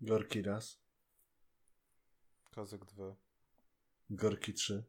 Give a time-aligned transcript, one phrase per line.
[0.00, 0.80] Gorki raz.
[2.50, 3.16] Kazek 2.
[4.10, 4.84] Gorki 3.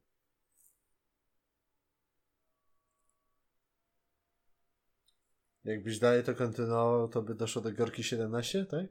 [5.63, 8.85] Jakbyś dalej to kontynuował, to by doszło do Gorki 17, tak?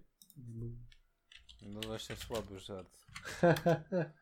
[1.62, 2.98] No właśnie słaby żart.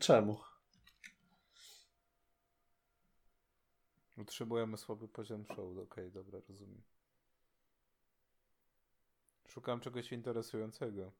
[0.00, 0.40] Czemu?
[4.16, 5.78] Utrzymujemy słaby poziom show.
[5.78, 6.82] Okej, dobra, rozumiem.
[9.46, 11.12] Szukam czegoś interesującego.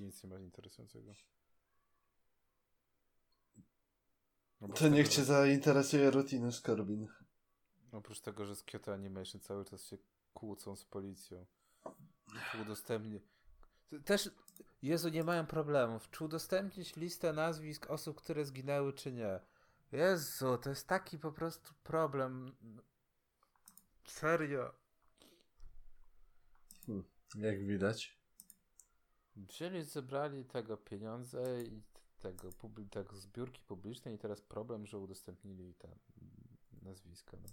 [0.00, 1.14] Nic nie ma interesującego.
[4.60, 7.08] Oprócz To niech tego, cię zainteresuje rutyny Skorbin.
[7.92, 9.98] Oprócz tego, że z Kyoto Animation cały czas się
[10.34, 11.46] kłócą z policją.
[12.52, 13.20] Czy udostępni...
[14.04, 14.30] Też,
[14.82, 16.10] Jezu, nie mają problemów.
[16.10, 19.40] Czy udostępnić listę nazwisk osób, które zginęły, czy nie?
[19.92, 22.56] Jezu, to jest taki po prostu problem.
[24.04, 24.81] Serio.
[27.34, 28.18] Jak widać.
[29.36, 31.82] Wzięli, zebrali tego pieniądze i
[32.20, 32.50] tego,
[32.90, 35.98] tego zbiórki publicznej i teraz problem, że udostępnili te
[36.82, 37.36] nazwiska.
[37.42, 37.48] No.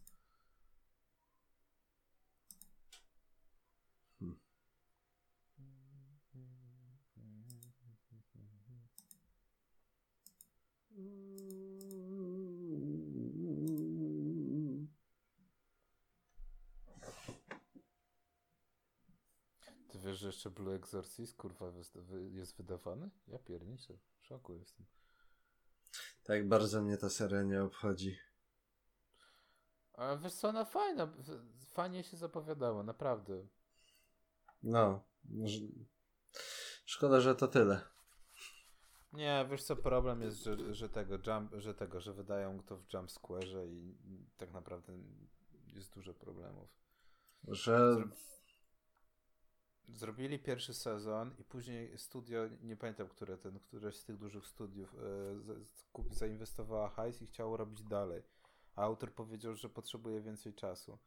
[4.19, 4.39] Hmm
[20.09, 21.72] wiesz, że jeszcze Blue Exorcist, kurwa,
[22.31, 23.09] jest wydawany?
[23.28, 24.86] Ja pierniczę, w szoku jestem.
[26.23, 28.17] Tak bardzo mnie ta seria nie obchodzi.
[29.94, 31.14] Ale wiesz co, ona fajna,
[31.73, 33.48] fajnie się zapowiadała, naprawdę.
[34.64, 35.03] No.
[36.86, 37.81] Szkoda, że to tyle.
[39.14, 42.94] Nie, wiesz co, problem jest, że, że tego, jump, że tego, że wydają to w
[42.94, 43.98] Jump Square i
[44.38, 44.94] tak naprawdę
[45.67, 46.70] jest dużo problemów.
[47.48, 47.95] Że
[49.94, 54.95] Zrobili pierwszy sezon i później studio, nie pamiętam, które ten, któreś z tych dużych studiów
[54.95, 58.23] e, zainwestowała hajs i chciało robić dalej.
[58.76, 60.98] A autor powiedział, że potrzebuje więcej czasu.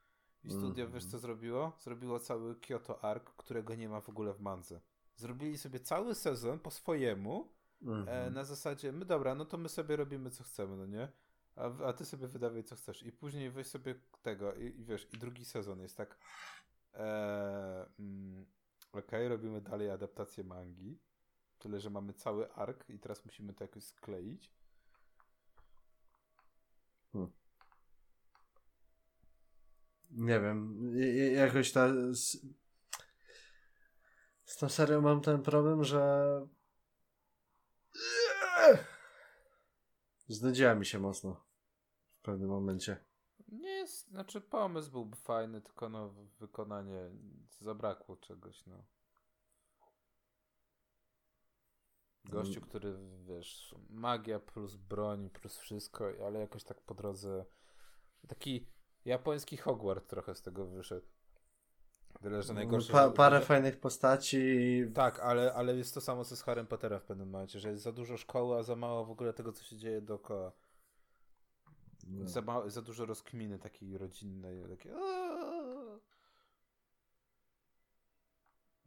[0.45, 0.93] I studio, Mhm.
[0.93, 1.73] wiesz co zrobiło?
[1.81, 4.81] Zrobiło cały Kyoto Arc, którego nie ma w ogóle w mandze.
[5.17, 7.49] Zrobili sobie cały sezon po swojemu,
[7.83, 8.35] e, Mhm.
[8.35, 11.09] na zasadzie, my dobra, no to my sobie robimy co chcemy, no nie?
[11.57, 13.03] A, a ty sobie wydawaj co chcesz.
[13.03, 16.19] I później weź sobie tego i, i wiesz, i drugi sezon jest tak
[16.95, 18.47] e, mm,
[18.93, 20.99] okej, robimy dalej adaptację mangi.
[21.59, 24.53] Tyle, że mamy cały ark i teraz musimy to jakoś skleić.
[30.13, 30.93] Nie wiem.
[31.35, 31.89] Jakoś ta.
[32.15, 32.37] Z,
[34.45, 36.47] z tą serią mam ten problem, że.
[40.29, 41.45] Znudziła mi się mocno.
[42.19, 43.05] W pewnym momencie.
[43.53, 47.11] Nie jest, znaczy pomysł byłby fajny, tylko no wykonanie
[47.61, 48.85] zabrakło czegoś, no.
[52.25, 52.69] Gościu, Mm.
[52.69, 57.45] który, wiesz, magia plus broń plus wszystko, ale jakoś tak po drodze
[58.29, 58.67] taki
[59.05, 61.07] japoński Hogwart trochę z tego wyszedł.
[62.23, 62.93] Tyle, że najgorsze...
[62.93, 64.57] Pa, parę że- fajnych postaci.
[64.95, 67.83] Tak, ale, ale jest to samo co z Harrym Pottera w pewnym momencie, że jest
[67.83, 70.53] za dużo szkoły, a za mało w ogóle tego, co się dzieje dookoła.
[72.03, 72.29] No.
[72.29, 74.91] Za, mało, za dużo rozkminy takiej rodzinnej, takie...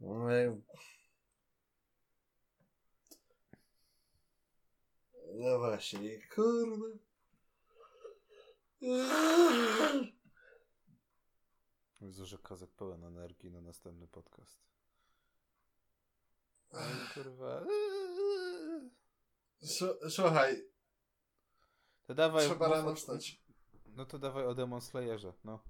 [0.00, 0.56] No, ja-
[5.34, 6.98] No właśnie, kurde.
[12.00, 14.58] Widzę, że Kazak pełen energii na następny podcast.
[17.14, 17.64] Kurwa...
[20.10, 20.64] Słuchaj,
[22.06, 22.46] To dawaj...
[22.46, 23.42] trzeba rano wstać.
[23.86, 25.62] No to dawaj o Demon Slayerze, no.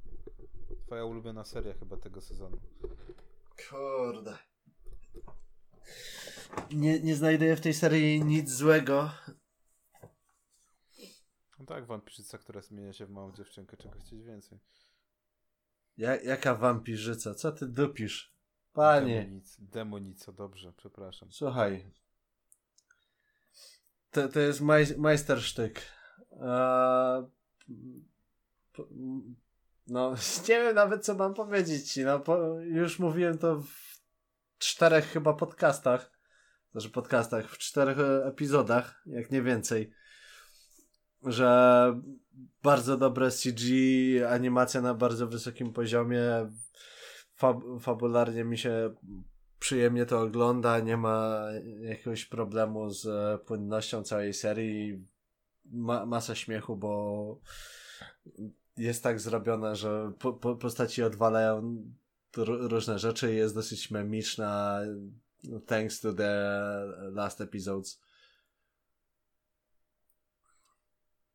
[0.86, 2.60] Twoja ulubiona seria chyba tego sezonu.
[3.70, 4.38] Kurde.
[6.72, 9.10] Nie, nie znajduję w tej serii nic złego.
[11.58, 14.58] No tak, wampirzyca, która zmienia się w małą dziewczynkę, czego chcieć więcej.
[15.96, 17.34] Ja, jaka wampirzyca?
[17.34, 18.36] Co ty dupisz?
[18.72, 21.32] Panie, Demonic, demonico, dobrze, przepraszam.
[21.32, 21.92] słuchaj.
[24.10, 25.82] To, to jest maj, majstersztyk.
[26.40, 27.26] Eee,
[29.86, 30.14] no,
[30.48, 31.96] nie wiem nawet co mam powiedzieć.
[32.04, 34.00] No, po, już mówiłem to w
[34.58, 36.16] czterech chyba podcastach.
[36.72, 39.92] Znaczy podcastach, w czterech e, epizodach, jak nie więcej.
[41.22, 42.00] Że
[42.62, 43.62] bardzo dobre CG,
[44.30, 46.50] animacja na bardzo wysokim poziomie.
[47.34, 48.94] Fab, fabularnie mi się
[49.58, 51.46] przyjemnie to ogląda, nie ma
[51.80, 55.06] jakiegoś problemu z e, płynnością całej serii.
[55.72, 57.40] Ma, masa śmiechu, bo
[58.76, 61.82] jest tak zrobione, że po, po, postaci odwalają
[62.46, 64.80] różne rzeczy i jest dosyć memiczna
[65.44, 66.62] no, thanks to the
[67.12, 68.00] last episodes.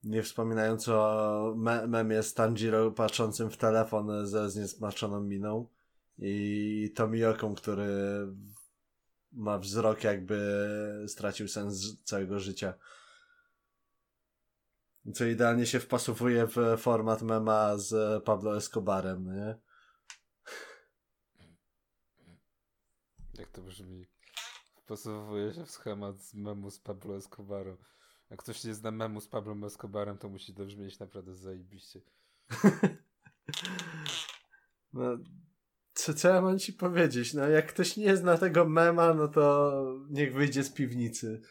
[0.04, 5.68] Nie wspominając o me memie z Tanjiro patrzącym w telefon ze zniesmaczoną miną
[6.20, 7.88] i Tomioką, który
[9.32, 12.74] ma wzrok jakby stracił sens całego życia.
[15.14, 19.56] Co idealnie się wpasowuje w format mema z Pablo Escobarem, nie?
[23.34, 24.08] Jak to brzmi?
[24.76, 27.78] Wpasowuje się w schemat z memu z Pablo Escobarem.
[28.30, 32.02] Jak ktoś nie zna memu z Pablo Escobarem, to musi to brzmieć naprawdę zajebiście.
[34.94, 35.18] no,
[35.94, 37.34] co, co ja mam ci powiedzieć?
[37.34, 39.74] No, jak ktoś nie zna tego mema, no to
[40.10, 41.42] niech wyjdzie z piwnicy.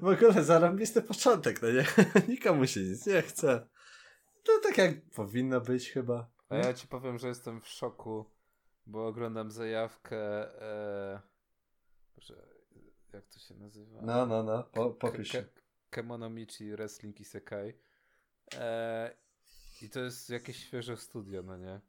[0.00, 1.84] W ogóle zarąbisty początek, no nie?
[2.34, 3.68] Nikomu się nic nie chce.
[4.44, 6.30] To tak jak powinno być chyba.
[6.48, 8.24] A ja ci powiem, że jestem w szoku,
[8.86, 10.18] bo oglądam zajawkę.
[10.62, 11.20] E...
[12.16, 12.46] Boże,
[13.12, 14.00] jak to się nazywa?
[14.02, 15.32] No, no, no, po, popisz.
[15.32, 15.44] Ke
[15.90, 17.74] Kemonomichi Wrestling Isekai.
[18.54, 19.16] E...
[19.82, 21.80] I to jest jakieś świeże studio, no nie?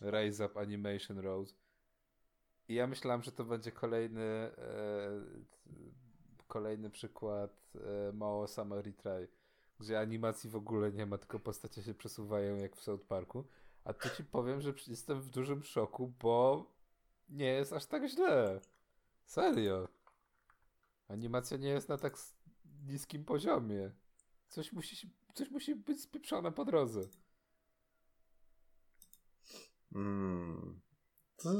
[0.00, 1.54] Rise Up Animation Road.
[2.68, 4.50] I ja myślałem, że to będzie kolejny e...
[6.50, 8.12] kolejny przykład e...
[8.12, 9.28] Mao Summer Retry
[9.80, 13.44] gdzie animacji w ogóle nie ma, tylko postacie się przesuwają jak w South Parku.
[13.84, 16.66] A tu ci powiem, że jestem w dużym szoku, bo
[17.28, 18.60] nie jest aż tak źle.
[19.24, 19.88] Serio.
[21.08, 22.16] Animacja nie jest na tak
[22.86, 23.90] niskim poziomie.
[24.48, 27.00] Coś musi, coś musi być spieprzone po drodze.
[29.92, 30.80] Hmm.
[31.36, 31.50] To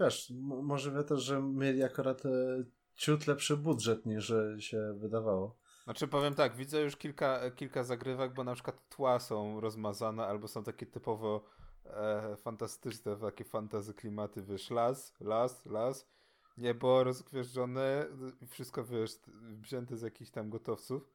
[0.00, 2.64] wiesz, może wie to, że mieli akurat e,
[2.98, 5.56] ciut lepszy budżet niż się wydawało.
[5.84, 10.48] Znaczy powiem tak, widzę już kilka, kilka zagrywek, bo na przykład tła są rozmazane albo
[10.48, 11.44] są takie typowo
[11.84, 16.08] e, fantastyczne, takie fantazy klimaty, wiesz, las, las, las,
[16.58, 18.06] niebo rozgwieżdżone,
[18.48, 19.10] wszystko, wiesz,
[19.60, 21.10] wzięte z jakichś tam gotowców.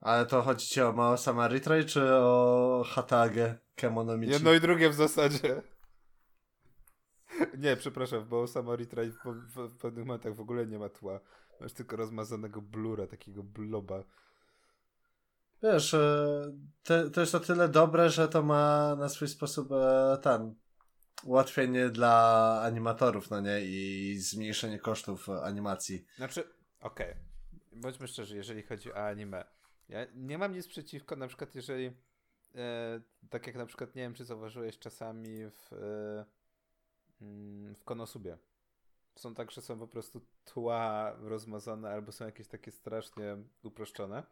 [0.00, 4.32] Ale to chodzi ci o Mao Samaritraj, czy o Hatagę Kemonomichi?
[4.32, 5.62] Jedno i drugie w zasadzie.
[7.58, 11.20] Nie, przepraszam, bo Samaritraj w, w, w pewnych momentach w ogóle nie ma tła.
[11.60, 14.04] Masz tylko rozmazanego blura, takiego bloba.
[15.62, 16.52] Wiesz, e,
[16.82, 20.54] to, to jest o tyle dobre, że to ma na swój sposób e, ten
[21.24, 23.60] ułatwienie dla animatorów, no nie?
[23.60, 26.04] I zmniejszenie kosztów animacji.
[26.16, 26.44] Znaczy,
[26.80, 27.10] okej.
[27.10, 27.22] Okay.
[27.72, 29.44] Bądźmy szczerzy, jeżeli chodzi o anime.
[29.88, 31.86] Ja nie mam nic przeciwko, na przykład jeżeli
[32.54, 33.00] e,
[33.30, 36.24] tak jak na przykład, nie wiem, czy zauważyłeś czasami w, e,
[37.74, 38.38] w Konosubie
[39.18, 44.22] są tak, że są po prostu tła rozmazane albo są jakieś takie strasznie uproszczone.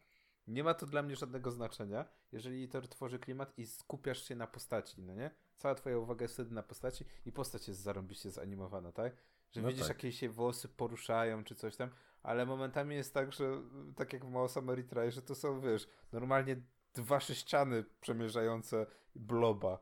[0.47, 4.47] Nie ma to dla mnie żadnego znaczenia, jeżeli to tworzy klimat i skupiasz się na
[4.47, 5.31] postaci, no nie?
[5.57, 9.17] Cała twoja uwaga jest wtedy na postaci i postać jest zarąbiście zanimowana, tak?
[9.51, 9.97] Że no widzisz, tak.
[9.97, 11.89] jakie się włosy poruszają czy coś tam,
[12.23, 13.61] ale momentami jest tak, że
[13.95, 16.61] tak jak w Mao Summer że to są, wiesz, normalnie
[16.93, 18.85] dwa sześciany przemierzające
[19.15, 19.79] bloba.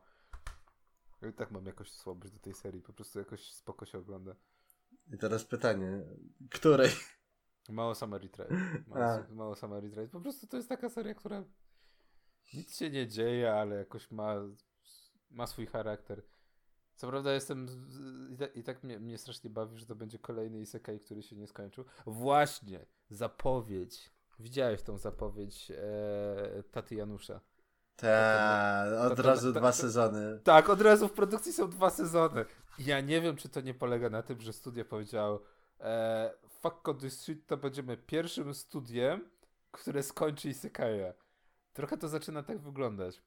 [1.22, 4.36] I tak mam jakoś słabość do tej serii, po prostu jakoś spoko się ogląda.
[5.12, 6.02] I teraz pytanie,
[6.50, 6.90] której?
[7.68, 8.56] Mało Summary Trade.
[8.86, 10.08] Mało, mało Trade.
[10.08, 11.44] Po prostu to jest taka seria, która
[12.54, 14.34] nic się nie dzieje, ale jakoś ma,
[15.30, 16.22] ma swój charakter.
[16.94, 17.66] Co prawda jestem
[18.32, 21.36] i tak, i tak mnie, mnie, strasznie bawi, że to będzie kolejny isekai, który się
[21.36, 21.84] nie skończył.
[22.06, 24.10] Właśnie, zapowiedź.
[24.38, 27.40] Widziałeś tą zapowiedź e, Taty Janusza.
[27.96, 30.40] Tak, od razu dwa sezony.
[30.44, 32.44] Tak, od razu w produkcji są dwa sezony.
[32.78, 35.40] Ja nie wiem, czy to nie polega na tym, że studio powiedział
[35.80, 39.28] e, Fuck this shit to będziemy pierwszym studiem,
[39.70, 41.12] które skończy Isekaja.
[41.72, 43.22] Trochę to zaczyna tak wyglądać.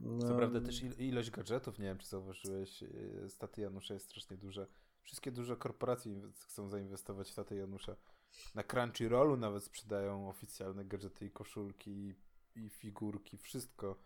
[0.00, 0.28] No.
[0.28, 2.88] Co prawda też ilość gadżetów, nie wiem czy zauważyłeś, e,
[3.28, 4.66] staty Janusza jest strasznie duża.
[5.02, 7.96] Wszystkie duże korporacje chcą zainwestować w staty Janusza.
[8.54, 12.14] Na Crunchyrollu nawet sprzedają oficjalne gadżety i koszulki
[12.54, 13.98] i, figurki, wszystko.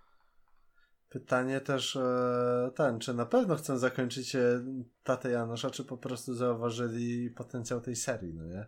[1.08, 4.36] Pytanie też e, ten, czy na pewno chcą zakończyć
[5.02, 8.66] Tatę Janusza, czy po prostu zauważyli potencjał tej serii, no nie?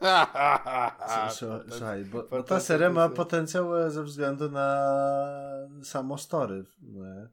[1.70, 4.88] Słuchaj, bo, bo ta seria ma potencjał e, ze względu na
[5.82, 6.64] samo story.
[6.82, 7.28] Nie?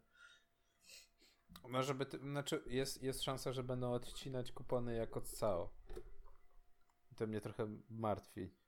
[1.69, 5.73] Może by, znaczy jest, jest szansa, że będą odcinać kupony jako CAO.
[7.15, 8.62] To mnie trochę martwi.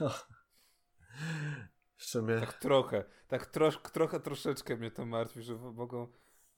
[0.00, 0.10] No.
[1.96, 2.40] W sumie...
[2.40, 6.08] Tak trochę, tak trosz, trochę, troszeczkę mnie to martwi, że mogą...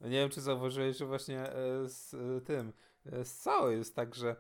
[0.01, 2.73] Nie wiem, czy zauważyłeś, że właśnie e, z e, tym,
[3.07, 4.37] e, z całą jest tak, że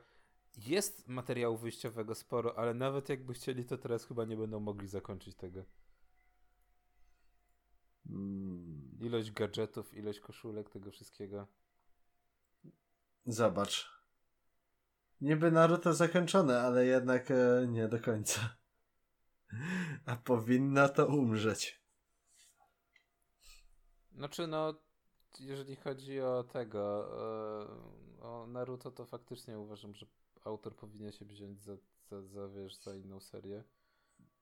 [0.56, 5.34] jest materiału wyjściowego sporo, ale nawet jakby chcieli, to teraz chyba nie będą mogli zakończyć
[5.34, 5.64] tego.
[8.10, 11.46] Mm, Ilość gadżetów, ilość koszulek, tego wszystkiego.
[13.26, 13.90] zobacz.
[15.20, 18.56] Niby Naruto zakończone, ale jednak e, nie do końca.
[20.06, 21.80] A powinna to umrzeć.
[24.12, 24.74] Znaczy, no,
[25.40, 27.08] jeżeli chodzi o tego,
[28.20, 30.06] e, o Naruto, to faktycznie uważam, że
[30.44, 31.76] autor powinien się wziąć za,
[32.10, 33.64] za, za, wiesz, za inną serię.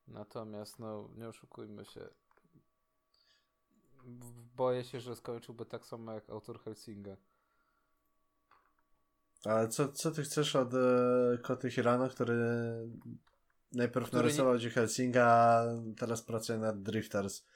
[0.09, 2.09] Natomiast, no, nie oszukujmy się.
[4.57, 7.17] Boję się, że skończyłby tak samo jak autor Helsinga.
[9.45, 12.37] Ale co, co ty chcesz od e, Koty Hirano, który
[13.75, 15.65] najpierw Który narysował ci Helsinga,
[15.99, 17.47] teraz pracuje nad Drifters.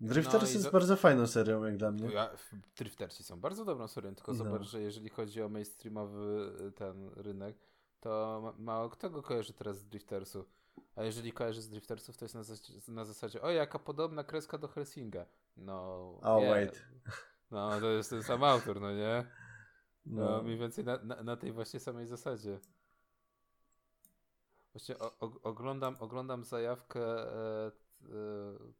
[0.00, 2.08] Drifters No jest do- bardzo fajną serią, jak dla mnie.
[2.12, 2.30] Ja,
[2.76, 4.38] Drifterci są bardzo dobrą serią, tylko No.
[4.38, 7.56] zobacz, że jeżeli chodzi o mainstreamowy y, ten rynek,
[8.00, 10.44] to ma- mało kto go kojarzy teraz z Driftersu.
[10.96, 14.58] A jeżeli kojarzy z Driftersów, to jest na, zas- na zasadzie, o jaka podobna kreska
[14.58, 15.26] do Helsinga.
[15.56, 15.74] No,
[16.22, 16.50] Oh, nie.
[16.50, 16.84] wait.
[17.50, 19.26] No, to jest ten sam autor, no nie?
[20.06, 20.42] No, No.
[20.42, 22.58] mniej więcej na, na, na tej właśnie samej zasadzie.
[24.72, 27.72] Właśnie o, o, oglądam, oglądam zajawkę e, e,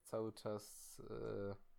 [0.05, 1.71] cały czas e,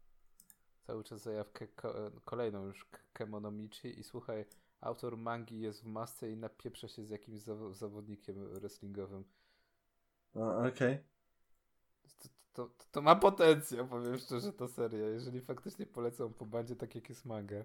[0.82, 4.46] cały czas zajawkę ko, e, kolejną już Kemonomichi i słuchaj,
[4.82, 9.24] autor mangi jest w masce i napieprza się z jakimś zawo- zawodnikiem wrestlingowym.
[10.68, 11.04] Okej.
[12.20, 15.08] To, to, to, to ma potencjał, powiem szczerze, ta seria.
[15.08, 17.64] Jeżeli faktycznie polecam po bandzie tak jak jest manga,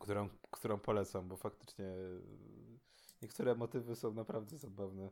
[0.00, 1.86] którą, którą polecam, bo faktycznie
[3.24, 5.10] niektóre motywy są naprawdę zabawne.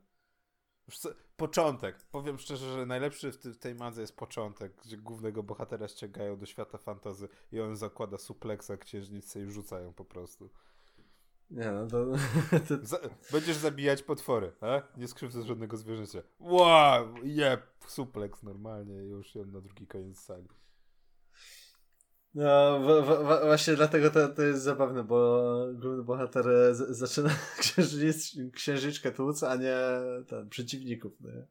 [0.90, 2.02] Co, początek.
[2.02, 6.38] Powiem szczerze, że najlepszy w, ty, w tej mandze jest początek, gdzie głównego bohatera ściągają
[6.38, 10.50] do świata fantazy i on zakłada supleksa księżniczce i rzucają po prostu.
[11.50, 12.06] Nie no, to,
[12.68, 12.98] to Za,
[13.32, 14.82] będziesz zabijać potwory, a?
[14.96, 16.22] Nie skrzywdzę żadnego zwierzęcia.
[16.40, 20.48] Wow, jeb, supleks normalnie już ją na drugi koniec sali.
[22.34, 25.42] No, w, w, właśnie dlatego to, to jest zabawne, bo
[25.74, 29.76] główny bohater e, z, zaczyna księżnic, księżniczkę tłuc, a nie
[30.28, 31.12] ten, przeciwników.
[31.20, 31.46] Nie?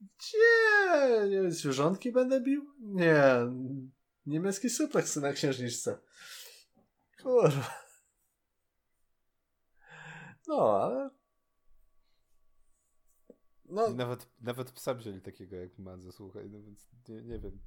[0.00, 1.28] Gdzie?
[1.28, 2.74] Nie zwierzątki będę bił?
[2.80, 3.24] Nie.
[4.26, 5.98] Niemiecki suplex na księżniczce.
[7.22, 7.84] Kurwa.
[10.48, 11.10] No, ale...
[13.64, 17.58] No, nawet, nawet psa wzięli takiego jak Madze, słuchaj, no więc nie, nie wiem.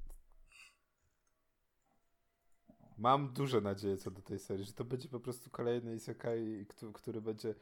[2.98, 6.92] Mam duże nadzieje co do tej serii, że to będzie po prostu kolejny isekai, który,
[6.92, 7.54] który będzie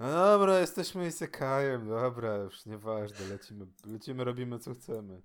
[0.00, 5.22] no dobra, jesteśmy isekajem, dobra, już nieważne, lecimy, lecimy, robimy co chcemy.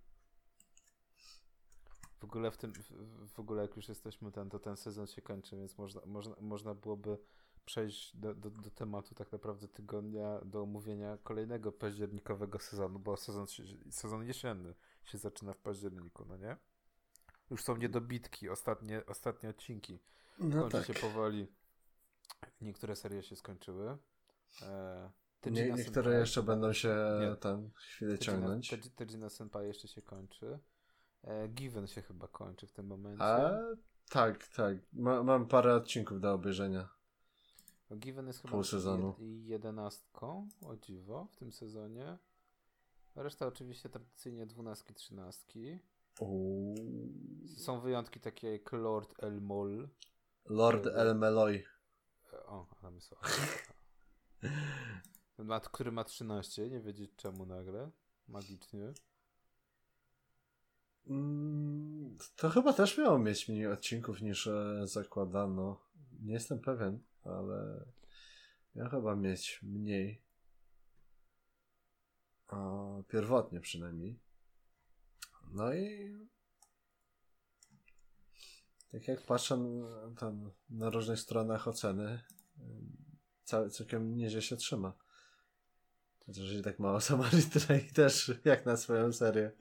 [2.19, 2.73] W ogóle w tym,
[3.27, 6.75] w, ogóle jak już jesteśmy ten, to ten sezon się kończy, więc można, można, można
[6.75, 7.17] byłoby
[7.65, 13.45] przejść do, do, do tematu tak naprawdę tygodnia, do omówienia kolejnego październikowego sezonu, bo sezon,
[13.91, 14.73] sezon jesienny
[15.05, 16.57] się zaczyna w październiku, no nie?
[17.49, 19.99] Już są niedobitki, ostatnie, ostatnie odcinki.
[20.39, 20.85] no Kończy tak.
[20.87, 21.47] się powoli.
[22.61, 23.97] Niektóre serie się skończyły.
[24.61, 25.11] E,
[25.45, 26.95] Nie, niektóre Senpai- jeszcze będą się
[27.29, 27.35] Nie.
[27.35, 28.69] tam chwilę ciągnąć.
[28.69, 30.59] Tej- Tejina Senpai jeszcze się kończy.
[31.23, 33.23] E, Given się chyba kończy w tym momencie.
[33.23, 33.51] A
[34.09, 34.77] tak, tak.
[34.93, 36.89] Ma, mam parę odcinków do obejrzenia.
[37.97, 39.11] Given jest chyba sezonu.
[39.19, 42.17] jed- jedenastką, o dziwo, w tym sezonie.
[43.15, 45.79] Reszta oczywiście tradycyjnie dwunastki, trzynastki.
[46.19, 46.75] Uuu.
[47.57, 49.89] Są wyjątki takie jak Lord El Mol.
[50.45, 51.63] Lord El Meloy.
[52.33, 53.15] E, O, tam jest.
[55.37, 57.91] Ma, który ma 13, nie wiedzieć czemu nagle.
[58.27, 58.93] Magicznie.
[61.07, 65.81] Mm, to chyba też miało mieć mniej odcinków niż e, zakładano.
[66.21, 67.85] Nie jestem pewien, ale
[68.75, 70.25] miał chyba mieć mniej.
[73.07, 74.19] Pierwotnie przynajmniej.
[75.53, 76.15] No i
[78.91, 82.19] tak jak patrzę na- tam na różnych stronach oceny,
[83.43, 84.93] cały, całkiem nieźle się trzyma.
[86.25, 89.51] Chociaż i tak mało Samarytra i też jak na swoją serię.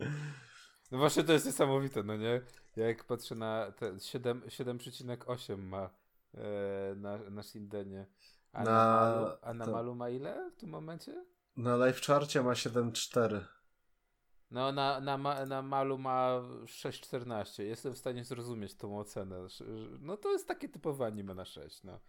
[0.90, 2.40] No właśnie to jest niesamowite, no nie?
[2.76, 5.90] Ja jak patrzę na te 7 7,8 ma
[6.34, 8.06] e, na, na Shindenie.
[8.52, 11.24] A na, Na- Malu, a na to- Malu ma ile w tym momencie?
[11.56, 13.44] Na live charcie ma 7.4.
[14.54, 17.62] No na, na, na Malu ma 6,14.
[17.62, 19.37] Jestem w stanie zrozumieć tą ocenę.
[20.00, 22.00] No to jest takie typowe anime na 6, no.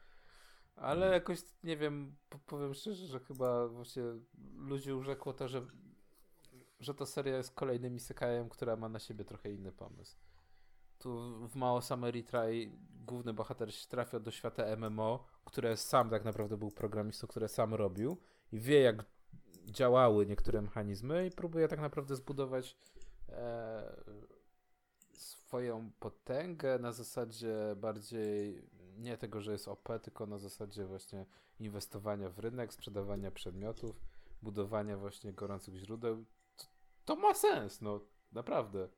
[0.76, 4.04] Ale jakoś, nie wiem, po- powiem szczerze, że chyba właśnie
[4.58, 5.66] ludzi urzekło to, że,
[6.80, 10.16] że ta seria jest kolejnym isekajem, która ma na siebie trochę inny pomysł.
[11.00, 12.72] tu w Mao Summer Retry
[13.06, 17.74] główny bohater się trafia do świata MMO, które sam tak naprawdę był programistą, które sam
[17.74, 18.18] robił
[18.52, 19.06] i wie jak
[19.66, 22.78] działały niektóre mechanizmy i próbuje tak naprawdę zbudować
[23.30, 24.04] e,
[25.14, 28.62] swoją potęgę na zasadzie bardziej
[28.98, 31.26] nie tego, że jest OP, tylko na zasadzie właśnie
[31.60, 34.02] inwestowania w rynek, sprzedawania przedmiotów,
[34.42, 36.26] budowania właśnie gorących źródeł.
[36.58, 36.66] To,
[37.06, 38.00] to ma sens, no
[38.32, 38.90] naprawdę.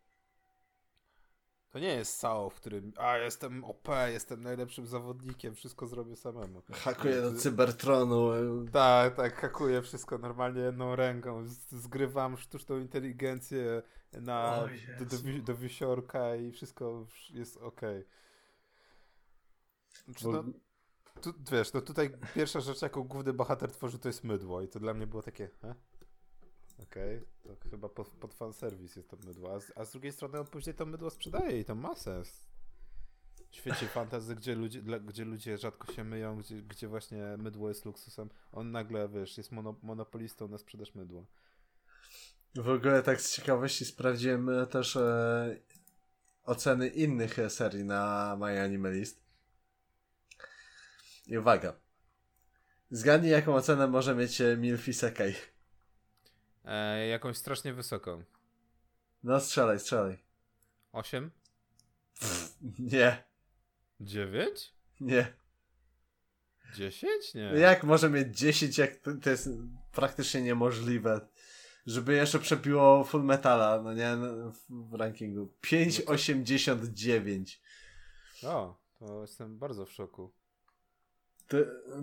[1.71, 6.61] To nie jest SAO, w którym a jestem OP, jestem najlepszym zawodnikiem, wszystko zrobię samemu.
[6.71, 8.31] Hakuję do Cybertronu.
[8.71, 11.43] Tak, tak, hakuję wszystko normalnie jedną ręką.
[11.71, 13.81] Zgrywam sztuczną inteligencję
[14.13, 14.67] na,
[14.99, 17.81] do, do, do wisiorka i wszystko jest ok.
[20.05, 20.43] Znaczy, no,
[21.21, 24.79] tu, wiesz, no tutaj pierwsza rzecz, jaką główny bohater tworzy, to jest mydło i to
[24.79, 25.75] dla mnie było takie, he?
[26.83, 27.55] Okej, okay.
[27.55, 30.47] to chyba pod, pod fanserwis jest to mydło, a z, a z, drugiej strony on
[30.47, 32.47] później to mydło sprzedaje i to ma sens.
[33.49, 37.85] W świecie fantazy, gdzie ludzie, gdzie ludzie rzadko się myją, gdzie, gdzie właśnie mydło jest
[37.85, 41.25] luksusem, on nagle, wiesz, jest mono, monopolistą na sprzedaż mydła.
[42.55, 45.59] W ogóle tak z ciekawości sprawdziłem e, też e,
[46.43, 49.21] oceny innych e, serii na My Anime List.
[51.27, 51.73] I uwaga.
[52.91, 55.33] Zgadnij, jaką ocenę może mieć e, Milfi Sekei.
[56.67, 58.23] E, jakąś strasznie wysoką.
[59.23, 60.17] No strzelaj, strzelaj.
[60.91, 61.31] 8?
[62.79, 63.23] nie.
[63.99, 64.73] 9?
[64.99, 65.33] Nie.
[66.75, 67.33] 10?
[67.33, 67.41] Nie.
[67.41, 69.49] Jak może mieć 10, jak to, to jest
[69.91, 71.27] praktycznie niemożliwe.
[71.85, 75.53] Żeby jeszcze przebiło Full Metala, no nie, no, w rankingu.
[75.63, 77.57] 5,89.
[78.43, 80.33] O, to jestem bardzo w szoku.
[81.47, 81.57] To,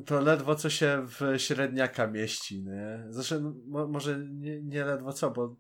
[0.07, 3.05] to ledwo co się w średniaka mieści, nie?
[3.09, 5.57] Zresztą mo, może nie, nie ledwo co, bo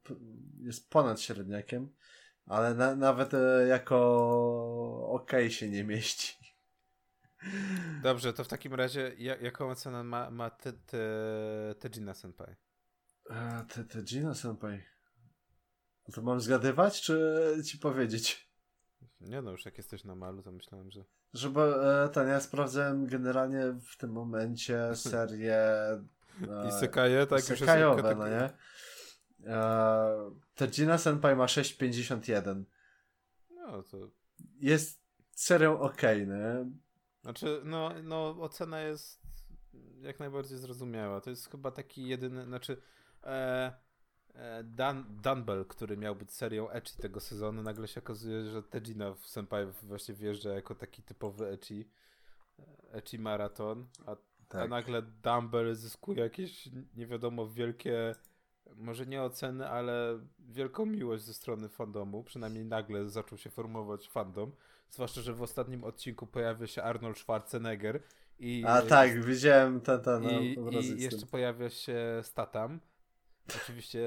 [0.60, 1.88] jest ponad średniakiem,
[2.46, 6.34] ale na, nawet e, jako ok się nie mieści.
[8.02, 10.98] Dobrze, to w takim razie jak, jaką ocenę ma, ma te, te,
[11.78, 12.56] Tejina Senpai?
[13.30, 14.82] A, te, Tejina Senpai.
[16.12, 18.53] To mam zgadywać, czy ci powiedzieć?
[19.20, 21.04] Nie no, już jak jesteś na malu, to myślałem, że...
[21.32, 23.60] Żeby e, ten, ja sprawdzałem generalnie
[23.92, 27.38] w tym momencie serię e, Isekaje, tak?
[27.38, 28.18] Isekajowe, tak...
[28.18, 28.50] no nie?
[29.46, 32.64] E, Tejina Senpai ma 6,51.
[33.50, 34.10] No to...
[34.60, 36.70] Jest serią ok, nie?
[37.22, 39.20] Znaczy, no, no ocena jest
[40.00, 41.20] jak najbardziej zrozumiała.
[41.20, 42.82] To jest chyba taki jedyny, znaczy...
[43.22, 43.83] E,
[44.64, 49.26] Dan, Dunbell, który miał być serią Echi tego sezonu, nagle się okazuje, że Tejina w
[49.26, 51.88] Senpai właśnie wjeżdża jako taki typowy Echi,
[52.92, 54.16] Echi maraton, a,
[54.48, 54.62] tak.
[54.62, 58.14] a nagle Dumbbell zyskuje jakieś nie wiadomo wielkie,
[58.76, 64.52] może nie oceny, ale wielką miłość ze strony fandomu, przynajmniej nagle zaczął się formować fandom,
[64.90, 68.02] zwłaszcza, że w ostatnim odcinku pojawia się Arnold Schwarzenegger
[68.38, 68.64] i...
[68.66, 72.80] A tak, widziałem ten, ten no, I, i jeszcze pojawia się Statam,
[73.56, 74.00] Oczywiście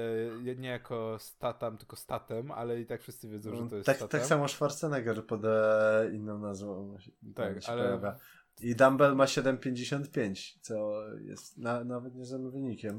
[0.56, 4.20] nie jako statam, tylko statem, ale i tak wszyscy wiedzą, że to jest tak, statem.
[4.20, 6.96] Tak samo Schwarzenegger pod e, inną nazwą.
[7.34, 7.84] Tak, ale...
[7.84, 8.16] Pojawia.
[8.60, 12.98] I Dumbbell ma 7,55, co jest na, nawet niezłym wynikiem.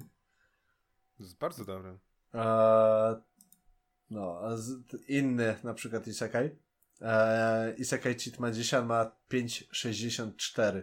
[1.17, 1.97] To jest bardzo dobre.
[2.34, 3.21] E,
[4.10, 4.71] no, a z,
[5.08, 6.49] inny na przykład Isekai.
[7.02, 10.82] E, Isekai Cheat Magician ma 5,64.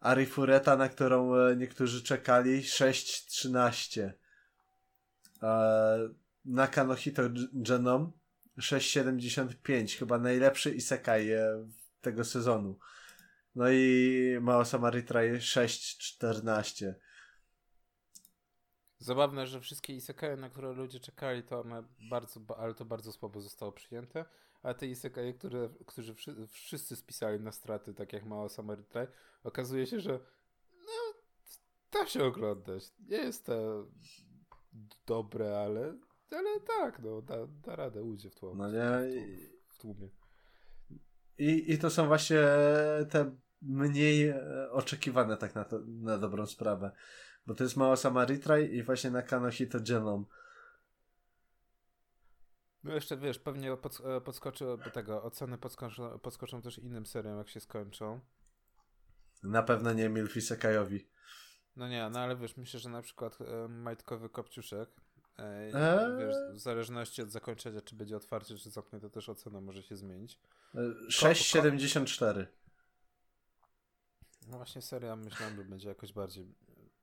[0.00, 4.10] Arifureta, na którą e, niektórzy czekali, 6.13.
[5.42, 6.08] E,
[6.44, 8.12] Nakanohito Genom
[8.58, 9.98] 6.75.
[9.98, 11.68] Chyba najlepszy isekai e,
[12.00, 12.78] tego sezonu.
[13.54, 16.94] No i Maosama Retry 6.14.
[18.98, 23.40] Zabawne, że wszystkie isekai, na które ludzie czekali, to one bardzo, ale to bardzo słabo
[23.40, 24.24] zostało przyjęte
[24.62, 26.14] a te isekai, które, którzy
[26.48, 29.06] wszyscy spisali na straty, tak jak Mała Samaritaj,
[29.44, 30.20] okazuje się, że
[30.78, 31.20] no,
[31.92, 32.84] da się oglądać.
[33.08, 33.86] Nie jest to
[35.06, 35.98] dobre, ale,
[36.30, 38.90] ale tak, no, da, da radę, ujdzie w, tłum, no nie?
[39.68, 40.08] w tłumie.
[41.38, 42.38] I, I to są właśnie
[43.10, 46.90] te mniej e, oczekiwane tak na, to, na dobrą sprawę.
[47.46, 50.24] Bo to jest Mała Samaritraj i właśnie na Kanohito Genome
[52.86, 57.48] no jeszcze wiesz, pewnie pod, e, podskoczy tego, oceny podskoczą, podskoczą też innym seriom, jak
[57.48, 58.20] się skończą.
[59.42, 61.06] Na pewno nie Milfi Sekajowi.
[61.76, 64.88] No nie, no ale wiesz, myślę, że na przykład e, Majtkowy Kopciuszek,
[65.38, 66.18] e, eee?
[66.18, 70.40] wiesz, w zależności od zakończenia, czy będzie otwarcie, czy zamknięte, też ocena może się zmienić.
[70.74, 72.40] 6,74.
[72.40, 72.46] E,
[74.48, 76.54] no właśnie seria myślałem, że będzie jakoś bardziej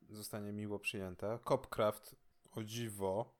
[0.09, 1.39] zostanie miło przyjęta.
[1.39, 2.15] Copcraft,
[2.51, 3.35] o dziwo,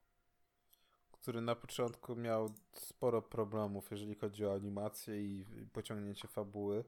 [1.23, 6.83] który na początku miał sporo problemów, jeżeli chodzi o animację i pociągnięcie fabuły.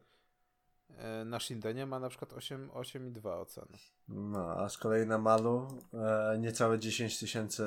[0.98, 3.78] E, na Shindenie ma na przykład 8,2 oceny.
[4.08, 7.63] No, a z kolei na Malu e, niecałe 10 tysięcy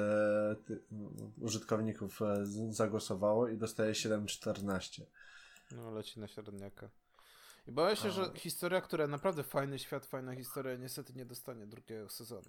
[1.40, 5.02] użytkowników e, zagłosowało i dostaje 7,14.
[5.72, 6.88] No, leci na średniaka.
[7.66, 8.10] I boję się, a.
[8.10, 12.48] że historia, która naprawdę fajny świat, fajna historia, niestety nie dostanie drugiego sezonu.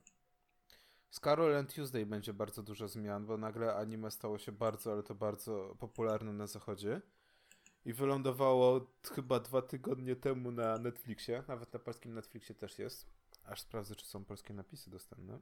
[1.10, 5.04] Z Carol and Tuesday będzie bardzo dużo zmian, bo nagle anime stało się bardzo, ale
[5.04, 7.02] to bardzo popularne na zachodzie.
[7.86, 11.44] I wylądowało chyba dwa tygodnie temu na Netflixie.
[11.48, 13.06] Nawet na polskim Netflixie też jest.
[13.46, 15.40] Aż sprawdzę, czy są polskie napisy dostępne.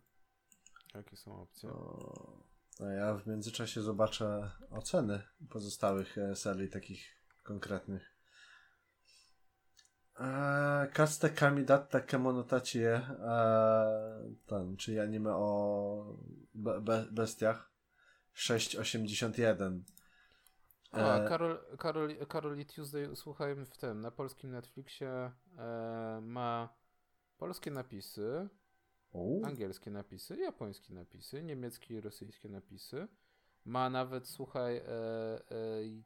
[0.96, 1.70] Jakie są opcje?
[1.70, 2.44] O,
[2.80, 8.17] a ja w międzyczasie zobaczę oceny pozostałych e, serii takich konkretnych.
[10.94, 13.02] Kaste Kamidatta Kemonotachi e,
[14.46, 16.18] ten, czyli anime o
[16.54, 17.72] be, be, bestiach.
[18.34, 19.84] 681
[20.92, 26.70] a, e, Karol, Karol, Karol i Tuesday słuchałem w tym, na polskim Netflixie e, ma
[27.38, 28.50] polskie napisy,
[29.44, 33.08] angielskie napisy, japońskie napisy, niemieckie i rosyjskie napisy.
[33.66, 35.42] Ma nawet, słuchaj, e, e,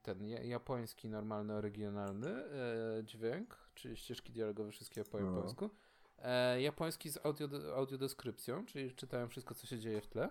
[0.01, 5.25] ten japoński, normalny, oryginalny e, dźwięk, czyli ścieżki dialogowe, wszystkie po no.
[5.25, 5.69] japońsku.
[6.17, 10.29] E, japoński z audio, audiodeskrypcją, czyli czytałem wszystko, co się dzieje w tle.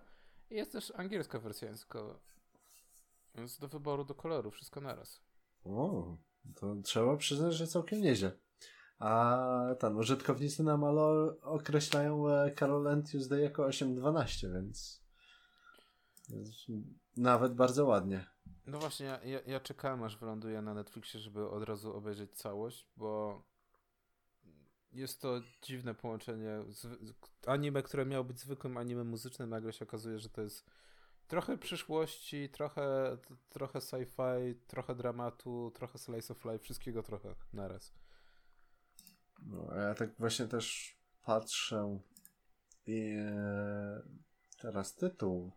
[0.50, 2.20] I jest też angielska wersja językowa.
[3.34, 5.20] Więc do wyboru, do koloru, wszystko naraz.
[5.64, 6.16] O,
[6.54, 8.32] to trzeba przyznać, że całkiem nieźle.
[8.98, 12.24] A tam użytkownicy na Malo określają
[12.58, 15.02] Carol and Tuesday jako 8.12, więc
[17.16, 18.26] nawet bardzo ładnie.
[18.66, 23.42] No właśnie, ja, ja, czekałem aż wyląduję na Netflixie, żeby od razu obejrzeć całość, bo
[24.92, 26.58] jest to dziwne połączenie.
[27.46, 30.70] Anime, które miało być zwykłym anime muzycznym, nagle się okazuje, że to jest
[31.26, 33.16] trochę przyszłości, trochę,
[33.48, 37.94] trochę sci-fi, trochę dramatu, trochę slice of life, wszystkiego trochę naraz.
[39.42, 41.98] No, ja tak właśnie też patrzę
[42.86, 44.02] i e,
[44.58, 45.52] teraz tytuł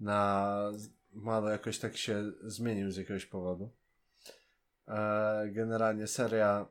[0.00, 0.72] na
[1.16, 3.70] Malo jakoś tak się zmienił z jakiegoś powodu.
[4.88, 6.66] E, generalnie seria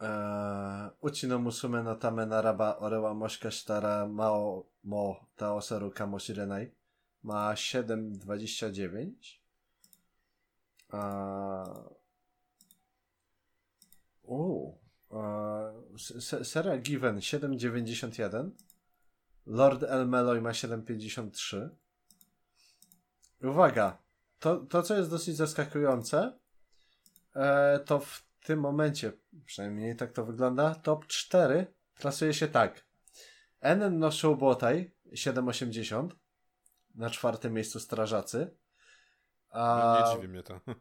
[0.00, 6.70] e, Uchi no musume no tame naraba orewa moshika shitara mao mo taoseru kamoshirenai
[7.22, 9.12] ma 7,29
[14.22, 14.78] Uuu.
[16.42, 18.50] Seria Given 7,91
[19.46, 21.81] Lord El Meloy ma 7,53
[23.42, 23.98] Uwaga,
[24.38, 26.38] to, to co jest dosyć zaskakujące,
[27.36, 29.12] e, to w tym momencie,
[29.46, 32.84] przynajmniej tak to wygląda, top 4 klasuje się tak.
[33.60, 36.08] Enen no Showbotai 7,80
[36.94, 38.56] na czwartym miejscu Strażacy.
[39.50, 40.60] A no, nie dziwi mnie to.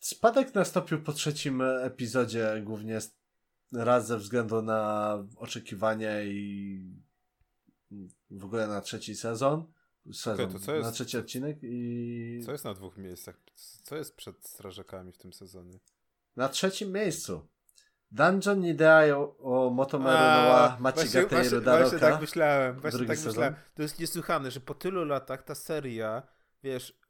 [0.00, 2.98] Spadek nastąpił po trzecim epizodzie, głównie
[3.72, 6.80] raz ze względu na oczekiwania i
[8.30, 9.72] w ogóle na trzeci sezon
[10.12, 12.42] sezon, okay, to jest, na trzeci odcinek i...
[12.46, 13.40] Co jest na dwóch miejscach?
[13.82, 15.78] Co jest przed strażakami w tym sezonie?
[16.36, 17.48] Na trzecim miejscu.
[18.10, 23.30] Dungeon Nideo o Motomeru Noa Machigate właśnie, właśnie tak myślałem, właśnie tak sezon.
[23.30, 23.54] myślałem.
[23.74, 26.22] To jest niesłychane, że po tylu latach ta seria,
[26.62, 27.00] wiesz,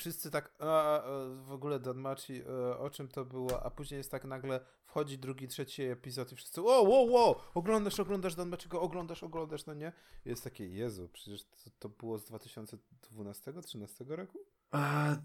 [0.00, 1.02] wszyscy tak, a, a,
[1.34, 5.48] w ogóle Danmachi, e, o czym to było, a później jest tak nagle, wchodzi drugi,
[5.48, 9.92] trzeci epizod i wszyscy, o, wow, wow, oglądasz, oglądasz Danmachiego, oglądasz, oglądasz, no nie?
[10.24, 14.38] Jest takie, Jezu, przecież to, to było z 2012-13 roku?
[14.70, 15.16] A,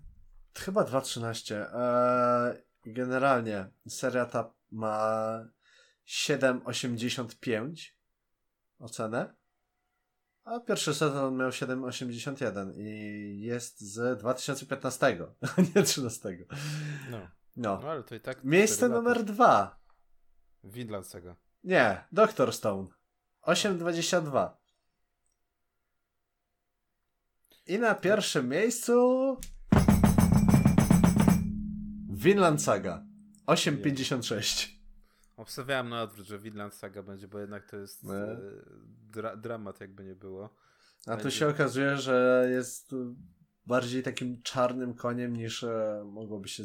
[0.58, 1.74] chyba 2013.
[1.74, 5.40] E, generalnie seria ta ma
[6.08, 7.92] 7,85
[8.80, 9.34] ocenę.
[10.46, 15.06] A pierwszy sezon miał 7,81 i jest z 2015,
[15.58, 16.38] a nie 13.
[17.12, 17.18] No.
[17.56, 17.80] No.
[17.84, 18.44] no ale to i tak.
[18.44, 19.80] Miejsce numer dwa.
[21.04, 21.36] Saga.
[21.64, 22.88] Nie, Doctor Stone.
[23.48, 24.50] 8,22.
[27.68, 29.38] I na pierwszym miejscu
[32.10, 33.06] Vinland Saga.
[33.48, 34.75] 8,56.
[35.38, 38.16] Obstawiałem na odwrót, że Vinland Saga będzie, bo jednak to jest no.
[38.16, 38.38] e,
[39.12, 40.56] dra dramat, jakby nie było.
[41.06, 41.24] A będzie...
[41.24, 42.96] tu się okazuje, że jest
[43.66, 46.64] bardziej takim czarnym koniem niż e, mogłoby się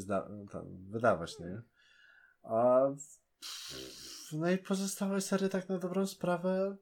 [0.52, 1.62] tam, wydawać, nie?
[2.42, 2.80] A
[4.33, 6.76] no i pozostałe sery tak na dobrą sprawę.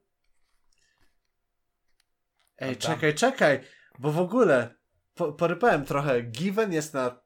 [2.58, 3.64] Ej, czekaj, czekaj,
[3.98, 4.74] bo w ogóle
[5.14, 6.22] po, porypałem trochę.
[6.22, 7.20] Given jest na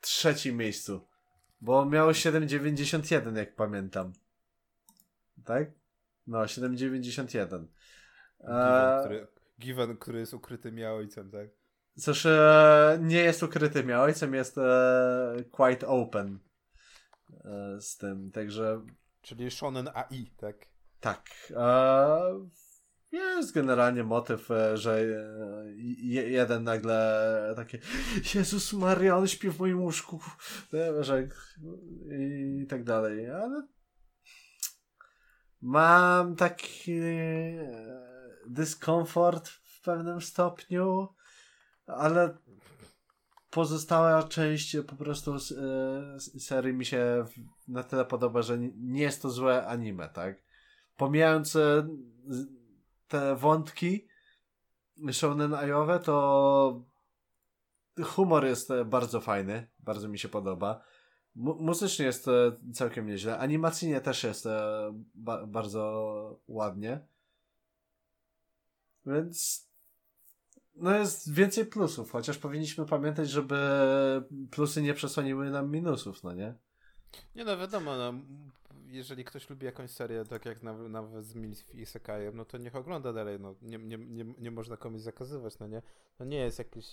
[0.00, 1.07] trzecim miejscu.
[1.60, 4.12] Bo miało 7,91 jak pamiętam.
[5.44, 5.70] Tak?
[6.26, 7.66] No, 7,91.
[8.40, 9.26] Given, który,
[9.58, 11.48] given, który jest ukrytym ojcem, tak?
[11.98, 16.38] Cóż, e, nie jest ukrytym, a ojcem jest e, quite open
[17.44, 18.86] e, z tym, także...
[19.20, 20.56] Czyli shonen AI, tak?
[21.00, 21.30] Tak.
[21.56, 22.48] E,
[23.12, 25.04] jest generalnie motyw, e, że e,
[26.30, 27.78] jeden nagle takie
[28.34, 30.20] Jezus Maria, on śpi w moim łóżku,
[31.00, 31.28] że
[32.62, 33.66] i tak dalej, ale
[35.60, 37.00] mam taki
[38.46, 41.08] dyskomfort w pewnym stopniu,
[41.86, 42.38] ale
[43.50, 45.34] pozostała część po prostu
[46.38, 47.24] serii mi się
[47.68, 50.42] na tyle podoba, że nie jest to złe anime, tak?
[50.96, 51.56] Pomijając
[53.08, 54.08] te wątki
[55.12, 56.84] shonen ajowe, to
[58.04, 60.80] humor jest e, bardzo fajny, bardzo mi się podoba.
[61.34, 62.32] muzycznie jest e,
[62.74, 63.38] całkiem nieźle.
[63.38, 67.00] Animacyjnie też jest e, ba bardzo ładnie.
[69.06, 69.68] Więc
[70.74, 73.58] no jest więcej plusów, chociaż powinniśmy pamiętać, żeby
[74.50, 76.54] plusy nie przesłoniły nam minusów, no nie?
[77.34, 78.12] Nie no, wiadomo, no,
[78.90, 82.58] jeżeli ktoś lubi jakąś serię, tak jak nawet, nawet z Milf i Sekajem, no to
[82.58, 85.82] niech ogląda dalej, no nie, nie, nie, nie można komuś zakazywać, no nie?
[86.18, 86.86] No nie jest jakiś...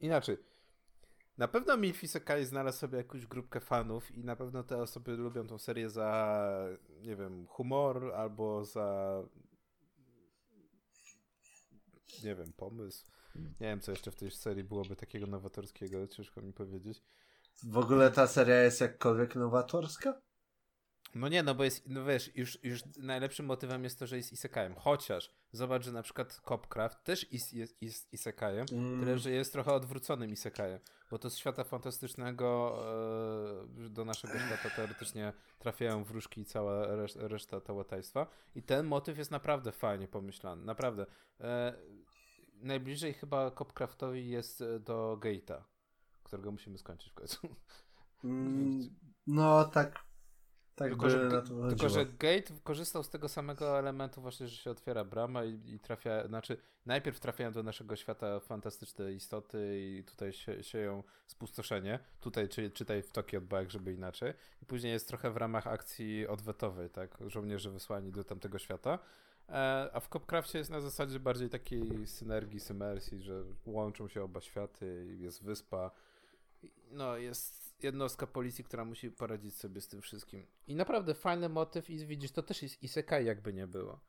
[0.00, 0.36] Inaczej,
[1.38, 5.46] na pewno Milf Isekai znalazł sobie jakąś grupkę fanów i na pewno te osoby lubią
[5.46, 6.68] tą serię za,
[7.02, 9.22] nie wiem, humor albo za
[12.24, 13.06] nie wiem, pomysł.
[13.34, 17.02] Nie wiem, co jeszcze w tej serii byłoby takiego nowatorskiego, ciężko mi powiedzieć.
[17.62, 20.20] W ogóle ta seria jest jakkolwiek nowatorska?
[21.14, 24.32] No nie, no bo jest, no wiesz, już, już najlepszym motywem jest to, że jest
[24.32, 24.74] isekajem.
[24.74, 29.00] Chociaż zobacz, że na przykład Copcraft też jest, jest, jest isekajem, mm.
[29.00, 30.78] tyle że jest trochę odwróconym isekajem,
[31.10, 32.78] bo to z świata fantastycznego
[33.84, 38.26] e, do naszego świata teoretycznie trafiają wróżki i cała reszt, reszta tałatajstwa.
[38.54, 41.06] I ten motyw jest naprawdę fajnie pomyślany, naprawdę.
[41.40, 41.74] E,
[42.54, 45.62] najbliżej chyba Copcraftowi jest do Gate'a,
[46.22, 47.48] którego musimy skończyć w końcu.
[48.24, 48.80] Mm,
[49.26, 50.09] no tak
[50.76, 55.04] tak tylko, że, tylko, że Gate korzystał z tego samego elementu właśnie, że się otwiera
[55.04, 56.56] brama i, i trafia, znaczy
[56.86, 63.02] najpierw trafiają do naszego świata fantastyczne istoty i tutaj sie, sieją spustoszenie, tutaj czy, czytaj
[63.02, 64.32] w Tokio Bike, żeby inaczej.
[64.62, 68.98] I później jest trochę w ramach akcji odwetowej, tak, żołnierze wysłani do tamtego świata,
[69.48, 74.40] e, a w Copcraftie jest na zasadzie bardziej takiej synergii, symersji, że łączą się oba
[74.40, 75.90] światy, jest wyspa,
[76.90, 80.46] no jest jednostka policji, która musi poradzić sobie z tym wszystkim.
[80.66, 84.00] I naprawdę fajny motyw i widzisz, to też jest isekai jakby nie było.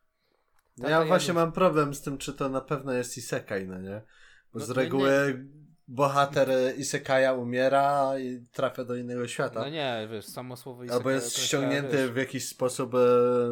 [0.78, 4.02] No ja właśnie mam problem z tym, czy to na pewno jest isekai, no nie?
[4.54, 5.46] Bo no, z reguły nie...
[5.88, 9.60] bohater isekaja umiera i trafia do innego świata.
[9.60, 10.98] No nie, wiesz, samo słowo isekai...
[10.98, 12.12] Albo jest ściągnięty wiesz...
[12.12, 12.98] w jakiś sposób e,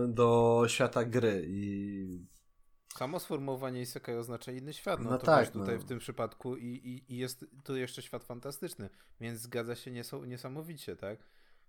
[0.08, 2.29] do świata gry i
[2.97, 4.99] Samo sformułowanie isekai oznacza inny świat.
[4.99, 5.82] No, no to tak, tutaj no.
[5.82, 8.89] w tym przypadku i, i, i jest tu jeszcze świat fantastyczny,
[9.21, 11.19] więc zgadza się nies- niesamowicie, tak?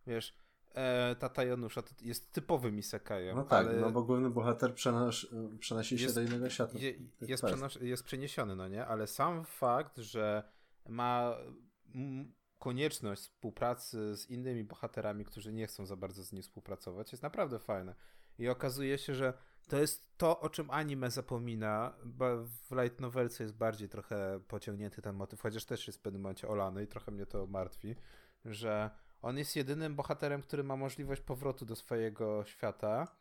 [0.06, 0.36] Wiesz,
[0.74, 3.36] e, Tata Janusza jest typowym isekajem.
[3.36, 5.26] No tak, no bo główny bohater przenos
[5.58, 6.78] przenosi się jest, do innego świata.
[6.78, 8.86] Je, jest, przenos- jest przeniesiony, no nie?
[8.86, 10.42] Ale sam fakt, że
[10.88, 11.36] ma
[12.58, 17.58] konieczność współpracy z innymi bohaterami, którzy nie chcą za bardzo z nim współpracować, jest naprawdę
[17.58, 17.94] fajne.
[18.38, 19.32] I okazuje się, że
[19.70, 25.02] to jest to, o czym anime zapomina, bo w light novelce jest bardziej trochę pociągnięty
[25.02, 27.96] ten motyw, chociaż też jest w pewnym momencie olany i trochę mnie to martwi,
[28.44, 28.90] że
[29.22, 33.16] on jest jedynym bohaterem, który ma możliwość powrotu do swojego świata,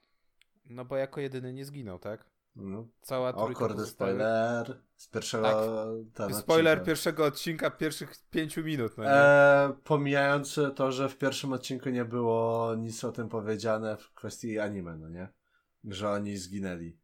[0.65, 2.25] no bo jako jedyny nie zginął, tak?
[2.55, 2.87] No.
[3.01, 6.35] Cała o kurde, spoiler z pierwszego tak.
[6.35, 6.85] Spoiler odcinka.
[6.85, 8.97] pierwszego odcinka, pierwszych pięciu minut.
[8.97, 14.13] No e, pomijając to, że w pierwszym odcinku nie było nic o tym powiedziane w
[14.13, 15.38] kwestii anime, no nie?
[15.83, 16.97] Że oni zginęli.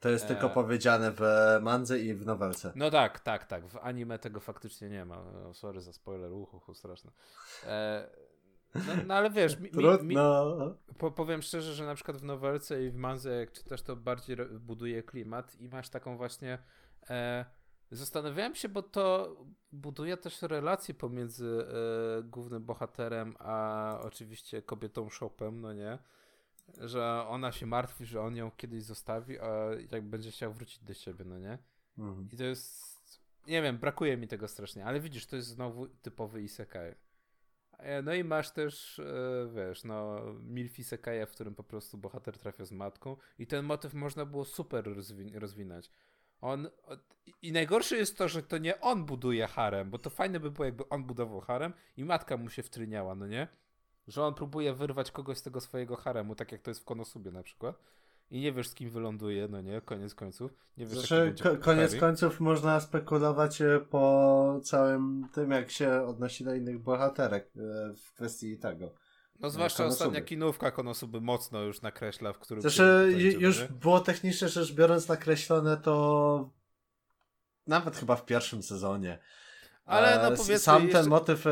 [0.00, 0.28] To jest e...
[0.28, 1.22] tylko powiedziane w
[1.62, 2.72] mandze i w nowelce.
[2.76, 3.66] No tak, tak, tak.
[3.66, 5.18] W anime tego faktycznie nie ma.
[5.18, 7.10] O, sorry za spoiler, uchu, straszne.
[7.66, 8.10] E...
[8.74, 10.16] No, no, ale wiesz, mi, mi, mi
[10.98, 14.36] po, powiem szczerze, że na przykład w nowelce i w manze, jak czytasz, to bardziej
[14.60, 16.58] buduje klimat i masz taką właśnie.
[17.10, 17.44] E...
[17.90, 19.36] Zastanawiałem się, bo to
[19.72, 25.98] buduje też relacje pomiędzy e, głównym bohaterem a oczywiście kobietą Shopem, no nie?
[26.80, 29.48] Że ona się martwi, że on ją kiedyś zostawi, a
[29.90, 31.58] jak będzie chciał wrócić do siebie, no nie?
[31.98, 32.28] Mhm.
[32.32, 32.98] I to jest,
[33.46, 36.94] nie wiem, brakuje mi tego strasznie, ale widzisz, to jest znowu typowy isekai.
[37.78, 42.38] E, no i masz też, e, wiesz, no, milf isekaja, w którym po prostu bohater
[42.38, 45.90] trafia z matką i ten motyw można było super rozwi rozwinąć.
[46.40, 46.68] On,
[47.42, 50.64] I najgorsze jest to, że to nie on buduje harem, bo to fajne by było,
[50.64, 53.48] jakby on budował harem i matka mu się wtryniała, no nie?
[54.08, 57.30] Że on próbuje wyrwać kogoś z tego swojego haremu, tak jak to jest w Konosubie
[57.30, 57.78] na przykład.
[58.30, 60.54] i nie wiesz z kim wyląduje, no nie, koniec końców.
[60.76, 66.44] Nie wiesz, znaczy, ko koniec końców można spekulować e, po całym tym, jak się odnosi
[66.44, 68.94] do innych bohaterek e, w kwestii tego.
[69.40, 70.04] No zwłaszcza Konosuby.
[70.04, 72.62] ostatnia kinówka Konosuby mocno już nakreśla, w którym...
[72.62, 73.68] Znaczy już nie?
[73.68, 76.50] było technicznie rzecz biorąc nakreślone to
[77.66, 79.18] nawet chyba w pierwszym sezonie.
[79.88, 80.58] Ale no powiedzmy...
[80.58, 80.98] Sam jeszcze...
[80.98, 81.44] ten motyw,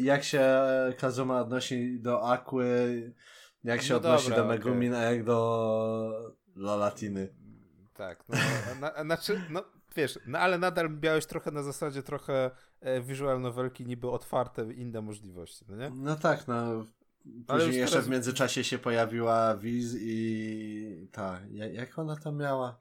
[0.00, 0.62] jak się
[0.98, 3.14] Kazuma odnosi do Aquy,
[3.64, 5.06] jak się no odnosi dobra, do Megumin, okay.
[5.06, 7.34] a jak do Lolatiny.
[7.94, 8.36] Tak, no,
[8.80, 9.64] na, znaczy, no
[9.96, 12.50] wiesz, no ale nadal miałeś trochę na zasadzie trochę
[12.80, 15.90] e, visual novelki niby otwarte, inne możliwości, no nie?
[15.90, 16.84] No tak, no.
[17.46, 18.06] Później jeszcze teraz...
[18.06, 22.80] w międzyczasie się pojawiła Wiz i ta, jak ona tam miała?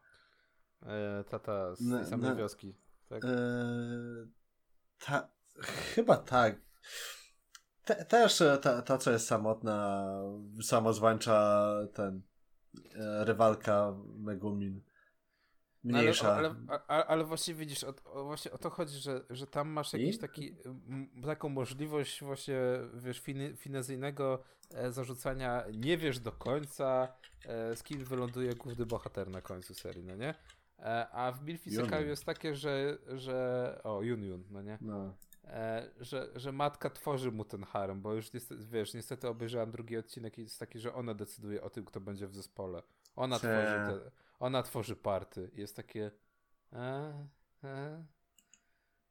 [0.86, 2.76] E, tata z samej wioski,
[3.10, 3.26] tak?
[3.26, 3.30] E,
[5.06, 5.30] ta,
[5.62, 6.62] chyba tak.
[7.86, 10.08] Te, też e, ta, ta, co jest samotna,
[10.64, 12.22] samozwańcza ten
[12.96, 14.82] e, rywalka Megumin.
[15.84, 16.36] Mniejsza.
[16.36, 19.94] Ale, ale, ale, ale właśnie widzisz, o, właśnie o to chodzi, że, że tam masz
[19.94, 20.56] jakiś taki,
[21.26, 22.60] taką możliwość właśnie,
[22.94, 27.08] wiesz, fin, finezyjnego e, zarzucania, nie wiesz do końca,
[27.76, 30.36] z kim wyląduje główny bohater na końcu serii, no nie?
[30.82, 34.78] E, a w Milfi Sekaju jest takie, że, że o, Yun, no nie?
[34.82, 35.14] No.
[35.44, 39.98] E, że, że matka tworzy mu ten harem, bo już niestety, wiesz, niestety obejrzałem drugi
[39.98, 42.84] odcinek i jest taki, że ona decyduje o tym, kto będzie w zespole.
[43.16, 43.48] Ona Cze...
[43.48, 45.52] tworzy te, ona tworzy party.
[45.54, 46.12] Jest takie
[46.74, 47.14] e,
[47.64, 48.06] e.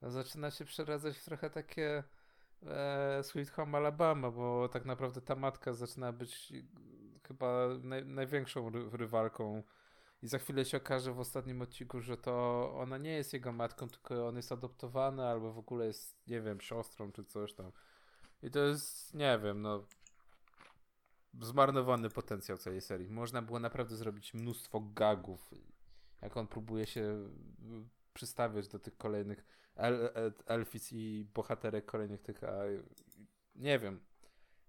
[0.03, 2.05] No, zaczyna się przeradzać w trochę takie
[2.63, 6.53] e, Sweet Home Alabama, bo tak naprawdę ta matka zaczyna być
[7.29, 9.63] chyba naj, największą ry rywalką
[10.23, 13.89] i za chwilę się okaże w ostatnim odcinku, że to ona nie jest jego matką,
[13.89, 17.73] tylko on jest adoptowany, albo w ogóle jest, nie wiem, siostrą czy coś tam.
[18.43, 19.87] I to jest, nie wiem, no.
[21.41, 23.09] Zmarnowany potencjał całej serii.
[23.09, 25.51] Można było naprawdę zrobić mnóstwo gagów,
[26.23, 27.29] jak on próbuje się
[28.13, 29.45] przystawiać do tych kolejnych
[29.77, 30.11] el,
[30.47, 32.45] el, i bohaterek kolejnych tych.
[32.45, 32.63] A,
[33.55, 34.01] nie wiem.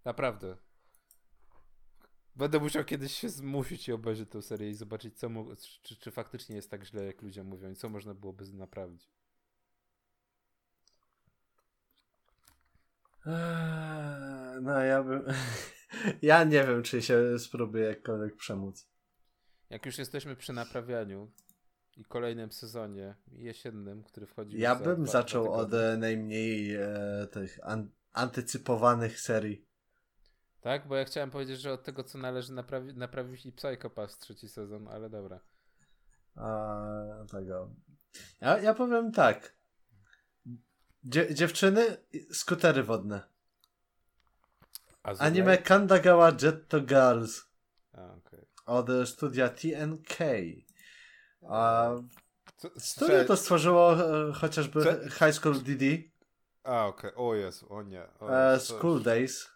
[0.06, 0.58] Naprawdę.
[2.36, 5.30] Będę musiał kiedyś się zmusić i obejrzeć tę serię i zobaczyć, co
[5.82, 9.10] czy, czy faktycznie jest tak źle, jak ludzie mówią i co można byłoby naprawić.
[13.26, 15.24] Eee, no ja bym...
[16.22, 18.88] ja nie wiem, czy się spróbuję jakkolwiek przemóc.
[19.70, 21.32] Jak już jesteśmy przy naprawianiu
[21.98, 27.60] i kolejnym sezonie jesiennym, który wchodzi Ja bym za zaczął od e, najmniej e, tych
[27.64, 29.66] an antycypowanych serii.
[30.62, 30.88] Tak?
[30.88, 34.88] Bo ja chciałem powiedzieć, że od tego, co należy naprawi naprawić i Psychopath trzeci sezon,
[34.88, 35.40] ale dobra.
[36.36, 36.86] A,
[37.32, 37.70] tego.
[38.42, 39.54] Ja, ja powiem tak.
[41.04, 41.98] Dzie dziewczyny,
[42.32, 43.22] skutery wodne.
[45.04, 47.42] Anime Kandagawa Jetto Girls.
[47.94, 48.46] A, okay.
[48.66, 50.18] Od studia TNK.
[51.50, 51.90] A
[52.78, 55.10] studio to stworzyło e, chociażby Co?
[55.10, 55.84] High School DD.
[56.64, 57.12] A, okej.
[57.12, 57.26] Okay.
[57.26, 58.08] O Jezu, o nie.
[58.20, 59.50] O e, School Days.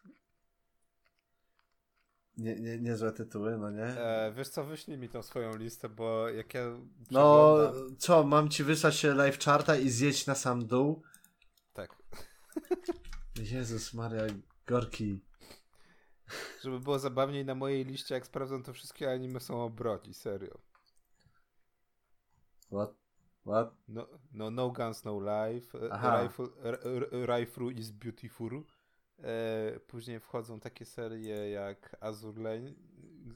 [2.37, 3.83] Nie, nie, niezłe tytuły, no nie?
[3.83, 6.61] E, wiesz co, wyślij mi tą swoją listę, bo jak ja
[7.11, 7.57] No,
[7.97, 11.01] co, mam ci wysłać live charta i zjeść na sam dół?
[11.73, 11.95] Tak.
[13.51, 14.23] Jezus Maria,
[14.67, 15.21] Gorki.
[16.63, 20.57] Żeby było zabawniej na mojej liście, jak sprawdzam, to wszystkie anime są o broni, serio.
[22.71, 22.93] What?
[23.45, 23.75] What?
[23.87, 25.77] No, no, no Guns, No Life.
[25.79, 26.47] E, rifle,
[27.25, 28.63] rifle is Beautiful.
[29.23, 32.71] E, później wchodzą takie serie jak Azur Lane,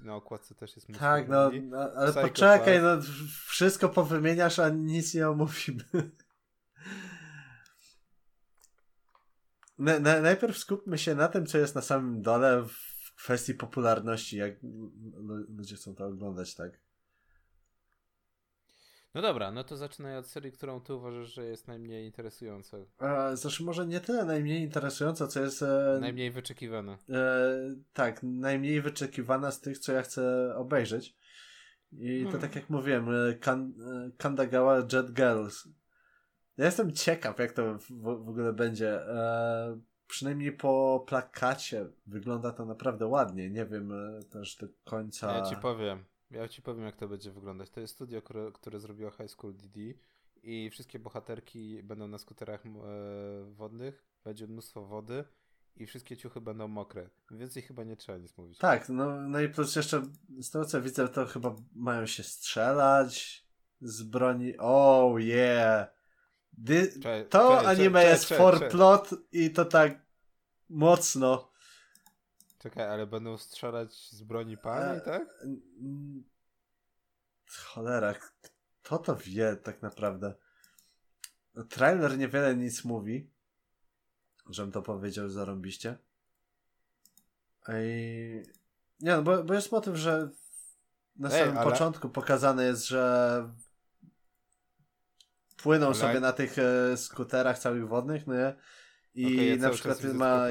[0.04, 3.02] na okładce też jest mnóstwo Tak, no, no ale Psycho poczekaj, no
[3.48, 5.84] wszystko powymieniasz, a nic nie omówimy.
[9.78, 14.38] Na, na, najpierw skupmy się na tym, co jest na samym dole w kwestii popularności,
[14.38, 14.54] jak
[15.48, 16.89] ludzie chcą to oglądać, tak?
[19.14, 22.78] No dobra, no to zaczynaj od serii, którą ty uważasz, że jest najmniej interesująca.
[23.02, 25.62] E, zresztą może nie tyle najmniej interesująca, co jest...
[25.62, 26.98] E, najmniej wyczekiwana.
[27.10, 31.16] E, tak, najmniej wyczekiwana z tych, co ja chcę obejrzeć.
[31.92, 32.42] I to hmm.
[32.42, 35.68] tak jak mówiłem, e, kan, e, Kandagawa Jet Girls.
[36.58, 39.08] Ja jestem ciekaw, jak to w, w ogóle będzie.
[39.08, 43.50] E, przynajmniej po plakacie wygląda to naprawdę ładnie.
[43.50, 43.94] Nie wiem
[44.32, 45.38] też do końca.
[45.38, 46.06] Ja ci powiem.
[46.32, 47.70] Ja ci powiem, jak to będzie wyglądać.
[47.70, 49.80] To jest studio, które, które zrobiło High School DD
[50.44, 52.70] i wszystkie bohaterki będą na skuterach e,
[53.52, 55.24] wodnych, będzie mnóstwo wody
[55.76, 57.10] i wszystkie ciuchy będą mokre.
[57.32, 58.58] Więcej chyba nie trzeba nic mówić.
[58.58, 60.02] Tak, no, no i plus jeszcze
[60.40, 63.46] z tego co widzę, to chyba mają się strzelać
[63.82, 64.58] z broni.
[64.58, 65.88] Oh yeah!
[66.54, 66.92] Dy
[67.30, 70.02] to anime jest for plot i to tak
[70.70, 71.52] mocno.
[72.60, 75.46] Czekaj, ale będą strzelać z broni pani, e, tak?
[77.50, 78.14] cholera,
[78.82, 80.34] kto to wie tak naprawdę?
[81.70, 83.30] Trailer niewiele nic mówi,
[84.50, 85.98] żebym to powiedział zarąbiście.
[87.70, 88.44] I...
[89.00, 90.30] Nie no, bo, bo jest motyw, że
[91.16, 91.72] na Ej, samym ale...
[91.72, 93.54] początku pokazane jest, że
[95.58, 98.56] płyną sobie na tych e, skuterach całych wodnych, no nie?
[99.16, 100.48] I okay, ja na przykład ma...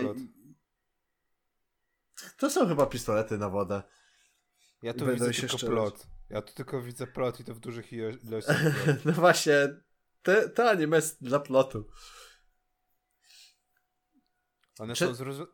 [2.36, 3.82] To są chyba pistolety na wodę.
[4.82, 6.06] Ja tu widzę tylko plot.
[6.30, 8.62] Ja tu tylko widzę plot i to w dużych ilościach.
[9.04, 9.54] no właśnie,
[10.22, 11.86] te, te anime jest dla plotu.
[14.78, 15.06] One, Czy...
[15.06, 15.48] są z,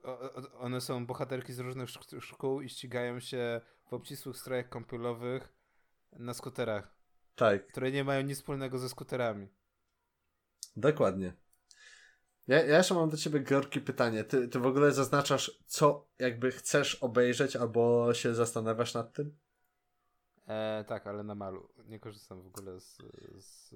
[0.58, 1.88] one są bohaterki z różnych
[2.20, 3.60] szkół i ścigają się
[3.90, 5.54] w obcisłych strojach kąpielowych
[6.12, 6.94] na skuterach.
[7.34, 7.66] Tak.
[7.66, 9.48] Które nie mają nic wspólnego ze skuterami.
[10.76, 11.43] Dokładnie.
[12.46, 14.24] Ja, ja jeszcze mam do ciebie, Georgi, pytanie.
[14.24, 19.36] Ty, ty w ogóle zaznaczasz, co jakby chcesz obejrzeć, albo się zastanawiasz nad tym?
[20.46, 21.68] E, tak, ale na malu.
[21.86, 22.98] Nie korzystam w ogóle z,
[23.36, 23.72] z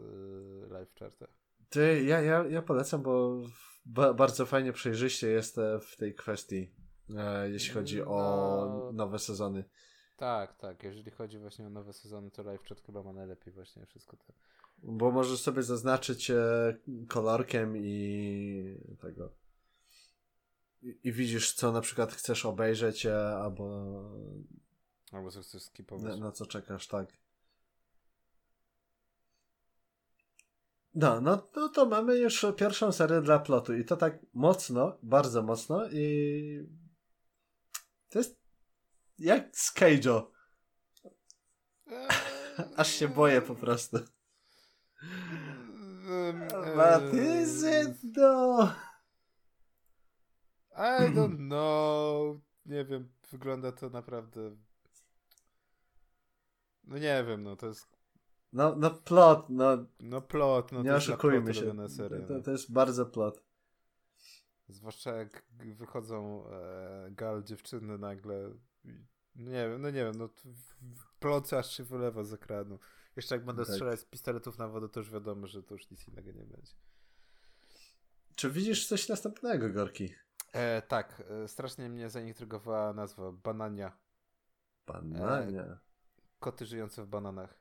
[0.70, 1.26] live charta.
[1.70, 3.42] Ty, ja, ja, ja polecam, bo
[3.86, 6.74] ba, bardzo fajnie przejrzyście jest e, w tej kwestii,
[7.16, 9.64] e, jeśli chodzi no, o nowe sezony.
[10.16, 10.82] Tak, tak.
[10.82, 14.32] Jeżeli chodzi właśnie o nowe sezony, to live chat chyba ma najlepiej właśnie wszystko to.
[14.82, 16.76] Bo możesz sobie zaznaczyć e,
[17.08, 19.32] kolorkiem i tego.
[20.82, 23.92] I, I, widzisz, co na przykład chcesz obejrzeć, e, albo.
[25.12, 26.18] Albo co chcesz skipować.
[26.18, 27.08] Na, na co czekasz, tak.
[30.94, 35.42] No, no, no to mamy już pierwszą serię dla plotu i to tak mocno, bardzo
[35.42, 36.68] mocno i
[38.08, 38.40] to jest
[39.18, 40.26] jak z Cage'o.
[42.76, 43.98] Aż się boję po prostu.
[46.74, 48.70] What is it though?
[50.76, 52.40] I don't know.
[52.66, 54.56] Nie wiem, wygląda to naprawdę.
[56.84, 57.98] No nie wiem, no to jest.
[58.52, 59.86] No, no plot, no.
[60.00, 61.88] No plot, no nie oszukujmy się.
[61.88, 62.42] Serio, to, no.
[62.42, 63.42] to jest bardzo plot.
[64.68, 65.44] Zwłaszcza jak
[65.74, 68.50] wychodzą e, gal dziewczyny nagle.
[69.34, 70.28] No nie wiem, no nie wiem, no
[71.20, 72.78] plot aż się wylewa z ekranu.
[73.18, 73.74] Jeszcze jak będę tak.
[73.74, 76.72] strzelać z pistoletów na wodę, to już wiadomo, że to już nic innego nie będzie.
[78.36, 80.14] Czy widzisz coś następnego, Gorki?
[80.52, 83.98] E, tak, e, strasznie mnie zaintrygowała nazwa Banania.
[84.86, 85.62] Banania?
[85.62, 85.78] E,
[86.38, 87.58] koty żyjące w bananach.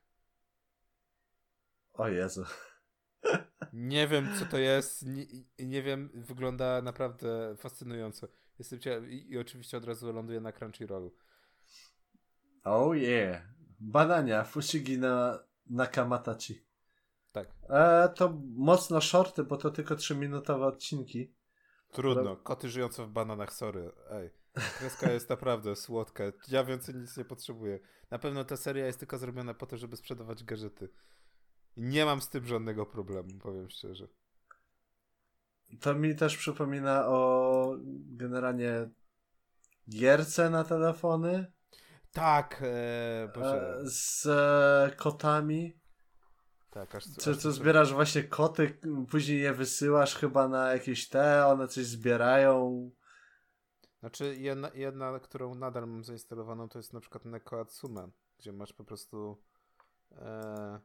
[1.94, 2.46] O Jezu.
[3.74, 5.06] Nie wiem, co to jest.
[5.06, 5.26] Nie,
[5.60, 8.28] nie wiem, wygląda naprawdę fascynująco.
[8.60, 11.16] Jestem ciekaw i, i oczywiście od razu ląduję na Crunchyrollu.
[12.64, 13.58] Oh yeah.
[13.80, 15.40] Banania Fushigi na
[15.70, 16.66] Nakamatachi.
[17.32, 17.48] Tak.
[17.70, 21.34] E, to mocno shorty, bo to tylko 3-minutowe odcinki.
[21.92, 22.36] Trudno.
[22.36, 23.92] Koty żyjące w bananach, sorry.
[24.12, 24.30] Ej.
[24.80, 26.24] Kreska jest naprawdę słodka.
[26.48, 27.80] Ja więcej nic nie potrzebuję.
[28.12, 30.90] Na pewno ta seria jest tylko zrobiona po to, żeby sprzedawać gadżety.
[31.78, 34.08] Nie mam z tym żadnego problemu, powiem szczerze.
[35.82, 38.90] To mi też przypomina o generalnie
[39.90, 41.52] gierce na telefony.
[42.12, 43.80] Tak, e, Boże.
[43.84, 45.80] Z e, kotami.
[46.70, 48.80] Tak, aż, co, co zbierasz właśnie koty,
[49.10, 52.92] później je wysyłasz chyba na jakieś te, one coś zbierają.
[54.00, 58.74] Znaczy jedna, jedna którą nadal mam zainstalowaną to jest na przykład Neko Atsume, gdzie masz
[58.74, 59.38] po prostu
[60.12, 60.80] e,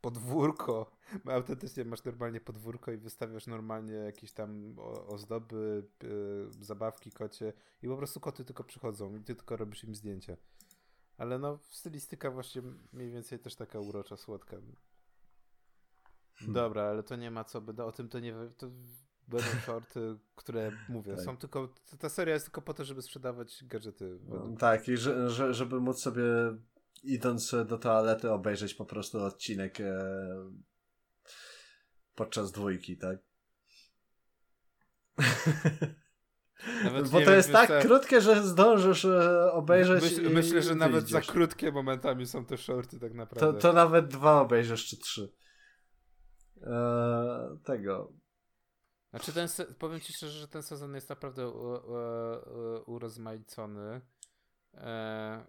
[0.00, 0.96] podwórko,
[1.26, 6.08] autentycznie masz normalnie podwórko i wystawiasz normalnie jakieś tam ozdoby, e,
[6.64, 7.52] zabawki kocie
[7.82, 10.36] i po prostu koty tylko przychodzą i ty tylko robisz im zdjęcia.
[11.18, 12.62] Ale no, stylistyka właśnie
[12.92, 14.56] mniej więcej też taka urocza, słodka.
[16.34, 16.54] Hmm.
[16.54, 18.34] Dobra, ale to nie ma co, by o tym to nie...
[18.56, 18.70] To
[19.28, 21.24] będą shorty, które mówię, tak.
[21.24, 21.74] są tylko...
[21.98, 24.18] Ta seria jest tylko po to, żeby sprzedawać gadżety.
[24.28, 26.22] No, tak, i że, że, żeby móc sobie
[27.02, 30.04] idąc do toalety obejrzeć po prostu odcinek e,
[32.14, 33.18] podczas dwójki, tak?
[36.84, 37.80] Nawet Bo to jest tak te...
[37.82, 40.02] krótkie, że zdążysz e, obejrzeć.
[40.02, 41.26] Myśl, myślę, że nawet wyjdziesz.
[41.26, 43.52] za krótkie momentami są te shorty, tak naprawdę.
[43.52, 45.32] To, to nawet dwa obejrzysz, czy trzy.
[46.62, 48.12] Eee, tego.
[49.10, 49.48] Znaczy, ten
[49.78, 54.00] powiem ci szczerze, że ten sezon jest naprawdę u, u, u, urozmaicony.
[54.74, 55.40] Eee,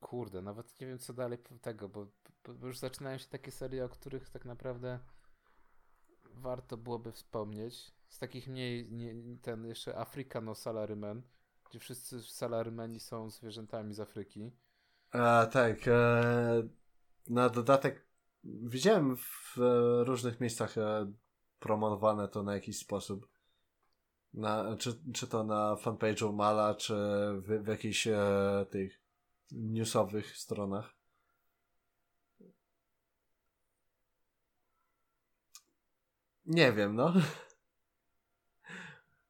[0.00, 2.06] kurde, nawet nie wiem, co dalej tego, bo,
[2.44, 4.98] bo już zaczynają się takie serie, o których tak naprawdę
[6.24, 11.22] warto byłoby wspomnieć z takich mniej, nie, ten jeszcze Africano Salarymen,
[11.70, 14.52] gdzie wszyscy salarymeni są zwierzętami z Afryki.
[15.12, 15.88] A, tak.
[15.88, 16.68] E,
[17.28, 18.06] na dodatek
[18.44, 21.12] widziałem w e, różnych miejscach e,
[21.58, 23.28] promowane to na jakiś sposób.
[24.34, 26.94] Na, czy, czy to na fanpage'u Mala, czy
[27.34, 29.00] w, w jakichś e, tych
[29.52, 30.96] newsowych stronach.
[36.46, 37.12] Nie wiem, no.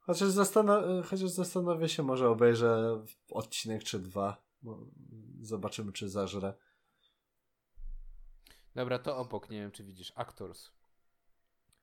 [0.06, 4.46] Chociaż, zastan- chociaż zastanowię się, może obejrzę odcinek czy dwa.
[5.40, 6.54] Zobaczymy, czy zażrę.
[8.74, 10.12] Dobra, to obok, nie wiem, czy widzisz.
[10.16, 10.70] Actors.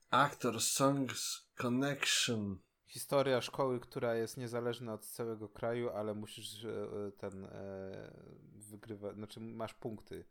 [0.09, 2.59] Actors, Songs, Connection.
[2.85, 7.49] Historia szkoły, która jest niezależna od całego kraju, ale musisz e, ten e,
[8.55, 10.25] wygrywać, znaczy masz punkty.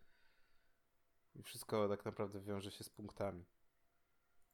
[1.35, 3.45] I wszystko tak naprawdę wiąże się z punktami.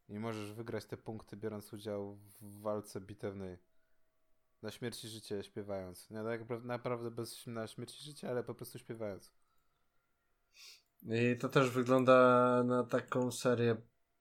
[0.09, 3.59] Nie możesz wygrać te punkty, biorąc udział w walce bitewnej.
[4.63, 6.11] Na śmierć i życie śpiewając.
[6.11, 9.33] Nie tak naprawdę bez na śmierć i życie, ale po prostu śpiewając.
[11.03, 13.77] I to też wygląda na taką serię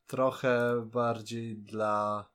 [0.07, 2.29] trochę bardziej dla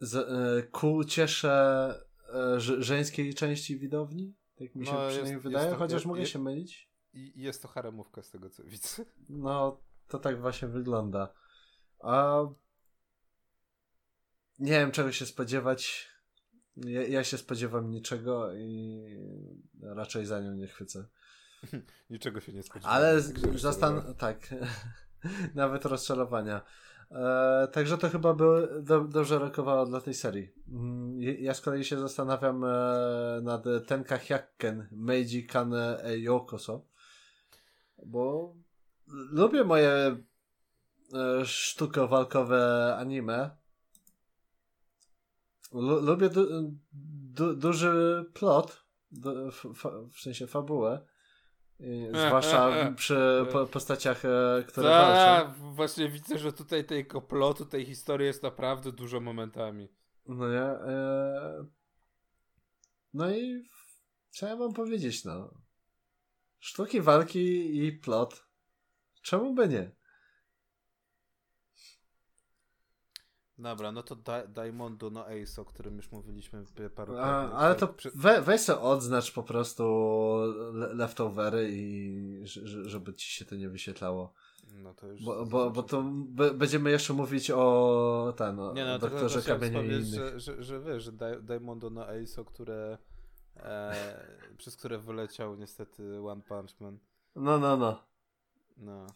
[0.00, 1.94] z, e, ku cieszę
[2.34, 4.34] e, żeńskiej części widowni.
[4.56, 6.88] Tak mi się no, przynajmniej jest, wydaje, jest to, chociaż mogę się mylić.
[7.12, 9.04] I jest to haremówka z tego co widzę.
[9.28, 11.32] No, to tak właśnie wygląda.
[12.00, 12.42] A
[14.58, 16.08] nie wiem czego się spodziewać.
[16.76, 19.02] Ja, ja się spodziewam niczego i
[19.82, 21.06] raczej za nią nie chwycę.
[22.10, 22.94] Niczego się nie spodziewam.
[22.94, 23.20] Ale
[23.54, 24.14] zastan...
[24.14, 24.54] tak.
[25.54, 26.62] Nawet rozczarowania.
[27.10, 30.52] E, także to chyba by do, dobrze rokowało dla tej serii.
[30.68, 32.68] Mm, ja z kolei się zastanawiam e,
[33.42, 36.86] nad Tenka Hyakken Meiji Kane Yokoso,
[38.06, 38.54] bo
[39.12, 43.50] lubię moje e, sztuko-walkowe anime.
[45.74, 46.72] L lubię du
[47.38, 49.50] du duży plot, du
[50.12, 51.06] w sensie fabułę.
[52.26, 55.74] Zwłaszcza przy po, postaciach, e, które Ta, walczą.
[55.74, 59.88] Właśnie widzę, że tutaj tego plotu, tej historii jest naprawdę dużo momentami.
[60.26, 60.72] No ja...
[60.72, 61.66] E...
[63.14, 63.64] No i
[64.30, 65.54] co ja mam powiedzieć, no?
[66.58, 68.47] Sztuki walki i plot.
[69.22, 69.90] Czemu by nie?
[73.58, 76.64] Dobra, no to da Diamondo no Ace, o którym już mówiliśmy
[76.94, 79.84] paru A, Ale to we, weź sobie odznacz po prostu
[80.72, 82.40] leftovery i
[82.82, 84.32] żeby ci się to nie wyświetlało.
[84.74, 86.02] No to już bo, bo, bo to
[86.54, 90.04] będziemy jeszcze mówić o ten, o nie, no, doktorze Kamieniu i innych.
[90.04, 91.12] Że, że, że wiesz, że
[91.42, 92.98] Diamondo no Ace, które
[93.56, 93.94] e,
[94.58, 96.98] przez które wyleciał niestety One Punch Man.
[97.36, 98.07] No, no, no.
[98.78, 99.06] No.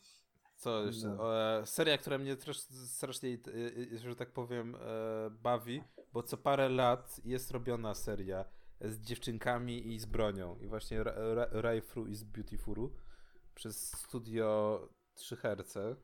[0.56, 1.08] Co jeszcze?
[1.08, 1.36] No.
[1.60, 3.38] E, seria, która mnie też strasznie,
[4.04, 4.78] że tak powiem, e,
[5.30, 5.82] bawi,
[6.12, 8.44] bo co parę lat jest robiona seria
[8.80, 10.58] z dziewczynkami i z bronią.
[10.58, 11.04] I właśnie
[11.50, 12.92] Rayfru i z Beautifulu
[13.54, 14.80] przez studio
[15.14, 15.96] 3 herce,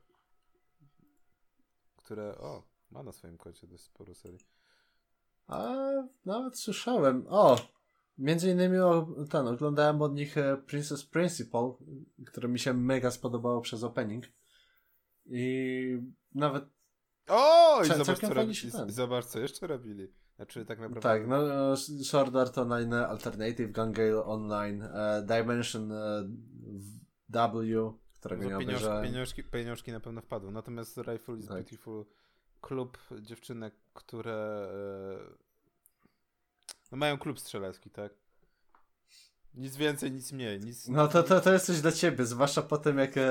[1.97, 4.47] które, o, ma na swoim koncie dość sporo serii.
[5.47, 5.75] A
[6.25, 7.27] nawet słyszałem.
[7.29, 7.57] O,
[8.19, 8.77] między innymi
[9.31, 10.35] ten, oglądałem od nich
[10.67, 11.75] Princess Principal,
[12.27, 14.25] które mi się mega spodobało przez opening.
[15.27, 15.99] I
[16.35, 16.65] nawet.
[17.29, 17.83] O!
[17.85, 18.53] I zobacz, co robi,
[18.89, 20.13] i zobacz, co jeszcze robili.
[20.37, 21.01] Znaczy, tak naprawdę.
[21.01, 25.93] Tak, no, Sword Art Online Alternative, Gun Gale Online, uh, Dimension
[27.29, 30.53] W, którego no, nie pieniążki, pieniążki, pieniążki na pewno wpadły.
[30.53, 31.57] Natomiast Rifle is tak.
[31.57, 32.05] Beautiful
[32.61, 34.69] klub dziewczynek, które
[35.33, 35.48] e,
[36.91, 38.13] no, mają klub strzelecki, tak?
[39.55, 40.61] Nic więcej, nic mniej.
[40.61, 40.89] Nic...
[40.89, 43.31] No to, to, to jest coś dla ciebie, zwłaszcza po tym, jak e,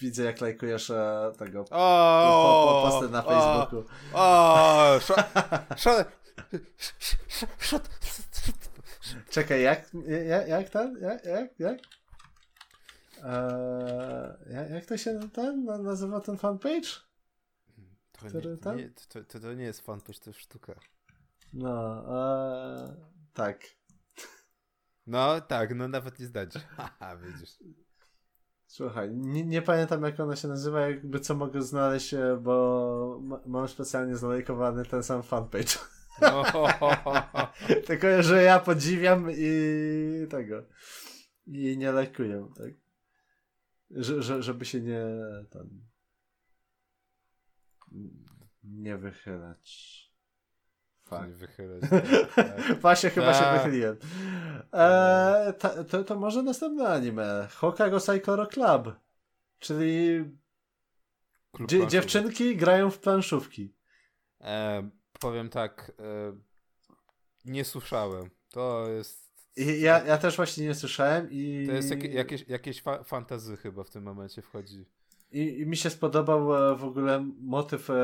[0.00, 3.84] widzę, jak lajkujesz e, tego o, po, po, posty na Facebooku.
[4.12, 4.98] O,
[9.30, 9.90] Czekaj, jak,
[10.28, 11.78] jak, jak ten, jak, jak, jak?
[14.50, 16.88] jak, jak to się ten nazywa ten fanpage?
[18.12, 20.74] To, Który, nie, nie, to, to, to nie jest fanpage, to jest sztuka.
[21.52, 22.96] No, e,
[23.32, 23.60] tak.
[25.06, 26.54] No tak, no nawet nie zdać.
[26.76, 27.50] Haha, widzisz.
[28.66, 33.68] Słuchaj, nie, nie, pamiętam jak ona się nazywa, jakby co mogę znaleźć, e, bo mam
[33.68, 35.78] specjalnie zalajkowany ten sam fanpage.
[37.86, 40.64] Tylko, że ja podziwiam i tego.
[41.46, 42.72] I nie lajkuję, tak.
[43.90, 45.04] Że, że, żeby się nie
[45.50, 45.68] tam
[48.62, 50.11] nie wychylać.
[51.12, 51.28] Fakt.
[51.28, 51.82] Nie wychylać.
[52.36, 52.80] Tak.
[52.80, 53.96] Właśnie chyba się wychyliłem.
[54.72, 57.48] E, ta, to, to może następne anime.
[57.54, 58.92] Hokago Saikoro Club.
[59.58, 60.24] Czyli
[61.66, 63.74] dzie dziewczynki grają w planszówki.
[64.40, 64.88] E,
[65.20, 65.92] powiem tak.
[65.98, 66.36] E,
[67.44, 68.30] nie słyszałem.
[68.50, 69.32] To jest.
[69.56, 71.64] I ja, ja też właśnie nie słyszałem i...
[71.66, 74.84] To jest jak, jakieś, jakieś fa fantazy chyba w tym momencie wchodzi.
[75.32, 77.94] I, I, mi się spodobał e, w ogóle motyw e,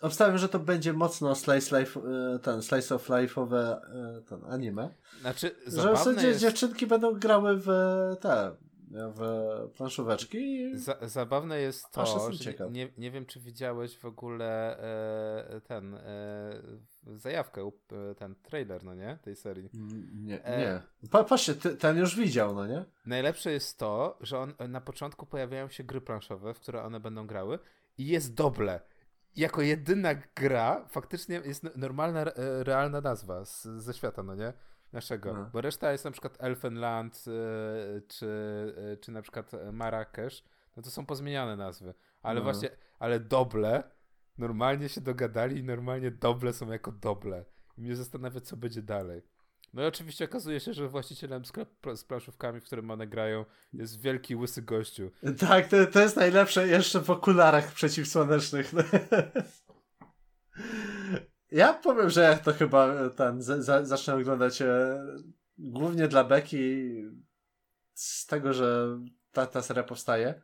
[0.00, 4.88] Obstawiam, że to będzie mocno slice, life, e, ten, slice of life'owe e, ten anime.
[5.20, 6.40] Znaczy, że w zasadzie jest...
[6.40, 7.68] dziewczynki będą grały w
[8.20, 8.56] te
[8.90, 9.20] w
[9.76, 10.70] planszóweczki.
[10.78, 16.00] Za, zabawne jest to, że nie, nie wiem, czy widziałeś w ogóle e, ten e,
[17.06, 17.70] zajawkę,
[18.10, 19.70] e, ten trailer, no nie, tej serii.
[20.14, 21.08] Nie, e, nie.
[21.10, 22.84] Pa, patrzcie, ty, ten już widział, no nie?
[23.06, 27.26] Najlepsze jest to, że on, na początku pojawiają się gry planszowe, w które one będą
[27.26, 27.58] grały
[27.98, 28.80] i jest doble
[29.36, 34.52] jako jedyna gra faktycznie jest normalna, e, realna nazwa z, ze świata, no nie?
[34.92, 35.34] Naszego.
[35.34, 35.50] No.
[35.52, 38.26] Bo reszta jest na przykład Elfenland y, czy,
[38.92, 40.44] y, czy na przykład Marrakesz.
[40.76, 41.94] No to są pozmieniane nazwy.
[42.22, 42.44] Ale no.
[42.44, 43.82] właśnie, ale doble
[44.38, 47.44] normalnie się dogadali i normalnie doble są jako doble.
[47.78, 49.22] I mnie zastanawia, co będzie dalej.
[49.72, 54.00] No i oczywiście okazuje się, że właścicielem sklepu z planszówkami, w którym one grają, jest
[54.00, 55.10] wielki łysy gościu.
[55.48, 58.72] Tak, to, to jest najlepsze jeszcze w okularach przeciwsłonecznych.
[61.50, 64.98] Ja powiem, że ja to chyba ten za, zacznę oglądać e,
[65.58, 66.94] głównie dla Beki
[67.94, 68.98] z tego, że
[69.32, 70.42] ta, ta seria powstaje.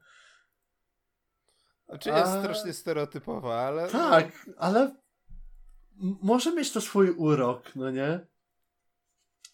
[1.89, 2.41] Znaczy jest A...
[2.41, 3.89] strasznie stereotypowa, ale...
[3.89, 4.97] Tak, ale
[6.23, 8.27] może mieć to swój urok, no nie?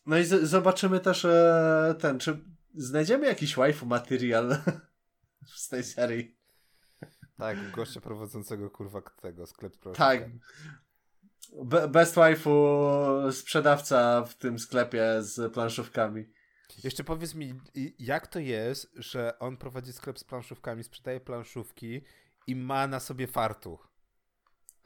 [0.06, 2.44] No i zobaczymy też e, ten, czy
[2.74, 4.56] znajdziemy jakiś waifu material
[5.56, 6.36] z tej serii.
[7.38, 9.92] Tak, gościa prowadzącego kurwa tego sklepu.
[9.92, 10.30] Tak.
[11.64, 12.78] Be best waifu
[13.32, 16.32] sprzedawca w tym sklepie z planszówkami.
[16.84, 17.60] Jeszcze powiedz mi,
[17.98, 22.04] jak to jest, że on prowadzi sklep z planszówkami, sprzedaje planszówki
[22.46, 23.89] i ma na sobie fartuch?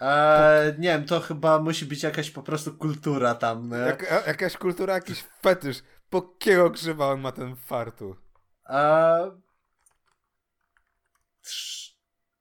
[0.01, 3.71] Eee, nie wiem, to chyba musi być jakaś po prostu kultura tam.
[3.71, 5.83] Jak, jakaś kultura, jakiś fetysz.
[6.11, 8.17] Po kiego grzyba on ma ten fartuch?
[8.69, 9.31] Eee,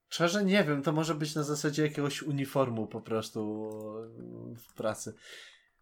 [0.09, 3.69] szczerze nie wiem, to może być na zasadzie jakiegoś uniformu po prostu
[4.57, 5.13] w pracy.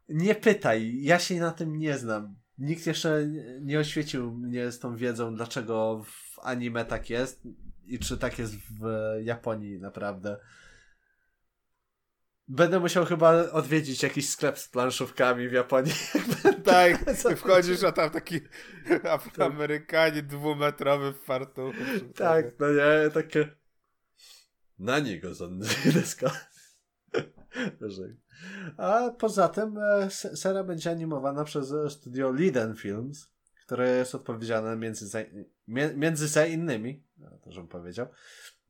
[0.09, 2.35] Nie pytaj, ja się na tym nie znam.
[2.57, 3.27] Nikt jeszcze
[3.61, 7.41] nie oświecił mnie z tą wiedzą, dlaczego w anime tak jest
[7.85, 8.85] i czy tak jest w
[9.23, 10.37] Japonii naprawdę.
[12.53, 15.93] Będę musiał chyba odwiedzić jakiś sklep z planszówkami w Japonii.
[16.63, 18.41] tak, wchodzisz, a tam taki
[19.09, 21.77] Afroamerykanie dwumetrowy w fartuchu.
[22.15, 23.47] Tak, no nie, takie
[24.79, 25.29] na niego
[25.93, 26.31] deska.
[28.77, 33.27] A poza tym e, seria będzie animowana przez studio Liden Films,
[33.65, 35.25] które jest odpowiedzialne między,
[35.95, 38.07] między innymi, no, to żebym powiedział,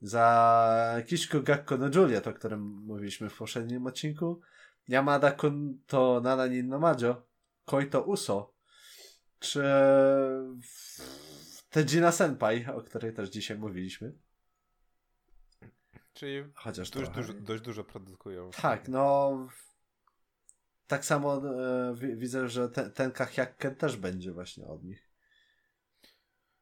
[0.02, 4.42] za Kishiko Gakko no Juliet, o którym mówiliśmy w poprzednim odcinku,
[4.88, 7.28] Yamada Kun to Nananin no Majo,
[7.66, 8.54] Koito Uso,
[9.40, 9.64] czy
[11.70, 14.14] Tejina Senpai, o której też dzisiaj mówiliśmy.
[16.14, 18.52] Czyli Chociaż dość, dużo, dość dużo produkują.
[18.52, 19.38] Tak, no
[20.92, 25.12] tak samo e, widzę, że ten, ten Kachiakken też będzie właśnie od nich.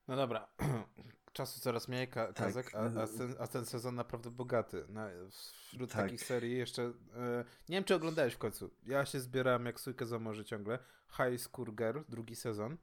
[0.07, 0.47] No dobra,
[1.39, 2.75] czasu coraz mniej ka kazek, tak.
[2.75, 4.85] a, a, ten, a, ten, sezon naprawdę bogaty.
[4.89, 6.01] Na, wśród tak.
[6.01, 6.83] takich serii jeszcze.
[6.83, 8.69] E, nie wiem, czy oglądałeś w końcu.
[8.85, 10.79] Ja się zbierałem jak sójkę za morze ciągle.
[11.09, 12.77] High School Girl, drugi sezon.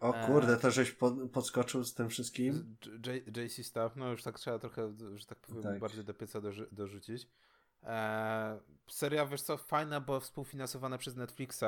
[0.00, 0.96] O e, kurde, to żeś
[1.32, 2.76] podskoczył z tym wszystkim?
[3.36, 5.78] JC Staff, no już tak trzeba trochę, że tak powiem, tak.
[5.78, 7.28] bardziej do pieca dorzu dorzucić.
[7.82, 11.64] E, seria, wiesz co, fajna, bo współfinansowana przez Netflixa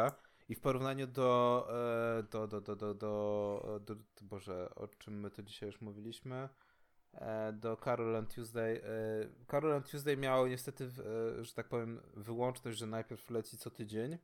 [0.49, 1.67] i w porównaniu do,
[2.19, 5.81] e, do, do, do, do, do, do, do Boże, o czym my tu dzisiaj już
[5.81, 6.49] mówiliśmy,
[7.13, 8.83] e, do Carol and Tuesday.
[8.85, 10.89] E, Carol and Tuesday miało niestety,
[11.41, 14.19] że tak powiem, wyłączność, że najpierw leci co tydzień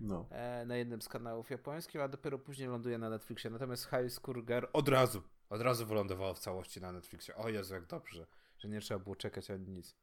[0.00, 0.28] no.
[0.66, 3.50] na jednym z kanałów japońskich, a dopiero później ląduje na Netflixie.
[3.50, 7.36] Natomiast High School Girl od razu, od razu wylądowało w całości na Netflixie.
[7.36, 8.26] O Jezu, jak dobrze,
[8.58, 9.96] że nie trzeba było czekać ani nic.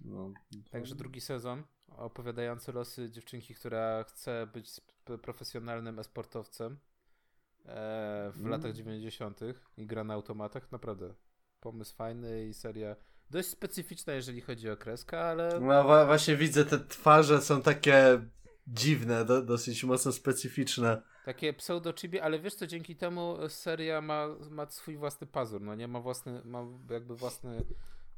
[0.00, 0.32] No,
[0.70, 4.80] Także drugi sezon opowiadający losy dziewczynki, która chce być
[5.22, 8.50] profesjonalnym esportowcem e, w mm.
[8.50, 9.40] latach 90.
[9.76, 10.72] i gra na automatach.
[10.72, 11.14] Naprawdę
[11.60, 12.96] pomysł fajny i seria
[13.30, 15.60] dość specyficzna, jeżeli chodzi o kreskę, ale.
[15.60, 18.20] No właśnie widzę, te twarze są takie
[18.66, 21.02] dziwne, do, dosyć mocno specyficzne.
[21.24, 25.88] Takie pseudo-chibi, ale wiesz co, dzięki temu seria ma, ma swój własny pazur, no nie?
[25.88, 27.64] Ma własny, ma jakby własny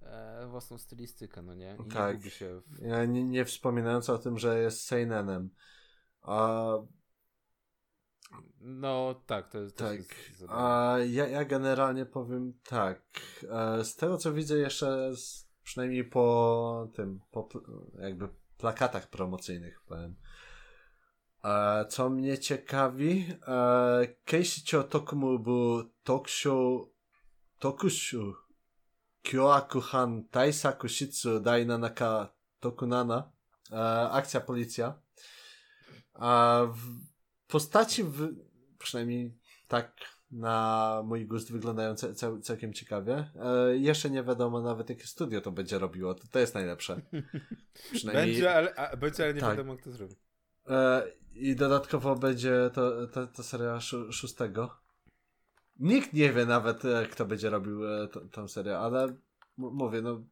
[0.02, 1.76] e, własną stylistykę, no nie?
[1.86, 2.24] I tak.
[2.24, 2.82] Nie się w...
[2.82, 5.50] Ja nie, nie wspominając o tym, że jest seinenem.
[6.22, 6.72] A...
[8.60, 9.98] No tak, to jest tak.
[9.98, 13.02] Jest A ja, ja generalnie powiem tak.
[13.50, 17.48] E, z tego co widzę jeszcze z, przynajmniej po tym, po
[17.98, 18.28] jakby
[18.58, 20.16] plakatach promocyjnych powiem.
[21.44, 23.26] E, co mnie ciekawi,
[24.24, 25.44] Keishicho Tokumu
[26.04, 26.88] Tokusho
[27.58, 28.34] Tokushu
[29.22, 33.32] Kyoakuhan Taisaku Shitsu Dainanaka Tokunana
[33.72, 33.76] e,
[34.10, 34.94] akcja policja
[36.14, 37.10] e, w
[37.46, 38.28] postaci w,
[38.78, 39.92] przynajmniej tak
[40.30, 43.30] na mój gust wyglądają cał, całkiem ciekawie.
[43.42, 47.00] E, jeszcze nie wiadomo nawet jakie studio to będzie robiło, to, to jest najlepsze.
[47.92, 48.26] Przynajmniej...
[48.26, 49.50] Będzie, ale, a, będzie, ale nie tak.
[49.50, 50.14] wiadomo kto zrobi.
[50.68, 51.02] E,
[51.34, 54.80] I dodatkowo będzie to, to, to seria szóstego.
[55.80, 59.16] Nikt nie wie nawet, e, kto będzie robił e, tą serię, ale
[59.56, 60.22] mówię, no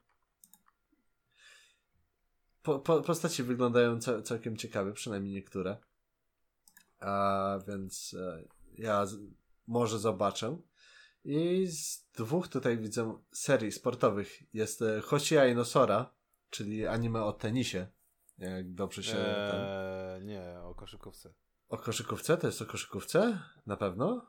[2.63, 5.77] po, po, postaci wyglądają całkiem ciekawe, przynajmniej niektóre.
[7.01, 8.45] A więc e,
[8.79, 9.17] ja z,
[9.67, 10.59] może zobaczę.
[11.25, 16.11] I z dwóch tutaj widzę serii sportowych jest e, Hoshia Nosora,
[16.51, 17.87] czyli anime o tenisie.
[18.39, 19.19] Jak dobrze się.
[19.19, 21.33] Eee, nie, o koszykówce.
[21.69, 22.37] O koszykówce?
[22.37, 23.39] To jest o koszykówce?
[23.67, 24.27] Na pewno?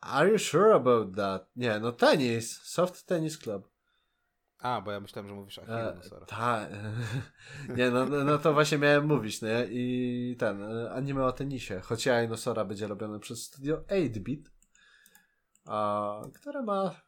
[0.00, 1.50] Are you sure about that?
[1.56, 2.60] Nie, no tenis.
[2.62, 3.70] Soft Tennis Club.
[4.58, 6.70] A, bo ja myślałem, że mówisz Achille e, Tak.
[7.76, 9.66] nie, no, no, no to właśnie miałem mówić, nie?
[9.70, 11.80] I ten, e, anime o tenisie.
[11.80, 14.50] Choć ja Nosora będzie robione przez studio 8-bit,
[15.66, 17.00] a, które ma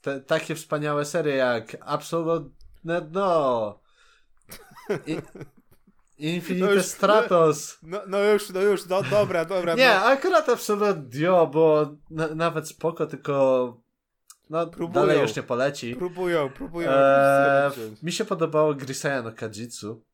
[0.00, 3.80] te, takie wspaniałe serie jak Absolutne Dno,
[5.06, 5.16] I,
[6.18, 7.78] Infinite no już, Stratos.
[7.82, 9.74] No, no już, no już, no dobra, dobra.
[9.74, 10.04] Nie, no.
[10.04, 13.84] akurat Absolutne Dio, bo na, nawet spoko, tylko
[14.50, 15.96] no, próbują, dalej już nie poleci.
[15.96, 16.90] Próbują, próbują.
[16.90, 17.70] Eee,
[18.02, 20.04] mi się podobało Grisaya no Kajitsu.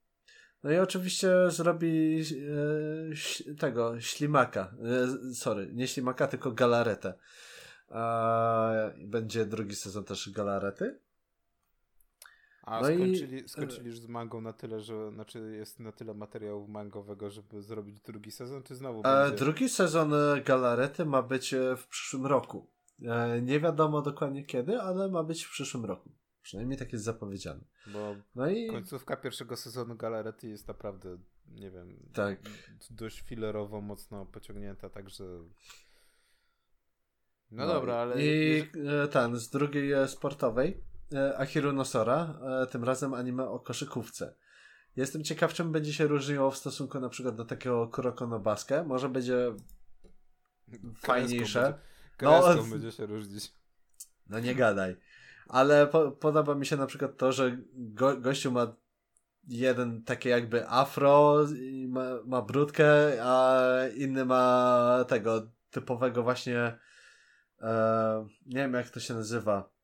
[0.63, 2.23] No i oczywiście zrobi
[3.51, 4.75] e, tego, ślimaka.
[5.31, 7.15] E, sorry, nie ślimaka, tylko galaretę.
[7.91, 10.99] E, będzie drugi sezon też galarety.
[12.63, 13.49] A no skończyli, i...
[13.49, 18.01] skończyli już z mangą na tyle, że znaczy jest na tyle materiału mangowego, żeby zrobić
[18.01, 19.45] drugi sezon, czy znowu e, będzie...
[19.45, 20.13] Drugi sezon
[20.45, 22.71] Galarety ma być w przyszłym roku.
[23.03, 26.11] E, nie wiadomo dokładnie kiedy, ale ma być w przyszłym roku.
[26.43, 27.61] Przynajmniej tak jest zapowiedziane.
[27.87, 28.67] Bo no i...
[28.67, 32.41] końcówka pierwszego sezonu Galarety jest naprawdę, nie wiem, tak.
[32.91, 35.25] dość filerowo mocno pociągnięta, także...
[37.51, 38.23] No, no dobra, ale...
[38.23, 38.61] I
[39.05, 40.90] e, ten, z drugiej e, sportowej,
[41.39, 42.35] Ahiru Nosora,
[42.71, 44.35] tym razem anime o koszykówce.
[44.97, 48.87] Jestem ciekaw, czym będzie się różniło w stosunku na przykład do takiego Kuroko no Basket.
[48.87, 49.53] Może będzie
[50.97, 51.79] fajniejsze.
[52.17, 53.53] Kreską no, będzie się różnić.
[54.29, 54.97] No nie gadaj.
[55.49, 58.77] Ale po, podoba mi się na przykład to, że go, gościu ma
[59.49, 61.47] jeden takie jakby afro,
[61.89, 62.87] ma, ma brudkę,
[63.23, 63.63] a
[63.97, 66.79] inny ma tego typowego właśnie
[67.61, 69.80] e, nie wiem jak to się nazywa e,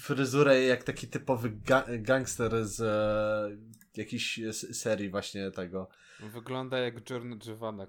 [0.00, 3.56] fryzurę jak taki typowy ga gangster z e,
[3.96, 4.40] jakiejś
[4.72, 5.88] serii właśnie tego.
[6.20, 7.86] Wygląda jak Giorno Giovanna.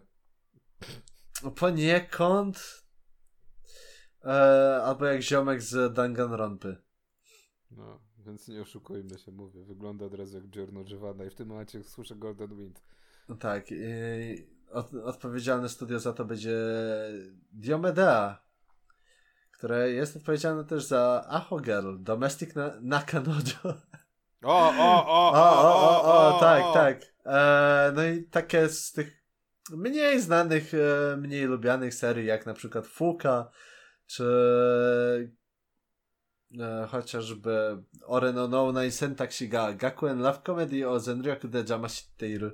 [1.56, 2.82] Poniekąd
[4.26, 6.78] E, albo jak ziomek z Danganronpy.
[7.72, 9.64] No, więc nie oszukujmy się, mówię.
[9.64, 12.84] Wygląda od razu jak Giorno Giovanna i w tym momencie słyszę Golden Wind.
[13.30, 13.72] No tak.
[13.72, 16.58] I od, odpowiedzialne studio za to będzie
[17.52, 18.38] Diomedea,
[19.62, 23.64] które jest odpowiedzialne też za Aho Girl, Domestic na Nakanojo.
[24.44, 27.02] O, o, o, o, o, o, o, tak, tak.
[27.26, 29.24] E, no i takie z tych
[29.72, 33.52] mniej znanych, e, mniej lubianych serii, jak na przykład Fuka,
[34.06, 34.26] czy
[36.60, 42.52] e, chociażby Oreno no Nai Sentaxi ga Gakuen Love Comedy o Zenryoku de Jamashiteiru,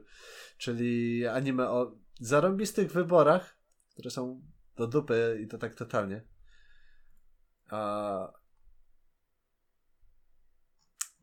[0.57, 3.57] czyli anime o zarąbistych wyborach,
[3.93, 4.41] które są
[4.75, 6.36] do dupy i to tak totalnie.
[7.69, 8.33] A...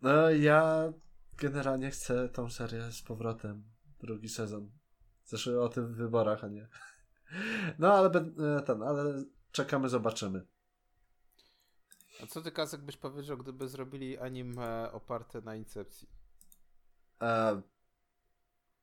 [0.03, 0.93] No, ja
[1.37, 3.65] generalnie chcę tą serię z powrotem.
[4.01, 4.71] Drugi sezon.
[5.25, 6.69] Zresztą o tym wyborach, a nie.
[7.79, 10.47] No, ale e, ten, ale czekamy, zobaczymy.
[12.23, 16.09] A co ty, Kazek, byś powiedział, gdyby zrobili anime oparte na Incepcji?
[17.23, 17.63] E,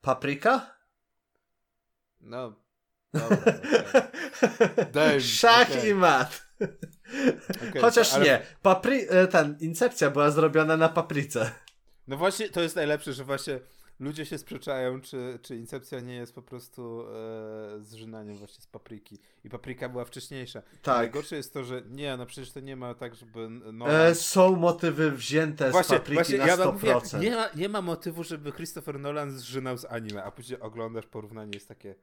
[0.02, 0.76] paprika?
[2.22, 2.56] No,
[3.14, 3.54] dobra.
[4.90, 5.22] Okay.
[5.22, 5.90] Szach okay.
[5.90, 6.51] i mat.
[7.70, 8.26] Okay, Chociaż ale...
[8.26, 8.42] nie.
[8.62, 11.52] Papri e, ten, Incepcja była zrobiona na papryce.
[12.08, 13.60] No właśnie, to jest najlepsze, że właśnie
[14.02, 19.20] ludzie się sprzeczają, czy, czy Incepcja nie jest po prostu e, zżynaniem właśnie z papryki.
[19.44, 20.62] I papryka była wcześniejsza.
[20.62, 20.98] Tak.
[20.98, 23.50] Najgorsze jest to, że nie, no przecież to nie ma tak, żeby...
[23.50, 26.74] No, e, są motywy wzięte właśnie, z papryki właśnie, na ja 100%.
[26.74, 31.06] Mówię, nie, ma, nie ma motywu, żeby Christopher Nolan zżynał z anime, a później oglądasz
[31.06, 31.96] porównanie jest takie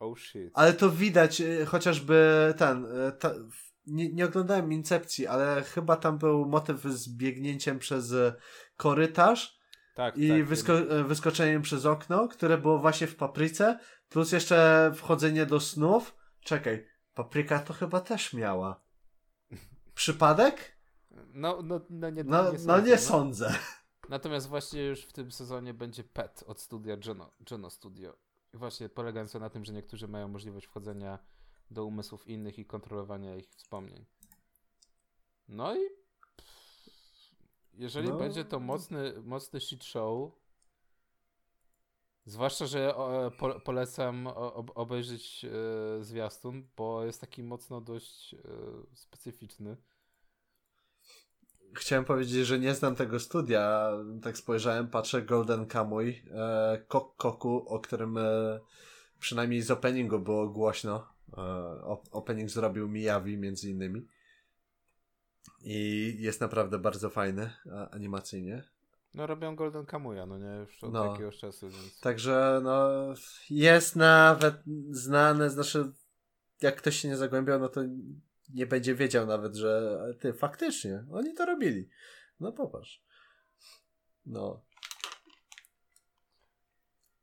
[0.00, 0.50] oh shit.
[0.54, 2.86] Ale to widać e, chociażby ten...
[2.86, 3.34] E, ta,
[3.90, 8.14] nie, nie oglądałem Incepcji, ale chyba tam był motyw z biegnięciem przez
[8.76, 9.60] korytarz
[9.94, 13.78] tak, i tak, wysko e, wyskoczeniem przez okno, które było właśnie w papryce,
[14.08, 16.16] plus jeszcze wchodzenie do snów.
[16.40, 18.80] Czekaj, papryka to chyba też miała.
[19.94, 20.78] Przypadek?
[21.34, 23.54] No, no, no nie, no, nie, sądzę, no nie sądzę.
[24.08, 28.16] Natomiast właśnie już w tym sezonie będzie PET od studia Jono, Jono Studio.
[28.54, 31.18] Właśnie polegające na tym, że niektórzy mają możliwość wchodzenia
[31.70, 34.04] do umysłów innych i kontrolowania ich wspomnień.
[35.48, 35.80] No i
[37.74, 38.16] jeżeli no.
[38.16, 40.32] będzie to mocny, mocny shit show,
[42.26, 42.94] zwłaszcza, że
[43.38, 44.26] po, polecam
[44.74, 48.38] obejrzeć e, zwiastun, bo jest taki mocno dość e,
[48.94, 49.76] specyficzny.
[51.74, 53.90] Chciałem powiedzieć, że nie znam tego studia.
[54.22, 58.60] Tak spojrzałem, patrzę Golden Kamuy, e, Kok Koku, o którym e,
[59.18, 61.06] przynajmniej z openingu było głośno.
[61.36, 64.06] E, opening zrobił Miyavi między innymi.
[65.62, 67.50] I jest naprawdę bardzo fajny
[67.90, 68.64] animacyjnie.
[69.14, 70.56] No robią Golden Kamuya, no nie?
[70.60, 71.12] Już od no.
[71.12, 72.00] jakiegoś czasu, więc...
[72.00, 72.88] Także no
[73.50, 74.54] jest nawet
[74.90, 75.92] znane, znaczy
[76.62, 77.80] jak ktoś się nie zagłębiał, no to
[78.54, 81.88] nie będzie wiedział nawet, że ty, faktycznie, oni to robili.
[82.40, 83.04] No popatrz.
[84.26, 84.62] No.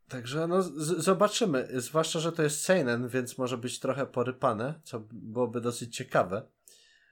[0.10, 0.62] Także no
[0.98, 1.68] zobaczymy.
[1.82, 6.48] Zwłaszcza, że to jest seinen, więc może być trochę porypane, co byłoby dosyć ciekawe.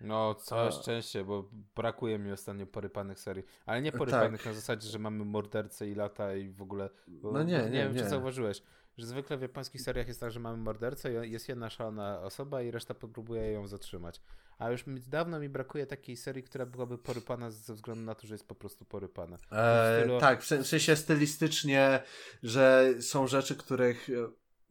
[0.01, 0.71] No, całe A...
[0.71, 3.43] szczęście, bo brakuje mi ostatnio porypanych serii.
[3.65, 4.45] Ale nie porypanych tak.
[4.45, 6.89] na zasadzie, że mamy mordercę i lata i w ogóle.
[7.07, 8.01] no nie, nie, nie wiem, nie.
[8.01, 8.61] czy zauważyłeś,
[8.97, 12.71] że zwykle w japońskich seriach jest tak, że mamy mordercę, jest jedna szalona osoba i
[12.71, 14.21] reszta próbuje ją zatrzymać.
[14.57, 18.27] A już mi, dawno mi brakuje takiej serii, która byłaby porypana ze względu na to,
[18.27, 19.37] że jest po prostu porypana.
[19.51, 20.19] Eee, stylu...
[20.19, 22.03] Tak, w sensie stylistycznie,
[22.43, 24.07] że są rzeczy, których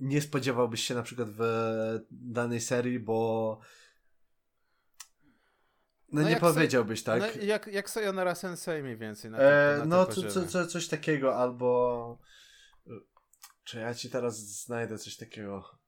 [0.01, 1.45] nie spodziewałbyś się na przykład w
[2.11, 3.61] danej serii, bo
[6.12, 7.37] no, no nie powiedziałbyś, tak?
[7.37, 9.30] No, jak, jak Sayonara Sensei mniej więcej.
[9.30, 12.18] Na e, na no, co, co, co, coś takiego, albo...
[13.64, 15.78] Czy ja ci teraz znajdę coś takiego?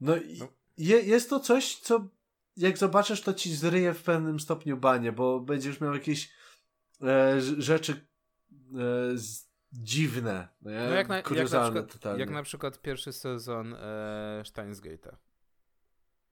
[0.00, 0.48] No, no.
[0.78, 2.08] Je, jest to coś, co
[2.56, 6.32] jak zobaczysz, to ci zryje w pewnym stopniu banie, bo będziesz miał jakieś
[7.02, 7.96] e, rzeczy e,
[9.18, 14.42] z, dziwne, no, no jak, na, jak, na przykład, jak na przykład pierwszy sezon e,
[14.44, 15.16] Steinsgate'a.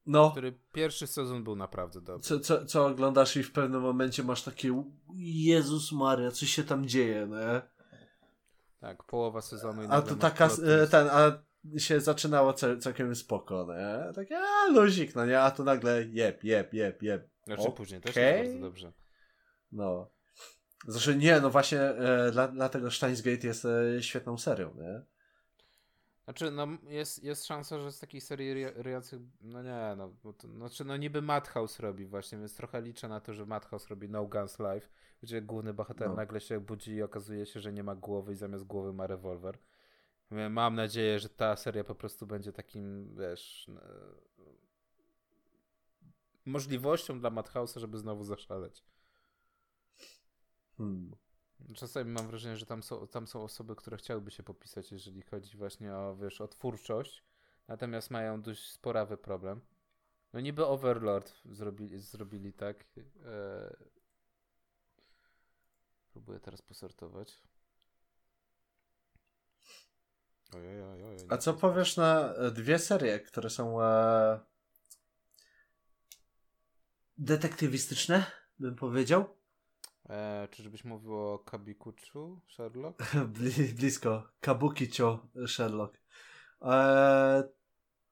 [0.07, 0.31] No.
[0.31, 2.23] Który pierwszy sezon był naprawdę dobry.
[2.23, 4.85] Co, co, co oglądasz i w pewnym momencie masz takie
[5.17, 7.37] Jezus Maria, co się tam dzieje, no
[8.81, 9.83] Tak, połowa sezonu.
[9.83, 11.43] I a to taka, e, ten, a
[11.79, 14.13] się zaczynało całkiem spoko, nie?
[14.13, 15.41] Takie, a luzik, no nie?
[15.41, 17.29] A tu nagle jeb, jeb, jeb, jeb.
[17.45, 17.75] Znaczy okay.
[17.75, 18.93] później też jest bardzo dobrze.
[19.73, 20.11] No.
[20.87, 25.03] Zresztą nie, no właśnie e, dla, dlatego Steins Gate jest e, świetną serią, nie?
[26.25, 30.85] Znaczy, no jest, jest szansa, że z takiej serii ryjących, no nie, no, to, znaczy,
[30.85, 34.59] no niby Madhouse robi właśnie, więc trochę liczę na to, że Madhouse robi No Guns
[34.59, 34.91] Live,
[35.23, 36.15] gdzie główny bohater no.
[36.15, 39.59] nagle się budzi i okazuje się, że nie ma głowy i zamiast głowy ma rewolwer.
[40.51, 43.71] Mam nadzieję, że ta seria po prostu będzie takim, wiesz,
[46.45, 48.85] możliwością dla Madhouse'a, żeby znowu zaszaleć.
[50.77, 51.17] Hmm.
[51.75, 55.57] Czasami mam wrażenie, że tam są, tam są osoby, które chciałyby się popisać, jeżeli chodzi
[55.57, 57.25] właśnie o, wiesz, o twórczość,
[57.69, 59.61] natomiast mają dość sporawy problem.
[60.33, 62.85] No niby Overlord zrobili, zrobili tak.
[63.25, 63.77] E...
[66.13, 67.43] Próbuję teraz posortować.
[70.55, 74.41] Ojej, ojej, ojej, A co powiesz na e, dwie serie, które są e...
[77.19, 78.25] detektywistyczne,
[78.59, 79.37] bym powiedział?
[80.09, 83.03] E, czyżbyś mówił o Kabikuchu, Sherlock?
[83.79, 84.29] Blisko.
[84.41, 85.99] Kabukicho, Sherlock.
[86.63, 87.49] E,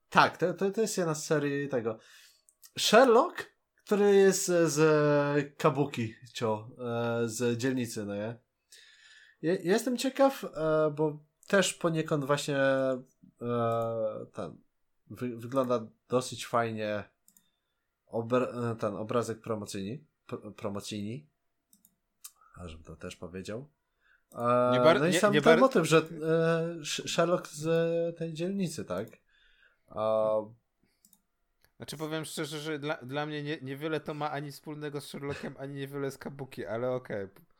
[0.09, 1.99] tak, to, to, to jest jedna z serii tego.
[2.79, 3.51] Sherlock,
[3.85, 8.39] który jest z Kabuki Cio, e, z dzielnicy, no nie?
[9.41, 12.99] Jestem ciekaw, e, bo też poniekąd właśnie e,
[14.33, 14.57] ten
[15.09, 17.03] wy, wygląda dosyć fajnie
[18.07, 21.27] obra, ten obrazek promocyjni, pr promocyjni
[22.65, 23.69] żebym to też powiedział.
[24.31, 24.37] E,
[24.83, 29.07] bar- no i sam nie, ten bar- motyw, że e, Sherlock z tej dzielnicy, tak?
[29.91, 30.53] E,
[31.77, 35.55] znaczy powiem szczerze, że dla, dla mnie nie, niewiele to ma ani wspólnego z Sherlockiem,
[35.59, 37.25] ani niewiele z Kabuki, ale okej.
[37.25, 37.50] Okay.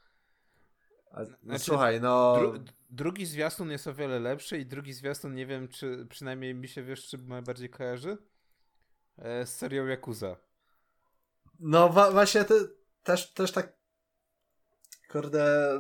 [1.43, 2.37] Znaczy, słuchaj, no...
[2.39, 6.67] Dru drugi zwiastun jest o wiele lepszy i drugi zwiastun, nie wiem, czy przynajmniej mi
[6.67, 8.17] się, wiesz, czy najbardziej kojarzy?
[9.17, 10.35] E, z serią Yakuza.
[11.59, 12.55] No właśnie, te,
[13.03, 13.81] też, też tak
[15.11, 15.71] Kurde.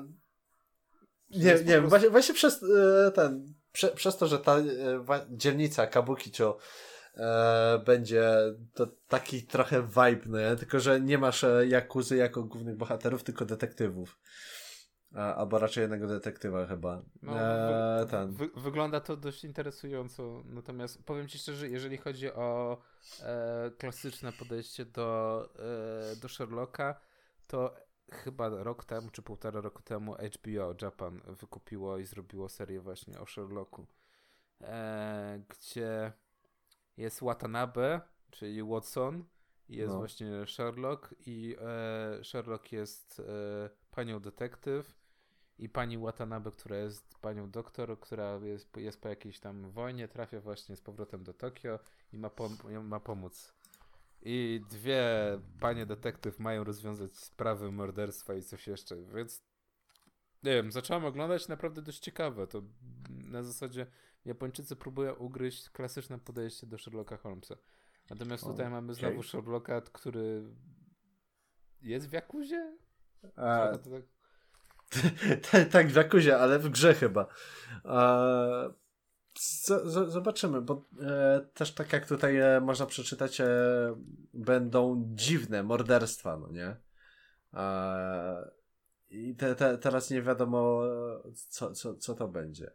[1.29, 3.53] Nie, nie wiem, właśnie, właśnie przez e, ten.
[3.71, 6.57] Prze, przez to, że ta e, dzielnica Kabukicho
[7.15, 8.31] e, będzie
[8.73, 10.55] to taki trochę vibe, nie?
[10.55, 14.19] tylko że nie masz e, Jakuzy jako głównych bohaterów, tylko detektywów.
[15.15, 17.01] A, albo raczej jednego detektywa chyba.
[17.21, 18.31] No, e, ten.
[18.31, 20.43] Wy, wygląda to dość interesująco.
[20.45, 22.77] Natomiast powiem Ci szczerze, jeżeli chodzi o
[23.23, 25.49] e, klasyczne podejście do,
[26.13, 27.01] e, do Sherlocka,
[27.47, 27.75] to
[28.11, 33.25] chyba rok temu, czy półtora roku temu HBO Japan wykupiło i zrobiło serię właśnie o
[33.25, 33.87] Sherlocku,
[34.61, 36.11] e, gdzie
[36.97, 38.01] jest Watanabe,
[38.31, 39.25] czyli Watson,
[39.69, 39.99] jest No.
[39.99, 45.00] właśnie Sherlock i e, Sherlock jest e, panią detektyw
[45.61, 50.39] i pani Watanabe, która jest panią doktor, która jest, jest po jakiejś tam wojnie, trafia
[50.39, 51.79] właśnie z powrotem do Tokio
[52.13, 53.53] i ma, pom- ma pomóc.
[54.21, 55.03] I dwie
[55.59, 59.43] panie detektyw mają rozwiązać sprawy morderstwa i coś jeszcze, więc
[60.43, 62.47] nie wiem, zacząłem oglądać naprawdę dość ciekawe.
[62.47, 62.61] To
[63.09, 63.87] na zasadzie
[64.25, 67.55] Japończycy próbują ugryźć klasyczne podejście do Sherlocka Holmesa.
[68.09, 68.99] Natomiast tutaj mamy Okej.
[68.99, 70.43] znowu Sherlocka, który
[71.81, 72.77] jest w Jakuzie?
[73.35, 74.20] A, tak...
[75.51, 77.27] tak, tak, w Jakuzie, ale w grze chyba.
[79.37, 83.47] Z, z, zobaczymy, bo e, też tak jak tutaj e, można przeczytać, e,
[84.33, 86.75] będą dziwne morderstwa, no nie?
[89.09, 90.81] I te, te, teraz nie wiadomo,
[91.49, 92.71] co, co, co to będzie.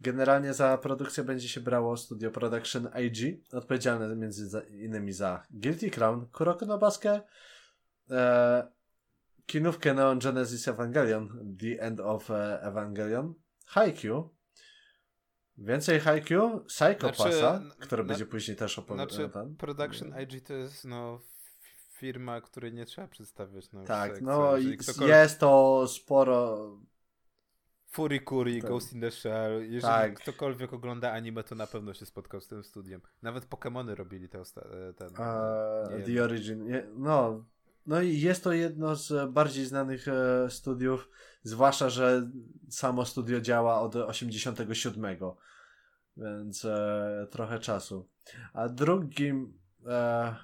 [0.00, 6.26] Generalnie za produkcję będzie się brało studio Production IG, odpowiedzialne między innymi za Guilty Crown,
[6.26, 7.22] Kuroko no Basket,
[8.10, 8.77] e,
[9.52, 13.34] kinówkę Neon Genesis Evangelion, The End of e, Evangelion,
[13.66, 14.34] Haikyuu,
[15.58, 19.28] więcej Haikyuu, Psycho Znaczy, Passa, n- który na- będzie później też opowiadany.
[19.28, 21.20] Znaczy, Production IG to jest no
[21.96, 23.72] firma, której nie trzeba przedstawiać.
[23.72, 26.58] No, Tak, no ktokolwiek- jest to sporo.
[27.90, 28.70] Furikuri, Tak.
[28.70, 29.62] Ghost in the Shell.
[29.72, 30.14] Jeżeli Tak.
[30.20, 33.00] ktokolwiek ogląda anime, to na pewno się spotkał z tym studiem.
[33.22, 35.08] Nawet Pokémony robili te osta- e, ten.
[35.08, 36.22] E, The.
[36.24, 36.64] Origin.
[36.64, 37.44] Nie, no.
[37.88, 41.08] No i jest to jedno z bardziej znanych e, studiów,
[41.42, 42.30] zwłaszcza, że
[42.70, 45.16] samo studio działa od 87,
[46.16, 48.08] więc e, trochę czasu.
[48.52, 50.36] A drugim, e,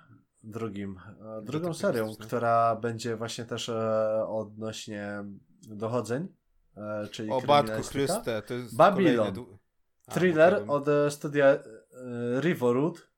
[0.42, 1.00] drugim,
[1.42, 3.68] drugą serią, która będzie właśnie też
[4.28, 5.24] odnośnie
[5.62, 6.28] dochodzeń,
[7.10, 7.82] czyli O Batku.
[7.82, 9.34] Chryste, to jest Babylon.
[9.34, 9.58] kolejny
[10.06, 11.58] A, Thriller okej, od studia
[12.40, 13.08] Riverwood,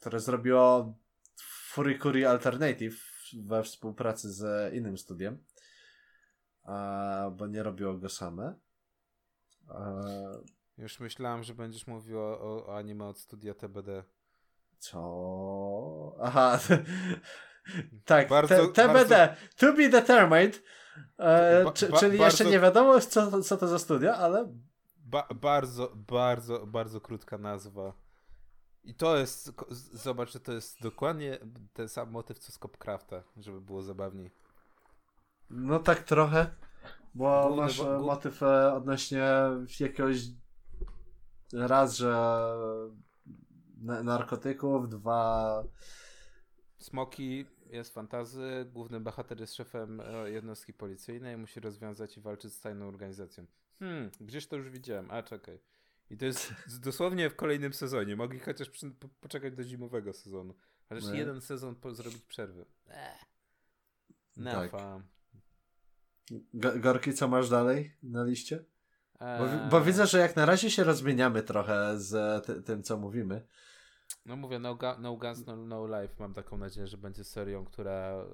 [0.00, 0.94] które zrobiło
[1.70, 5.44] Furikuri Alternative we współpracy z innym studiem,
[6.62, 8.54] a, bo nie robiło go same.
[10.78, 14.04] Już myślałem, że będziesz mówił o, o anime od studia TBD.
[14.78, 16.16] co?
[16.22, 16.58] Aha.
[18.04, 20.62] tak, Bardzo- te, TBD, to be determined.
[21.18, 24.52] E, Ba- czy, ba- czyli jeszcze bardzo- nie wiadomo, co, co to za studio, ale
[24.96, 27.92] Ba bardzo, bardzo, bardzo krótka nazwa.
[28.84, 29.52] I to jest,
[29.92, 31.38] zobacz, że to jest dokładnie
[31.72, 34.30] ten sam motyw co z Copcrafta, żeby było zabawniej.
[35.50, 36.50] No tak trochę,
[37.14, 39.24] bo Główny masz bo- e, motyw e, odnośnie
[39.80, 40.18] jakiegoś
[41.52, 42.10] raz, że
[43.80, 45.62] na- narkotyków, dwa
[46.78, 52.60] Smoki jest fantazy, główny bohater jest szefem e, jednostki policyjnej, musi rozwiązać i walczyć z
[52.60, 53.46] tajną organizacją.
[53.78, 55.58] Hmm, gdzieś to już widziałem, a czekaj.
[56.10, 58.16] I to jest dosłownie w kolejnym sezonie.
[58.16, 60.54] Mogli chociaż przy, po, poczekać do zimowego sezonu.
[60.88, 61.18] Chociaż Nie.
[61.18, 62.64] jeden sezon po, zrobić przerwy.
[62.90, 63.18] Eee.
[64.36, 64.70] No, Tak.
[66.80, 68.64] Gorki, co masz dalej na liście?
[69.20, 72.96] Bo, Eee, bo widzę, że jak na razie się rozmieniamy trochę z ty, tym, co
[72.96, 73.46] mówimy.
[74.26, 76.14] No mówię, no, Ga- no Guns, no, no Life.
[76.18, 78.26] Mam taką nadzieję, że będzie serią, która e,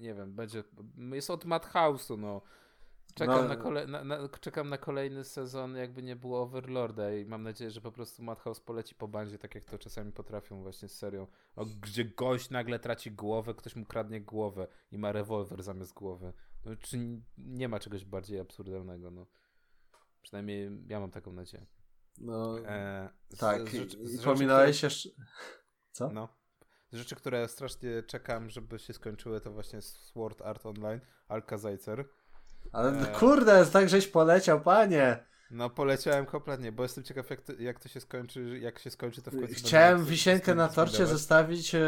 [0.00, 0.64] nie wiem, będzie.
[1.12, 2.42] Jest od Madhouse'u, no.
[3.14, 3.48] Czekam, No.
[3.48, 7.70] na kole, na, na, czekam na kolejny sezon, jakby nie było Overlorda i mam nadzieję,
[7.70, 11.26] że po prostu Madhouse poleci po bandzie, tak jak to czasami potrafią właśnie z serią.
[11.56, 16.32] O, gdzie gość nagle traci głowę, ktoś mu kradnie głowę i ma rewolwer zamiast głowy.
[16.64, 16.98] No, czy
[17.38, 19.26] nie ma czegoś bardziej absurdalnego, no.
[20.22, 21.66] Przynajmniej ja mam taką nadzieję.
[22.18, 25.08] No, E, z- tak, z z i rzeczy, pominąłeś jeszcze...
[25.92, 26.10] Co?
[26.12, 26.28] no.
[26.92, 32.08] Z Rzeczy, które strasznie czekam, żeby się skończyły, to właśnie Sword Art Online, Alka Zajcer.
[32.72, 35.30] Ale kurde, tak żeś poleciał, panie!
[35.50, 39.22] No poleciałem kompletnie, bo jestem ciekaw jak to, jak to się skończy, jak się skończy
[39.22, 39.54] to w końcu.
[39.54, 41.74] Chciałem wisienkę na torcie zostawić.
[41.74, 41.80] E,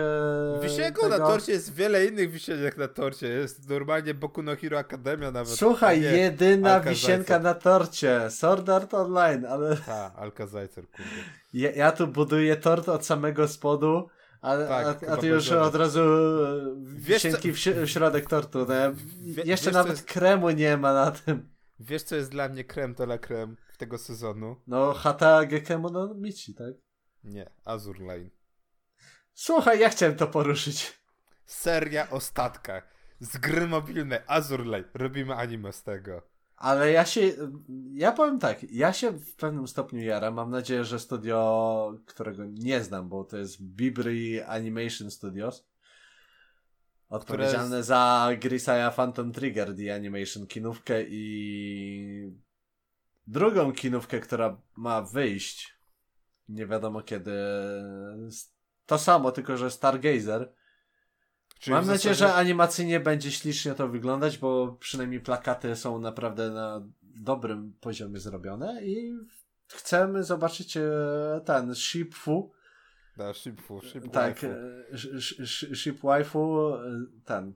[0.62, 3.28] Wisienką na torcie jest wiele innych wisienek na torcie.
[3.28, 5.48] Jest normalnie Boku no Hero Academia nawet.
[5.52, 7.42] Słuchaj, jedyna Alka wisienka Zajcer.
[7.42, 8.30] na torcie.
[8.30, 11.10] Sword Art Online, ale Ta, Alka Zajcer, kurde.
[11.52, 14.08] ja, ja tu buduję tort od samego spodu,
[14.42, 15.68] a, Tak, a, a ty już powiedziałeś.
[15.68, 18.66] od razu e, Wiesz, wisienki w, środek tortu.
[18.68, 21.52] No, ja- Wie- jeszcze wiesz, nawet jest- kremu nie ma na tym.
[21.80, 24.56] Wiesz co jest dla mnie krem to la krem tego sezonu?
[24.66, 26.74] No, Hata Gekemo no Michi, tak?
[27.24, 28.30] Nie, Azur Line.
[29.34, 31.02] Słuchaj, ja chciałem to poruszyć.
[31.46, 32.88] Seria o statkach.
[33.20, 34.84] Z gry mobilnej Azur Line.
[34.94, 36.22] Robimy anime z tego.
[36.62, 37.20] Ale ja się,
[37.94, 40.34] ja powiem tak, ja się w pewnym stopniu jaram.
[40.34, 45.68] Mam nadzieję, że studio, którego nie znam, bo to jest Bibri Animation Studios,
[47.08, 52.32] odpowiedzialne za Grisaya Phantom Trigger, The Animation kinówkę i
[53.26, 55.74] drugą kinówkę, która ma wyjść
[56.48, 57.32] nie wiadomo kiedy.
[58.86, 60.52] To samo, tylko że Stargazer.
[61.62, 62.32] Czyli Mam nadzieję, zasadzie...
[62.32, 68.84] że animacyjnie będzie ślicznie to wyglądać, bo przynajmniej plakaty są naprawdę na dobrym poziomie zrobione
[68.84, 69.18] i
[69.68, 70.82] chcemy zobaczyć e,
[71.44, 72.52] ten Shipfu.
[73.16, 74.46] Da, Shipfu, Ship Tak,
[75.74, 76.80] Ship Waifu, e,
[77.24, 77.54] ten.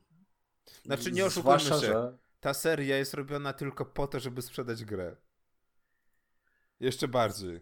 [0.85, 2.19] Znaczy nie oszukujmy się, że...
[2.41, 5.17] ta seria jest robiona tylko po to, żeby sprzedać grę.
[6.81, 7.61] Jeszcze bardziej.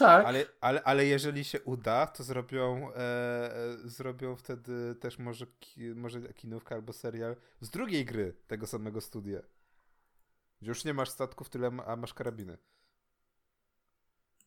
[0.00, 0.26] Tak.
[0.26, 5.80] Ale, ale, ale jeżeli się uda, to zrobią, e, e, zrobią wtedy też może, ki,
[5.94, 9.40] może kinówkę albo serial z drugiej gry tego samego studia.
[10.60, 12.58] Gdzie już nie masz statków, tyle, a masz karabiny.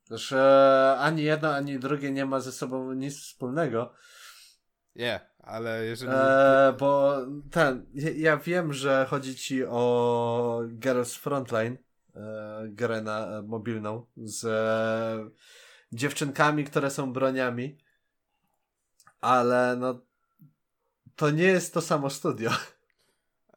[0.09, 3.93] Też e, ani jedno, ani drugie nie ma ze sobą nic wspólnego.
[4.95, 6.11] Nie, ale jeżeli.
[6.15, 7.17] E, bo
[7.51, 11.77] ten, ja, ja, wiem, że chodzi ci o Girls Frontline
[12.15, 15.29] e, grę na, e, mobilną z e,
[15.91, 17.77] dziewczynkami, które są broniami,
[19.21, 20.01] ale no
[21.15, 22.51] to nie jest to samo studio.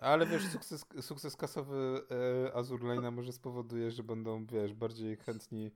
[0.01, 2.03] Ale wiesz, sukces, sukces kasowy
[2.47, 5.71] e, Azur Lane'a może spowoduje, że będą, wiesz, bardziej chętni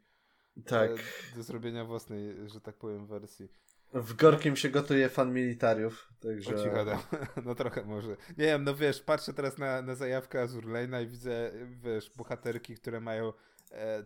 [0.66, 0.90] tak.
[0.90, 3.48] e, do zrobienia własnej, że tak powiem, wersji.
[3.94, 6.72] W Gorkim się gotuje fan militariów, także...
[6.72, 6.84] O
[7.44, 8.08] no trochę może.
[8.10, 12.74] Nie wiem, no wiesz, patrzę teraz na, na zajawkę Azur Lane'a i widzę, wiesz, bohaterki,
[12.74, 13.32] które mają
[13.72, 14.04] e,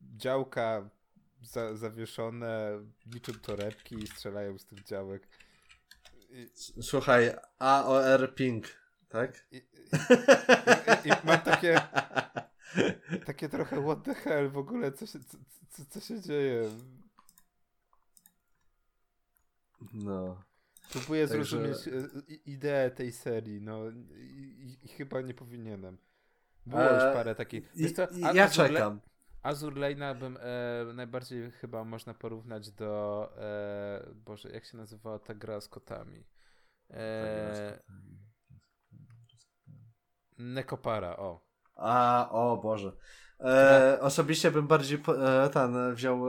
[0.00, 0.90] działka
[1.42, 2.80] za, zawieszone
[3.14, 5.28] niczym torebki i strzelają z tych działek.
[6.30, 6.50] I...
[6.82, 8.66] Słuchaj, AOR Pink,
[9.08, 9.46] tak?
[9.52, 11.80] I, i, i mam takie
[13.26, 15.38] takie trochę what the hell w ogóle, co się, co,
[15.70, 16.70] co, co się dzieje?
[19.92, 20.42] No.
[20.92, 21.44] Próbuję Także...
[21.44, 25.98] zrozumieć e, ideę tej serii, no i, i, chyba nie powinienem.
[26.66, 27.72] Było już e, parę takich.
[27.96, 28.02] Co,
[28.34, 28.94] ja Azur czekam.
[28.94, 29.00] Le
[29.42, 35.34] Azur Lane'a bym e, najbardziej chyba można porównać do e, Boże, jak się nazywała ta
[35.34, 36.24] gra z kotami?
[36.90, 37.78] E,
[40.38, 41.46] Nekopara, o.
[41.74, 42.92] A, o Boże.
[43.40, 46.24] E, osobiście bym bardziej e, ten wziął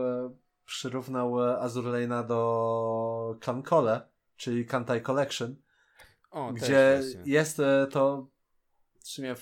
[0.72, 4.02] przyrównał e, Azur Lane'a do Kankole,
[4.38, 5.56] czyli Kantai Collection,
[6.32, 8.28] o, gdzie jest e, to
[9.00, 9.36] w sumie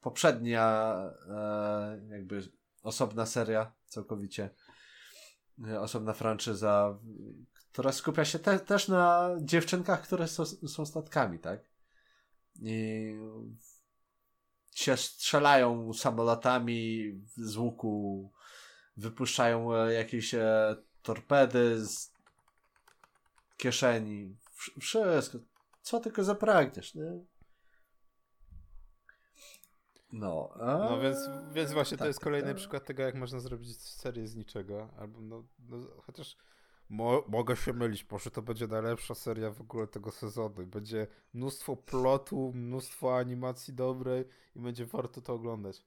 [0.00, 0.94] poprzednia
[1.28, 2.42] e, jakby
[2.82, 4.50] osobna seria całkowicie,
[5.80, 6.98] osobna franczyza,
[7.70, 11.60] która skupia się te, też na dziewczynkach, które są, są statkami, tak?
[12.62, 13.14] I
[14.74, 18.32] się strzelają samolotami z łuku
[19.00, 22.12] wypuszczają e, jakieś e, torpedy z
[23.56, 24.36] kieszeni.
[24.80, 25.38] Wszystko.
[25.82, 27.24] Co tylko zapragniesz, nie?
[30.12, 30.78] No, a...
[30.78, 31.18] no więc,
[31.52, 32.56] więc właśnie tak, to jest kolejny tak.
[32.56, 34.88] przykład tego, jak można zrobić serię z niczego.
[34.98, 36.36] Albo no, no chociaż
[36.88, 40.66] mo mogę się mylić, może to będzie najlepsza seria w ogóle tego sezonu.
[40.66, 44.24] Będzie mnóstwo plotu, mnóstwo animacji dobrej
[44.56, 45.82] i będzie warto to oglądać.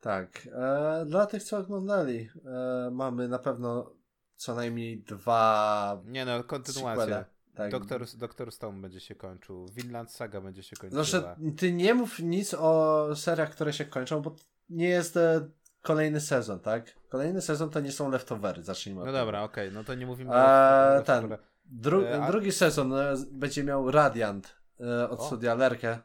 [0.00, 0.48] Tak.
[0.52, 3.92] E, dla tych, co oglądali, e, mamy na pewno
[4.36, 6.02] co najmniej dwa.
[6.04, 7.24] Nie no, kontynuacja.
[7.54, 7.70] Tak.
[7.70, 9.66] Doktor, Doktor Stone będzie się kończył.
[9.68, 11.04] Vinland Saga będzie się kończyła.
[11.04, 11.26] Znaczy,
[11.56, 14.36] ty nie mów nic o seriach, które się kończą, bo
[14.70, 15.48] nie jest e,
[15.82, 16.94] kolejny sezon, tak?
[17.08, 19.78] Kolejny sezon to nie są leftovery, zacznijmy No dobra, okej, okay.
[19.78, 22.30] no to nie mówimy e, o ten, dru e, a...
[22.30, 22.92] Drugi sezon
[23.30, 25.26] będzie miał Radiant e, od o.
[25.26, 25.98] studia Lerkę.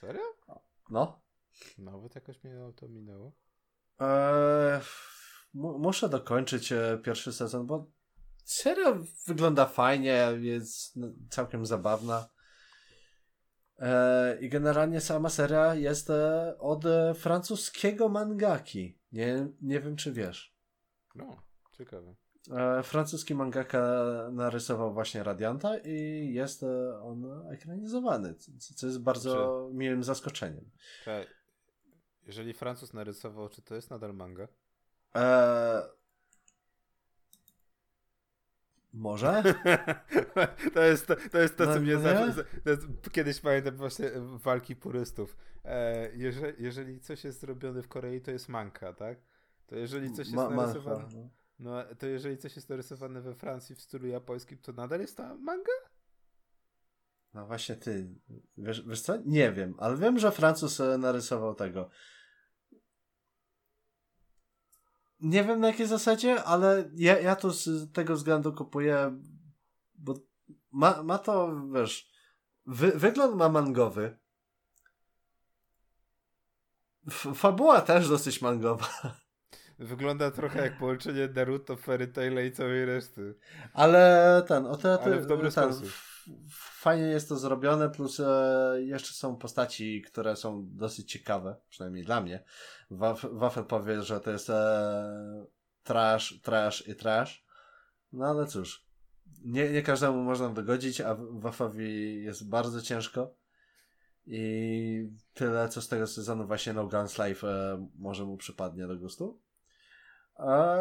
[0.00, 0.22] Serio?
[0.90, 1.21] No.
[1.78, 3.32] Nawet jakoś mnie to minęło.
[3.98, 4.80] Eee,
[5.54, 7.90] muszę dokończyć e, pierwszy sezon, bo
[8.44, 10.98] seria wygląda fajnie, jest
[11.30, 12.28] całkiem zabawna.
[13.78, 18.98] Eee, I generalnie sama seria jest e, od e, francuskiego mangaki.
[19.12, 20.56] Nie, nie wiem, czy wiesz.
[21.14, 21.42] No,
[21.78, 22.14] ciekawe.
[22.50, 23.82] E, francuski mangaka
[24.32, 26.64] narysował właśnie Radianta i jest
[27.02, 28.34] on ekranizowany,
[28.76, 30.70] co jest bardzo miłym zaskoczeniem.
[31.04, 31.26] Czekaj,
[32.26, 34.48] jeżeli Francuz narysował, czy to jest nadal manga?
[35.14, 35.82] Eee...
[38.92, 39.42] Może?
[40.74, 42.44] to jest to, to, jest to no, co mnie zawsze.
[43.12, 45.36] Kiedyś pamiętam właśnie walki purystów.
[45.64, 49.18] E, jeżeli, jeżeli coś jest zrobione w Korei, to jest manka, tak?
[49.66, 51.04] To jeżeli coś jest Ma, narysowane.
[51.14, 51.28] No.
[51.58, 51.94] no.
[51.98, 55.72] to jeżeli coś jest narysowane we Francji w stylu japońskim, to nadal jest ta manga?
[57.34, 58.14] No właśnie ty,
[58.56, 59.16] wiesz, wiesz co?
[59.24, 61.90] Nie wiem, ale wiem, że Francuz narysował tego.
[65.20, 69.20] Nie wiem na jakiej zasadzie, ale ja, ja to z tego względu kupuję,
[69.94, 70.14] bo
[70.70, 72.12] ma, ma to, wiesz,
[72.66, 74.18] wy, wygląd ma mangowy.
[77.08, 78.88] F fabuła też dosyć mangowa.
[79.78, 83.34] Wygląda trochę jak połączenie Naruto, Fairy Tail i całej reszty.
[83.72, 86.11] Ale ten, o te, Ale w dobry ten, sposób.
[86.50, 92.20] Fajnie jest to zrobione, plus e, jeszcze są postaci, które są dosyć ciekawe, przynajmniej dla
[92.20, 92.44] mnie.
[92.90, 95.46] Waf- Wafel powie, że to jest e,
[95.82, 97.46] trash, trash i trash.
[98.12, 98.86] No ale cóż,
[99.44, 103.34] nie, nie każdemu można dogodzić, a Wafowi jest bardzo ciężko.
[104.26, 108.96] I tyle, co z tego sezonu właśnie No Guns Life e, może mu przypadnie do
[108.96, 109.40] gustu.
[110.34, 110.76] A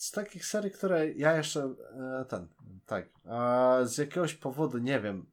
[0.00, 1.74] z takich serii, które ja jeszcze
[2.20, 2.48] e, ten,
[2.86, 3.08] tak,
[3.84, 5.26] z jakiegoś powodu nie wiem,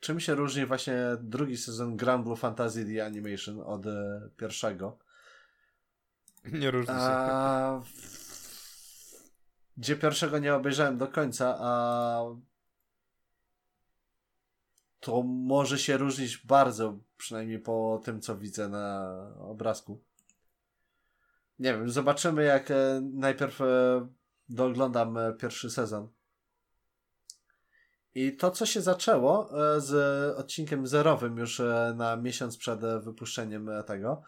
[0.00, 4.98] czym się różni właśnie drugi sezon Grand Blue Fantasy The Animation od e, pierwszego.
[6.44, 7.00] Nie różni się.
[7.00, 7.80] A,
[9.76, 12.24] gdzie pierwszego nie obejrzałem do końca, a
[15.00, 20.02] to może się różnić bardzo, przynajmniej po tym, co widzę na obrazku.
[21.62, 23.64] Nie wiem, zobaczymy jak e, najpierw e,
[24.48, 26.08] dooglądam e, pierwszy sezon.
[28.14, 29.92] I to, co się zaczęło z
[30.38, 31.62] odcinkiem zerowym już
[31.94, 34.22] na miesiąc przed wypuszczeniem tego,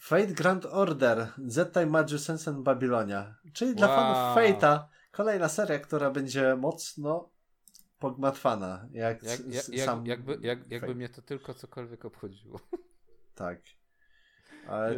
[0.00, 3.34] Fate Grand Order, Zettai Maju Sensen Babilonia.
[3.52, 3.96] Czyli dla Wow.
[3.96, 7.30] fanów Fate'a kolejna seria, która będzie mocno
[7.98, 8.88] pogmatwana.
[8.92, 12.60] Jak, Jak, jak, jak, jakby, jak, jakby mnie to tylko cokolwiek obchodziło.
[13.34, 13.58] Tak.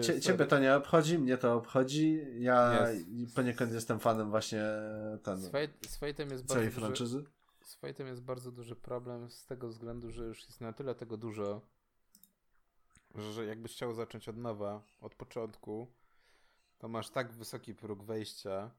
[0.01, 2.21] Cie, ciebie to nie obchodzi, mnie to obchodzi.
[2.39, 3.35] Ja Jest.
[3.37, 4.65] poniekąd jestem fanem właśnie
[5.23, 5.51] ten, Z,
[5.89, 7.25] z Fate'em jest bardzo całej duży, franczyzy.
[7.65, 11.17] z Fate'em jest bardzo duży problem z tego względu, że już jest na tyle tego
[11.17, 11.61] dużo,
[13.15, 15.93] że jakbyś chciał zacząć od nowa, od początku,
[16.79, 18.71] to masz tak wysoki próg wejścia,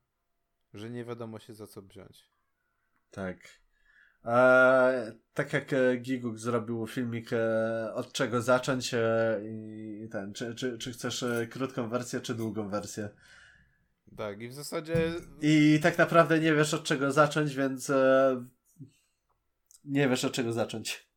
[0.73, 2.29] że nie wiadomo się za co wziąć.
[3.11, 3.37] Tak.
[4.25, 10.55] E, tak jak e, Giguk zrobił filmik e, od czego zacząć e, i ten, czy,
[10.55, 13.09] czy, czy chcesz e, krótką wersję, czy długą wersję.
[14.17, 18.45] Tak, i w zasadzie I tak naprawdę nie wiesz od czego zacząć, więc e,
[19.85, 21.09] nie wiesz od czego zacząć.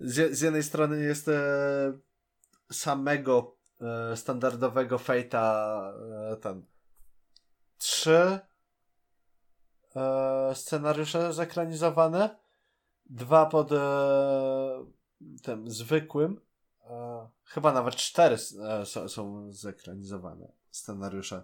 [0.00, 1.30] Z, z jednej strony jest
[2.72, 3.58] samego
[4.14, 6.62] standardowego e, ten
[7.78, 8.38] trzy
[9.96, 12.36] e, scenariusze zekranizowane,
[13.06, 13.78] dwa pod e,
[15.42, 16.40] tym zwykłym,
[16.84, 21.42] e, chyba nawet cztery e, są, są zekranizowane scenariusze.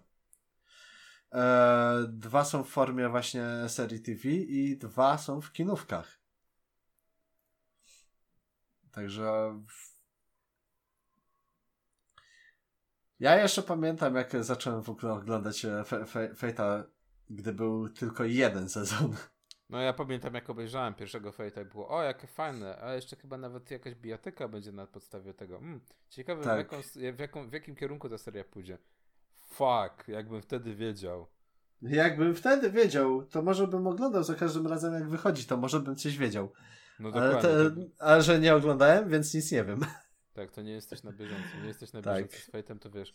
[1.32, 6.18] E, dwa są w formie właśnie serii TV i dwa są w kinówkach.
[8.92, 9.60] Także.
[13.20, 15.66] Ja jeszcze pamiętam, jak zacząłem w ogóle oglądać
[16.40, 16.84] Fate'a,
[17.30, 19.14] gdy był tylko jeden sezon.
[19.70, 23.38] No ja pamiętam jak obejrzałem pierwszego Fate'a i było, o jakie fajne, a jeszcze chyba
[23.38, 25.56] nawet jakaś bijatyka będzie na podstawie tego.
[25.56, 26.58] Mm, ciekawe w, Tak.
[26.58, 26.82] jaką,
[27.16, 28.78] w, jaką, w jakim kierunku ta seria pójdzie.
[29.48, 31.26] Fuck, jakbym wtedy wiedział.
[31.82, 35.96] Jakbym wtedy wiedział, to może bym oglądał za każdym razem, jak wychodzi, to może bym
[35.96, 36.52] coś wiedział.
[36.98, 37.50] No Ale, dokładnie.
[37.50, 39.80] te, tak, a że nie oglądałem, więc nic nie wiem.
[40.32, 41.48] tak, to nie jesteś na bieżąco.
[41.62, 42.14] Nie jesteś na Tak.
[42.16, 43.12] bieżąco z Fate'em, to wiesz.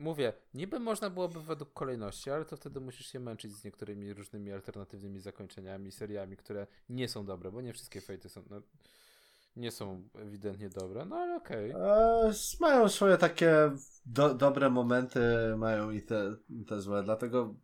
[0.00, 4.52] Mówię, niby można byłoby według kolejności, ale to wtedy musisz się męczyć z niektórymi różnymi
[4.52, 8.62] alternatywnymi zakończeniami, seriami, które nie są dobre, bo nie wszystkie Fate'y są, no,
[9.56, 11.70] nie są ewidentnie dobre, no ale okej.
[11.70, 13.70] E, s- mają swoje takie
[14.06, 15.20] do, dobre momenty,
[15.56, 17.54] mają i te, i te złe, dlatego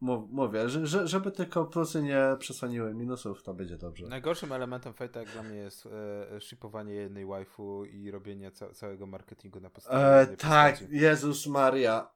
[0.00, 4.06] mówię, że, że, żeby tylko plusy nie przesłoniły minusów, to będzie dobrze.
[4.06, 9.06] Najgorszym elementem Fate'a jak dla mnie jest e, shipowanie jednej waifu i robienie ca całego
[9.06, 10.96] marketingu na podstawie E, tak, postaci.
[10.96, 12.10] Jezus Maria.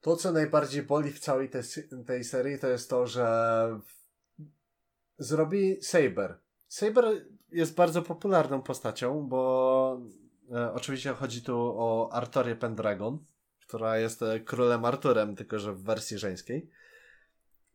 [0.00, 1.62] To, co najbardziej boli w całej tej,
[2.06, 3.80] tej serii, to jest to, że
[5.18, 6.38] zrobi Saber.
[6.68, 7.04] Saber
[7.52, 10.00] jest bardzo popularną postacią, bo
[10.52, 13.18] e, oczywiście chodzi tu o Artorię Pendragon,
[13.68, 16.70] która jest e, królem Arturem, tylko że w wersji żeńskiej.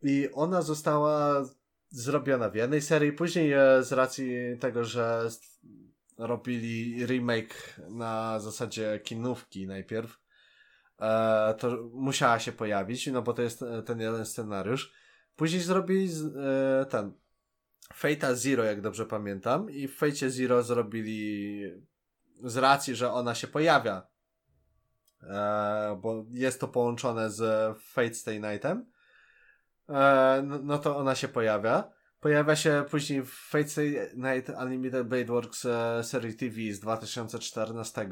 [0.02, 1.44] I ona została
[1.88, 5.28] zrobiona w jednej serii, później e, z racji tego, że
[6.18, 10.18] robili remake na zasadzie kinówki najpierw,
[11.00, 14.92] e, to musiała się pojawić, no bo to jest ten jeden scenariusz.
[15.36, 16.08] Później zrobili
[16.90, 17.12] ten
[17.94, 21.62] Fate'a Zero, jak dobrze pamiętam, i w Fate'cie Zero zrobili
[22.44, 24.13] z racji, że ona się pojawia,
[26.02, 27.42] bo jest to połączone z
[27.82, 28.86] Fate Stay Nightem,
[29.88, 31.90] e, no, no to ona się pojawia.
[32.20, 38.08] Pojawia się później w Fate Stay Night Unlimited Blade Works e, serii TV z 2014.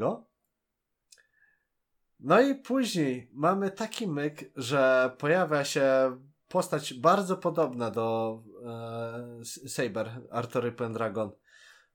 [2.20, 6.16] No i później mamy taki myk, że pojawia się
[6.48, 11.30] postać bardzo podobna do e, Saber, Artury Pendragon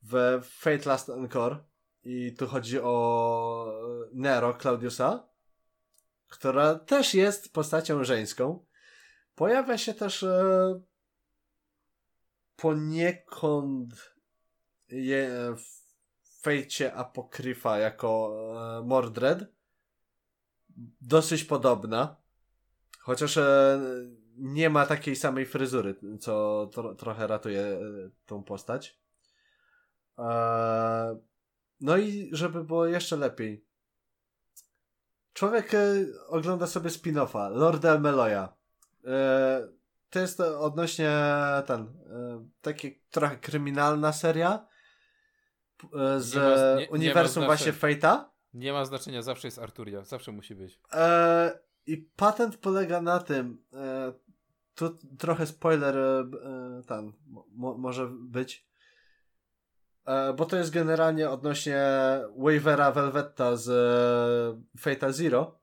[0.01, 1.57] w Fate Last Encore
[2.07, 5.27] i tu chodzi o Nero Claudiusa
[6.27, 8.65] która też jest postacią żeńską.
[9.35, 10.81] Pojawia się też e,
[12.55, 14.15] poniekąd
[14.89, 18.37] je, w fejcie Apokryfa jako
[18.79, 19.45] e, Mordred.
[21.01, 22.15] Dosyć podobna.
[22.99, 23.79] Chociaż e,
[24.37, 27.79] nie ma takiej samej fryzury, co tro, trochę ratuje e,
[28.25, 28.99] tą postać.
[30.19, 31.17] E,
[31.81, 33.65] no i żeby było jeszcze lepiej.
[35.33, 35.79] Człowiek e,
[36.27, 38.47] ogląda sobie spin-offa Lorda Elmeloya.
[39.05, 39.67] E,
[40.09, 41.11] to jest odnośnie
[41.65, 44.67] ten, e, taki trochę kryminalna seria
[46.17, 48.23] z Nie ma- nie- nie uniwersum ma właśnie Fate'a.
[48.53, 50.79] Nie ma znaczenia, zawsze jest Arturia, zawsze musi być.
[51.85, 53.63] I patent polega na tym,
[54.75, 55.95] tu trochę spoiler
[56.87, 57.13] tam
[57.51, 58.66] mo, może być,
[60.37, 61.81] bo to jest generalnie odnośnie
[62.37, 65.59] Wavera Velvetta z e, Fate'a Zero,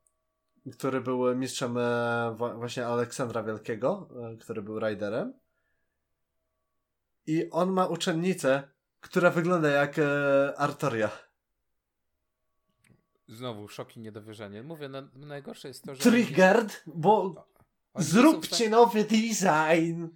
[0.72, 5.32] który był mistrzem e, właśnie Aleksandra Wielkiego, e, który był Riderem.
[7.26, 8.62] I on ma uczennicę,
[9.00, 11.10] która wygląda jak e, Artoria.
[13.28, 14.62] Znowu szok i niedowierzanie.
[14.62, 16.02] Mówię, no, najgorsze jest to, że...
[16.02, 17.44] Triggered, bo
[17.96, 20.06] Zróbcie stanie- nowy design!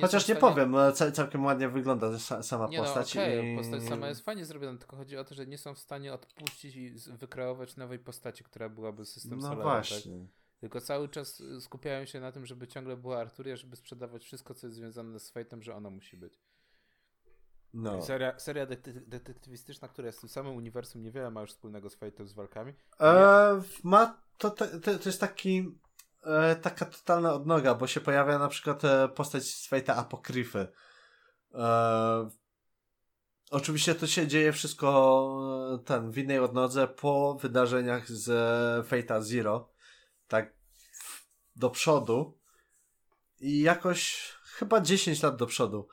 [0.00, 3.16] Chociaż nie stanie- powiem, ca- całkiem ładnie wygląda sa- sama Nie no, postać.
[3.16, 3.56] okej, i...
[3.56, 6.76] postać sama jest fajnie zrobiona, tylko chodzi o to, że nie są w stanie odpuścić
[6.76, 10.18] i wykreować nowej postaci, która byłaby system No Solera, właśnie.
[10.18, 10.28] Tak?
[10.60, 14.54] Tylko cały czas y, skupiają się na tym, żeby ciągle była Arturia, żeby sprzedawać wszystko,
[14.54, 16.38] co jest związane z Fate'em, że ona musi być.
[17.74, 18.02] No.
[18.02, 21.96] Seria, seria detek- detektywistyczna, która jest w tym samym uniwersum, niewiele ma już wspólnego z
[21.98, 22.72] Fate'em, z walkami.
[23.00, 25.78] E, ma, to, to, to to jest taki
[26.22, 30.68] e, taka totalna odnoga, bo się pojawia na przykład e, postać z Fate'a Apokryfy.
[31.54, 32.30] E,
[33.50, 38.28] oczywiście to się dzieje wszystko e, ten, w innej odnodze po wydarzeniach z
[38.88, 39.72] Fate'a Zero.
[40.28, 40.54] Tak
[40.92, 42.38] w- do przodu.
[43.40, 45.88] I jakoś chyba 10 lat do przodu.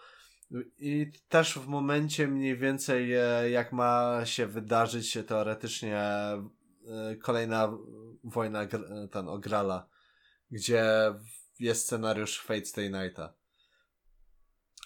[0.78, 3.12] I też w momencie mniej więcej
[3.52, 6.04] jak ma się wydarzyć teoretycznie
[7.22, 7.78] kolejna
[8.24, 8.60] wojna
[9.12, 9.88] ten o Grala,
[10.52, 11.14] gdzie
[11.60, 13.34] jest scenariusz Fate Stay Nighta.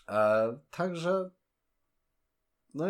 [0.10, 1.30] E, także
[2.74, 2.86] no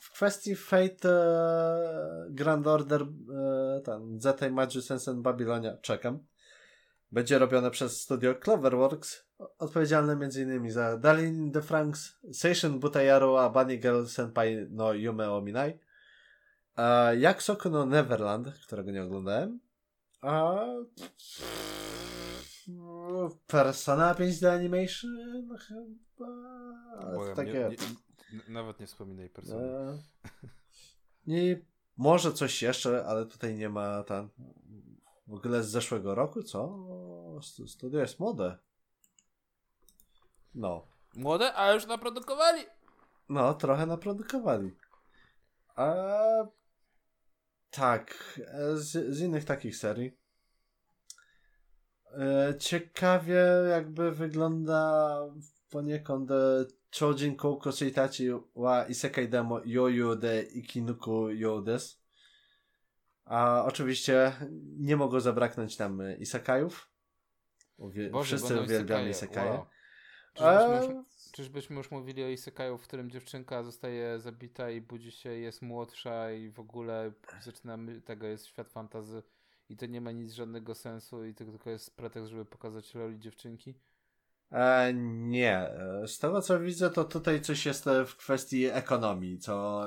[0.00, 6.26] w kwestii Fate e, Grand Order e, ten Zeta Imagine Sense and Babylonia czekam.
[7.12, 9.26] Będzie robione przez studio Cloverworks,
[9.58, 10.70] odpowiedzialne m.in.
[10.70, 15.78] za Dalin the Franks, Seishin Butayaru a Bunny Girl Senpai no Yume Ominai,
[16.76, 19.60] a Yaksoku no Neverland, którego nie oglądałem,
[20.20, 20.64] a
[23.46, 25.10] Persona 5D Animation
[25.48, 26.26] no chyba
[27.14, 29.62] Błagam, takie nie, nie, nawet nie wspominaj persony.
[29.66, 29.98] e,
[31.36, 31.64] i
[31.96, 34.30] może coś jeszcze, ale tutaj nie ma tam
[35.26, 36.78] w ogóle z zeszłego roku, co?
[37.42, 38.58] Stu- Studio jest młode.
[40.54, 40.86] No.
[41.14, 42.62] Młode, a już naprodukowali!
[43.28, 44.76] No, trochę naprodukowali.
[45.76, 45.94] A
[47.70, 48.14] tak,
[48.46, 50.16] e, z, z innych takich serii.
[52.18, 55.20] E, Ciekawie jakby wygląda
[55.70, 56.64] poniekąd e,
[56.98, 62.00] Chojin Kouko Seitachi wa Isekai Demo Yoyu de Ikinuku Youdes.
[63.24, 64.32] A oczywiście
[64.78, 66.90] nie mogło zabraknąć nam e, Isekajów.
[67.78, 69.66] Uwie- Boże, Wszyscy uwielbiamy isekaje, wow.
[70.40, 71.04] E, już,
[71.40, 76.32] czyżbyśmy już mówili o Isekaju, w którym dziewczynka zostaje zabita i budzi się, jest młodsza
[76.32, 77.12] i w ogóle
[77.42, 79.22] zaczynamy, tego jest świat fantazy
[79.68, 83.18] i to nie ma nic żadnego sensu i to tylko jest pretekst, żeby pokazać roli
[83.20, 83.74] dziewczynki?
[84.52, 85.56] E, nie.
[85.58, 89.82] E, Z tego co widzę, to tutaj coś jest e, w kwestii ekonomii, co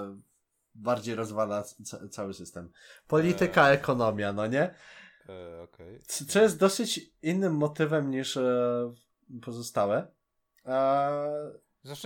[0.76, 1.64] bardziej rozwala
[2.12, 2.72] cały system.
[3.08, 4.76] Polityka, ekonomia, no nie?
[5.30, 5.68] E.
[6.08, 8.94] C- Co jest dosyć innym motywem niż e,
[9.42, 10.08] pozostałe.
[10.66, 11.52] E,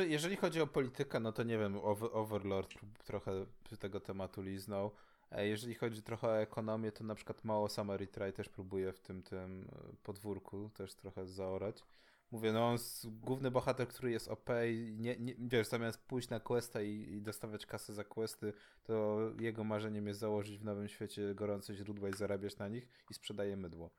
[0.08, 2.74] jeżeli chodzi o politykę, no to nie wiem, Over, Overlord
[3.04, 3.46] trochę
[3.80, 4.92] tego tematu liznął.
[5.32, 7.68] E, Jeżeli chodzi trochę o ekonomię, to na przykład mało
[8.12, 11.84] Try też próbuje w tym, tym e, podwórku też trochę zaorać.
[12.32, 16.40] Mówię, no on główny bohater, który jest OP i nie, nie, wiesz, zamiast pójść na
[16.40, 18.54] questa i, i dostawać kasę za questy,
[18.84, 23.14] to jego marzeniem jest założyć w nowym świecie gorące źródła i zarabiać na nich i
[23.14, 23.90] sprzedaje mydło.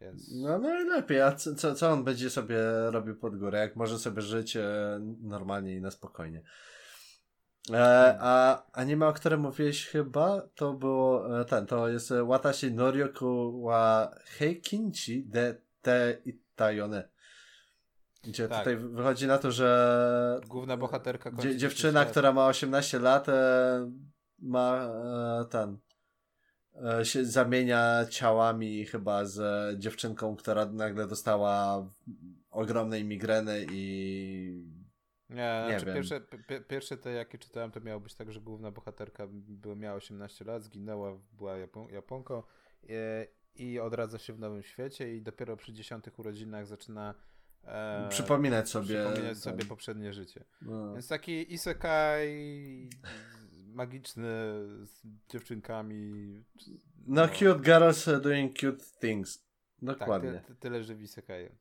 [0.00, 0.32] Więc...
[0.34, 2.58] no najlepiej, a co, co, on będzie sobie
[2.90, 6.42] robił pod górę, jak może sobie żyć e, normalnie i na spokojnie.
[7.72, 12.72] E, a anime, o którym mówiłeś chyba, to było e, ten, to jest e, Watashi
[12.72, 17.08] Noryoku wa Heikinchi de te Itayone.
[18.22, 18.58] Gdzie Tak.
[18.58, 23.90] tutaj wychodzi na to, że Główna bohaterka dzie, dziewczyna, która ma 18 lat, e,
[24.38, 24.88] ma
[25.40, 25.78] e, ten
[27.02, 29.40] się zamienia ciałami chyba z
[29.78, 31.88] dziewczynką, która nagle dostała
[32.50, 34.86] ogromnej migreny i
[35.30, 36.20] nie, nie znaczy pierwsze,
[36.68, 39.28] pierwsze te, jakie czytałem, to miało być tak, że główna bohaterka
[39.76, 42.42] miała 18 lat, zginęła, była Japon Japonką
[42.82, 47.14] i, e, i odradza się w nowym świecie i dopiero przy dziesiątych urodzinach zaczyna
[47.64, 50.44] e, przypominać sobie przypominać sobie poprzednie życie.
[50.62, 50.92] No.
[50.92, 52.90] Więc taki isekai
[53.76, 54.28] magiczny
[54.86, 56.44] z dziewczynkami.
[57.06, 59.46] No, no cute girls doing cute things.
[59.82, 60.32] Dokładnie.
[60.32, 61.56] Tak, ty, ty, tyle, że w isekaju.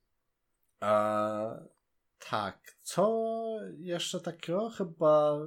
[0.80, 1.60] A
[2.30, 2.78] tak.
[2.82, 3.46] Co
[3.78, 4.70] jeszcze takiego?
[4.70, 5.38] Chyba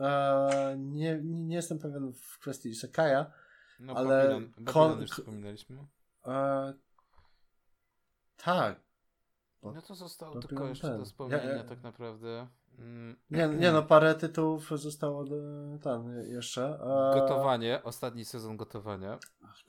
[0.00, 3.32] e, nie, nie jestem pewien w kwestii Isekaja,
[3.80, 4.40] no, ale...
[4.58, 5.86] Babylon już wspominaliśmy.
[6.26, 6.74] E,
[8.36, 8.89] tak.
[9.62, 10.98] No to zostało tylko jeszcze ten.
[10.98, 11.64] do wspomnienia ja, ja...
[11.64, 12.48] tak naprawdę.
[12.78, 13.16] Mm.
[13.30, 15.36] Nie, nie no, parę tytułów zostało do,
[15.82, 16.62] tam jeszcze.
[16.64, 17.20] E...
[17.20, 19.18] Gotowanie, ostatni sezon gotowania.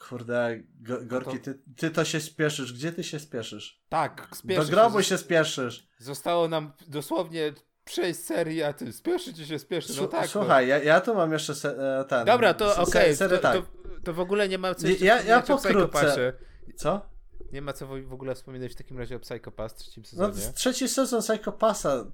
[0.10, 2.74] Kurde, go, Gorki, ty, ty to się spieszysz.
[2.74, 3.84] Gdzie ty się spieszysz?
[3.90, 4.70] Tak, spieszysz.
[4.70, 5.88] Do grobu się spieszysz.
[5.98, 7.54] Zostało nam dosłownie
[7.84, 9.94] przejść serii, a ty spieszy się spieszy.
[10.02, 10.28] No tak.
[10.28, 12.26] Słuchaj, ja, ja tu mam jeszcze se, e, ten.
[12.26, 13.16] Dobra, to okej.
[13.16, 13.30] Okay.
[13.30, 13.56] To, tak.
[13.56, 13.64] to,
[14.04, 16.34] to, w ogóle nie ma co jeszcze ja, ja pokrótce.
[16.76, 17.11] Co?
[17.54, 20.48] Nie ma co w ogóle wspominać w takim razie o Psycho Pass trzecim no, sezonie.
[20.48, 22.06] No, trzeci sezon Psycho Passa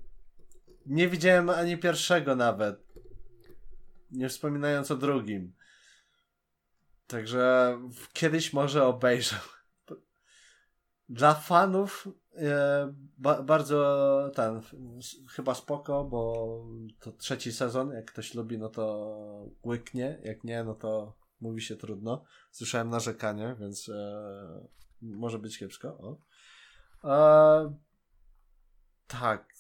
[0.86, 2.88] nie widziałem ani pierwszego nawet.
[4.12, 5.54] Nie wspominając o drugim.
[7.08, 7.78] Także
[8.14, 9.36] kiedyś może obejrzę.
[11.10, 14.62] Dla fanów e, ba bardzo ten,
[15.30, 16.66] chyba spoko, bo
[17.00, 17.92] to trzeci sezon.
[17.92, 19.16] Jak ktoś lubi, no to
[19.66, 20.20] łyknie.
[20.24, 22.24] Jak nie, no to mówi się trudno.
[22.52, 24.68] Słyszałem narzekanie, więc e,
[25.02, 25.88] może być kiepsko.
[25.88, 26.18] O.
[27.04, 27.74] E,
[29.08, 29.54] tak,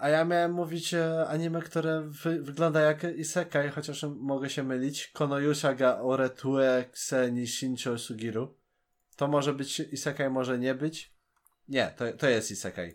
[0.00, 5.08] a ja miałem mówić e, anime, które wy wygląda jak isekai, chociaż mogę się mylić.
[5.08, 8.54] Konoyusha ga oretue kse ni shincho sugiru.
[9.16, 11.14] To może być isekai, może nie być.
[11.68, 12.94] Nie, to, to jest isekai.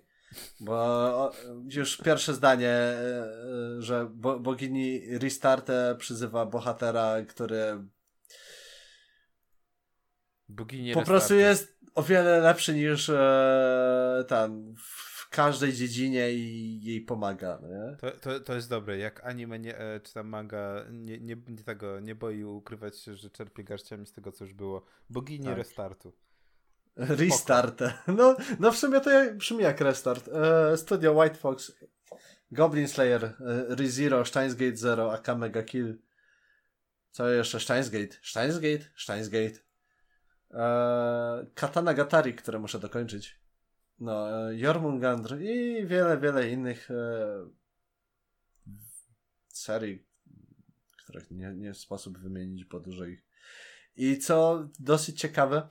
[0.59, 1.31] Bo
[1.69, 2.95] już pierwsze zdanie, e,
[3.77, 7.87] e, że bo, bogini Restarte przyzywa bohatera, który
[10.53, 14.75] Bogini po prostu jest o wiele lepszy niż e, ten
[15.29, 17.59] każdej dziedzinie i jej pomaga.
[17.63, 17.97] Nie?
[17.97, 18.97] To, to, to jest dobre.
[18.97, 23.15] Jak anime nie, e, czy tam manga nie, nie, nie, tego, nie boi ukrywać się,
[23.15, 24.85] że czerpie garściami z tego, co już było.
[25.09, 25.57] Bogini tak.
[25.57, 26.13] restartu.
[26.95, 27.81] Restart.
[28.07, 30.27] No, no w sumie to brzmi jak restart.
[30.27, 31.71] E, studio White Fox,
[32.51, 33.33] Goblin Slayer, e,
[33.75, 35.97] ReZero, Steinsgate Zero, Akamega Kill.
[37.11, 37.59] Co jeszcze?
[37.59, 38.17] Steinsgate.
[38.21, 38.85] Steinsgate?
[38.97, 39.55] Steinsgate.
[39.55, 39.62] E,
[41.55, 43.39] Katana Gatari, które muszę dokończyć.
[43.99, 46.95] No, Jormungandr i wiele, wiele innych e,
[49.47, 50.05] serii,
[51.03, 53.23] których nie, nie sposób wymienić, bo dużo ich.
[53.95, 55.67] I co dosyć ciekawe,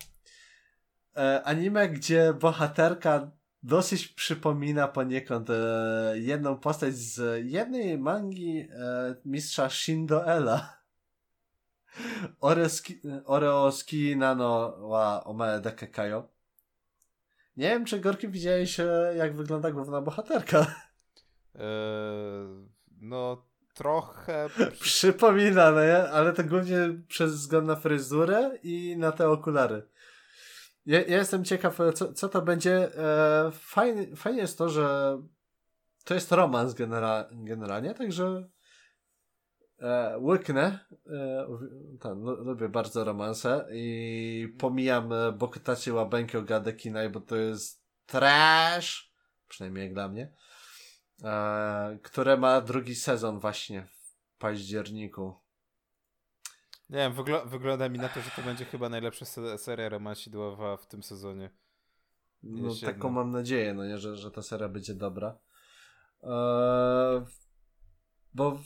[1.16, 3.30] e, anime, gdzie bohaterka
[3.62, 8.68] dosyć przypomina poniekąd e, jedną postać z jednej mangi
[11.98, 13.22] e, mistrza Shindoela.
[13.24, 16.28] Oreoski nano wa omae dekekayo.
[17.56, 20.66] Nie wiem, czy Gorki widziałeś, e, jak wygląda główna bohaterka.
[21.54, 22.68] Eee,
[23.00, 24.48] no, trochę.
[24.80, 25.80] Przypomina, no
[26.12, 26.76] ale to głównie
[27.08, 29.88] przez wzgląd na fryzurę i na te okulary.
[30.86, 32.98] Ja, ja jestem ciekaw, e, co, co to będzie.
[32.98, 35.18] E, fajnie, fajnie jest to, że
[36.04, 38.48] to jest romans genera generalnie, także
[39.82, 40.78] e, łyknę.
[41.06, 41.46] E,
[42.00, 49.12] tam, lubię bardzo romanse i pomijam e, Bokutaci Łabenkio Gadekinaj, bo to jest trash,
[49.48, 50.32] przynajmniej jak dla mnie,
[51.24, 55.42] e, które ma drugi sezon właśnie w październiku.
[56.90, 60.76] Nie wiem, wygl wygląda mi na to, że to będzie chyba najlepsza se seria romansidłowa
[60.76, 61.50] w tym sezonie.
[62.42, 63.10] No taką jedno.
[63.10, 65.38] mam nadzieję, no nie, że, że ta seria będzie dobra.
[66.22, 67.22] Eee,
[68.34, 68.60] bo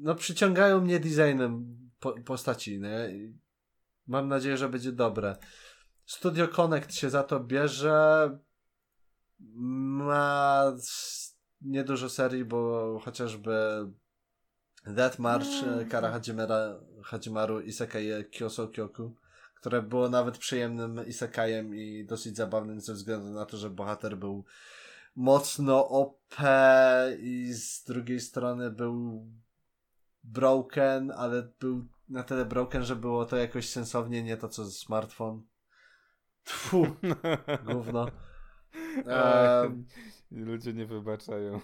[0.00, 3.30] no przyciągają mnie designem po, postaci, nie?
[4.06, 5.36] Mam nadzieję, że będzie dobre.
[6.06, 8.38] Studio Connect się za to bierze.
[9.48, 10.64] Ma
[11.60, 13.86] niedużo serii, bo chociażby
[14.86, 15.88] Death March mm.
[15.88, 19.16] Kara Hajimera, Hajimaru Isekai Kyoso Kyoku,
[19.54, 24.44] które było nawet przyjemnym isekajem i dosyć zabawnym ze względu na to, że bohater był
[25.16, 26.36] mocno OP
[27.20, 29.26] i z drugiej strony był
[30.24, 35.42] broken, ale był na tyle broken, że było to jakoś sensownie, nie to co smartfon.
[36.44, 36.86] Tfu,
[37.72, 38.06] gówno.
[39.06, 39.84] E...
[40.30, 41.60] Ludzie nie wybaczają.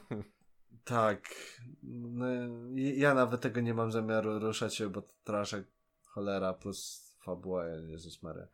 [0.85, 1.35] Tak.
[1.83, 2.27] No,
[2.75, 5.67] ja nawet tego nie mam zamiaru ruszać, bo traszek
[6.05, 8.47] cholera plus fabuła, Jezus Maria.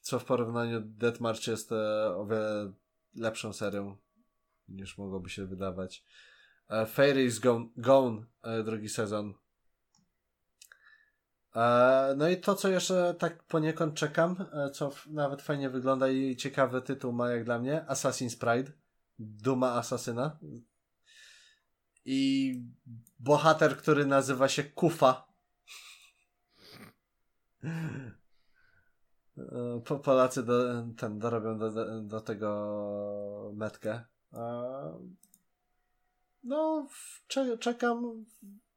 [0.00, 2.72] Co w porównaniu Deathmarch jest e, o wiele
[3.14, 3.96] lepszą serią
[4.68, 6.04] niż mogłoby się wydawać.
[6.68, 9.34] E, Fairy is Gone, gone e, drugi sezon.
[12.16, 14.36] No i to, co jeszcze tak poniekąd czekam,
[14.72, 18.72] co nawet fajnie wygląda i ciekawy tytuł ma jak dla mnie, Assassin's Pride.
[19.18, 20.38] Duma Asasyna.
[22.04, 22.52] I
[23.18, 25.26] bohater, który nazywa się Kufa.
[29.84, 34.04] Po, Polacy do, ten, dorobią do, do, do tego metkę.
[36.46, 36.86] No,
[37.60, 38.24] czekam.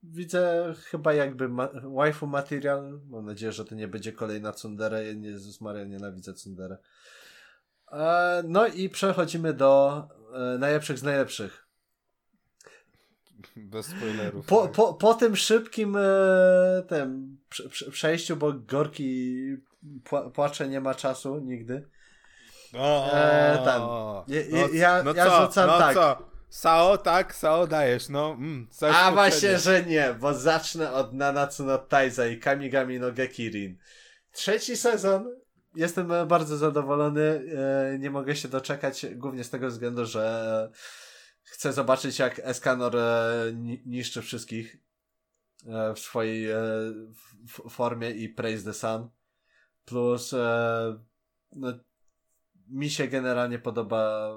[0.03, 2.99] Widzę chyba jakby ma, waifu material.
[3.09, 5.03] Mam nadzieję, że to nie będzie kolejna Tsundere.
[5.03, 6.77] Jezus Maria, nienawidzę Tsundere.
[7.91, 11.67] E, no i przechodzimy do e, najlepszych z najlepszych.
[13.55, 14.45] Bez spoilerów.
[14.45, 14.71] Po, tak.
[14.71, 17.37] po, po tym szybkim e, tym
[17.91, 19.35] przejściu, bo Gorki
[20.33, 21.89] płacze, nie ma czasu nigdy.
[22.73, 23.81] O, e, ten.
[24.27, 25.45] Ja, no, ja, no ja co?
[25.45, 25.93] rzucam no tak.
[25.93, 26.28] Co?
[26.49, 28.31] Sao, tak, Sao dajesz, no.
[28.31, 33.77] Mm, A właśnie, że nie, bo zacznę od Nanatsu no Taiza i Kamigami no Gekirin.
[34.31, 35.39] Trzeci sezon
[35.75, 37.41] jestem bardzo zadowolony.
[37.91, 40.71] E, nie mogę się doczekać, głównie z tego względu, że
[41.43, 43.33] chcę zobaczyć, jak Escanor e,
[43.85, 44.77] niszczy wszystkich
[45.67, 46.47] e, w swojej
[47.69, 49.09] formie i Praise the Sun.
[49.85, 50.35] Plus
[51.51, 51.73] no,
[52.67, 54.31] mi się generalnie podoba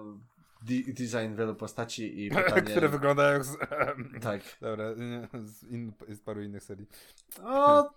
[0.95, 2.63] design wielu postaci i pytanie...
[2.63, 3.57] Które wyglądają jak z...
[4.23, 4.41] Tak.
[4.61, 4.85] Dobra,
[5.45, 6.87] z, in, z paru innych serii.
[7.45, 7.91] O,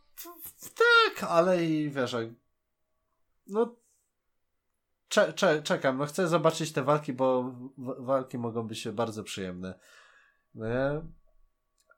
[0.75, 2.15] tak, ale i wiesz,
[3.47, 3.75] no
[5.07, 9.79] cze, cze, czekam, no chcę zobaczyć te walki, bo walki mogą być bardzo przyjemne.
[10.55, 11.01] No nie?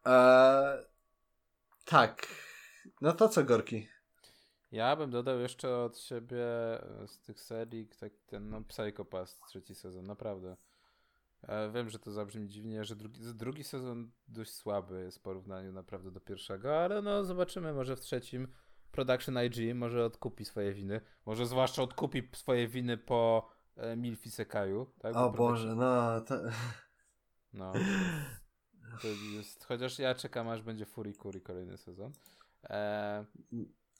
[0.05, 0.85] Eee,
[1.85, 2.27] tak.
[3.01, 3.87] No to co, Gorki?
[4.71, 6.45] Ja bym dodał jeszcze od siebie
[7.05, 10.57] z tych serii tak ten no, Psychopath trzeci sezon, naprawdę.
[11.41, 15.71] E, wiem, że to zabrzmi dziwnie, że drugi, drugi sezon dość słaby jest w porównaniu
[15.71, 18.47] naprawdę do pierwszego, ale no zobaczymy, może w trzecim
[18.91, 21.01] Production IG może odkupi swoje winy.
[21.25, 24.93] Może zwłaszcza odkupi swoje winy po e, Milfi Sekaju.
[24.99, 25.15] Tak?
[25.15, 26.21] O Boże, no.
[26.21, 26.35] To...
[27.53, 27.73] No.
[29.01, 32.11] To jest, chociaż ja czekam, aż będzie Fury Kuri kolejny sezon.
[32.63, 33.25] E...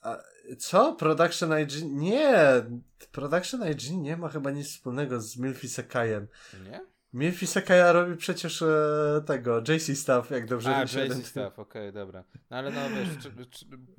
[0.02, 0.18] A,
[0.58, 0.92] co?
[0.92, 1.70] Production IG?
[1.84, 2.64] Nie!
[3.12, 6.28] Production IG nie ma chyba nic wspólnego z Milfi Sekajem.
[6.64, 6.86] Nie?
[7.12, 11.92] Milfi Sekaja robi przecież e, tego, JC Stuff, jak dobrze A, JC Stuff, okej, okay,
[11.92, 12.24] dobra.
[12.50, 13.08] No ale no wiesz,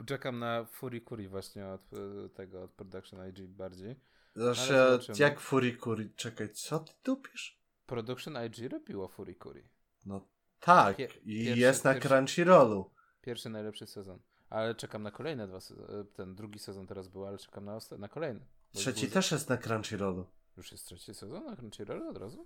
[0.06, 3.96] czekam na Furikuri właśnie od e, tego, od Production IG bardziej.
[4.36, 6.14] Zawsze, jak Furikuri?
[6.16, 7.60] Czekaj, co ty dupisz?
[7.86, 9.64] Production IG robiło Furikuri.
[10.06, 10.28] No
[10.60, 12.92] tak, i jest na pierwszy, Crunchyrollu.
[13.22, 14.20] Pierwszy najlepszy sezon.
[14.50, 16.06] Ale czekam na kolejne dwa sezony.
[16.06, 18.46] Ten drugi sezon teraz był, ale czekam na, na kolejny.
[18.74, 20.26] Trzeci też jest na Crunchyrollu.
[20.58, 22.46] Już jest trzeci sezon na Crunchyrollu od razu?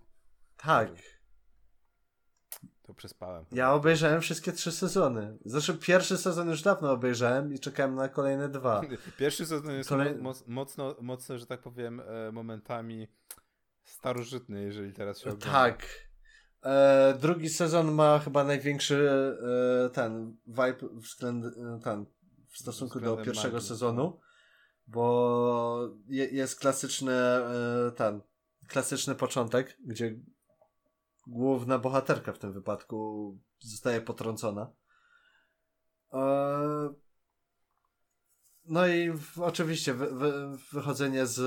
[0.58, 0.90] Tak.
[2.84, 3.46] To przespałem.
[3.52, 5.38] Ja obejrzałem wszystkie trzy sezony.
[5.46, 8.82] Zresztą pierwszy sezon już dawno obejrzałem i czekałem na kolejne dwa.
[9.20, 10.16] Pierwszy sezon jest Kolej...
[10.48, 13.08] mocno, mocno, że tak powiem, e, momentami
[13.84, 15.52] starożytny, jeżeli teraz się ogląda.
[15.52, 15.88] Tak.
[16.64, 19.10] E, drugi sezon ma chyba największy
[19.85, 22.06] e, ten vibe względ, e, ten,
[22.49, 23.68] w stosunku do pierwszego magii.
[23.68, 24.19] sezonu,
[24.88, 28.22] bo je, jest klasyczny e, ten,
[28.68, 30.15] klasyczny początek, gdzie
[31.27, 34.72] główna bohaterka w tym wypadku zostaje potrącona.
[36.14, 36.94] E,
[38.65, 41.41] no i oczywiście wy, wy, wychodzenie z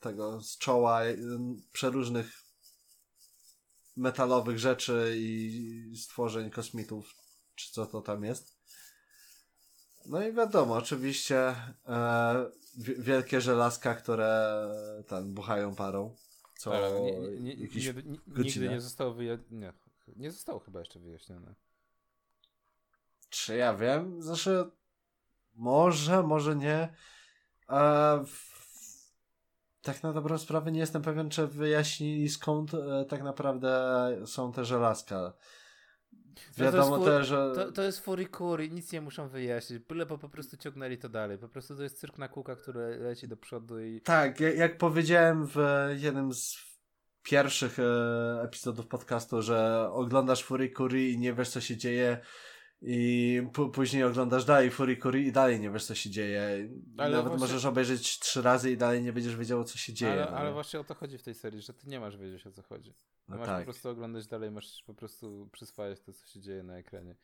[0.00, 1.00] tego, z czoła
[1.72, 2.49] przeróżnych
[4.00, 7.14] metalowych rzeczy i stworzeń kosmitów,
[7.54, 8.60] czy co to tam jest.
[10.06, 11.54] No i wiadomo, oczywiście
[11.88, 14.66] e, wielkie żelazka, które
[15.08, 16.16] tam buchają parą.
[16.58, 17.94] Co Ale nie, nie, nie,
[18.26, 19.72] nigdy nie zostało wyjaśnione.
[20.08, 21.54] Nie, nie zostało chyba jeszcze wyjaśnione.
[23.30, 24.22] Czy ja wiem?
[24.22, 24.70] Znaczy,
[25.54, 26.94] może, może nie.
[27.68, 28.24] E,
[29.82, 34.64] tak na dobrą sprawę nie jestem pewien, czy wyjaśnili skąd e, tak naprawdę są te
[34.64, 35.32] żelazka.
[36.56, 37.52] Wiadomo no też, że...
[37.54, 41.38] To, to jest furikuri, nic nie muszą wyjaśnić, byle po prostu ciągnęli to dalej.
[41.38, 44.00] Po prostu to jest cyrk na kółka, który leci do przodu i...
[44.00, 45.56] Tak, jak, jak powiedziałem w
[45.96, 46.56] jednym z
[47.22, 52.20] pierwszych e, epizodów podcastu, że oglądasz furikuri i nie wiesz co się dzieje
[52.82, 53.42] i
[53.72, 56.68] później oglądasz dalej Furikuri i dalej nie wiesz, co się dzieje.
[56.98, 57.46] Ale Nawet właśnie...
[57.46, 60.12] możesz obejrzeć trzy razy i dalej nie będziesz wiedział, co się dzieje.
[60.12, 62.46] Ale, no ale właśnie o to chodzi w tej serii, że ty nie masz wiedzieć,
[62.46, 62.94] o co chodzi.
[63.28, 63.58] No masz tak.
[63.58, 67.16] po prostu oglądać dalej, masz po prostu przyswajać to, co się dzieje na ekranie.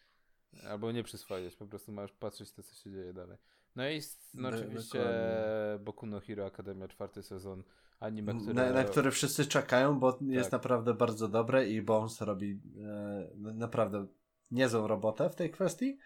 [0.68, 3.38] Albo nie przyswajać, po prostu masz patrzeć to, co się dzieje dalej.
[3.76, 4.00] No i
[4.34, 5.84] no, oczywiście dokładnie.
[5.84, 7.62] Boku no Hero Academia, czwarty sezon
[8.00, 8.54] anime, które...
[8.54, 10.28] Na, na które wszyscy czekają, bo tak.
[10.28, 14.06] jest naprawdę bardzo dobre i Bones robi e, naprawdę
[14.50, 15.98] niezłą robotę w tej kwestii.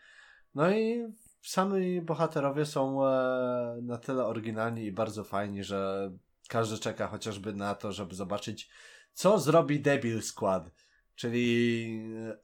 [0.55, 1.07] No i
[1.43, 6.11] sami bohaterowie są e, na tyle oryginalni i bardzo fajni, że
[6.49, 8.71] każdy czeka chociażby na to, żeby zobaczyć,
[9.13, 10.71] co zrobi Debil Squad.
[11.15, 11.87] Czyli
[12.29, 12.37] e,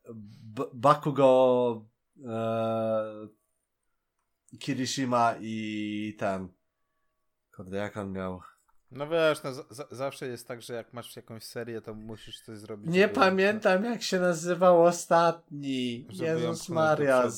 [0.74, 1.86] Bakugo,
[2.24, 3.28] e,
[4.59, 6.48] Kirishima i ten.
[7.56, 8.40] Kurde, jak on miał?
[8.90, 9.50] No wiesz, no,
[9.90, 12.92] zawsze jest tak, że jak masz jakąś serię, to musisz coś zrobić.
[12.92, 16.06] Nie pamiętam, jak się nazywał ostatni.
[16.12, 17.28] Jezus Maria.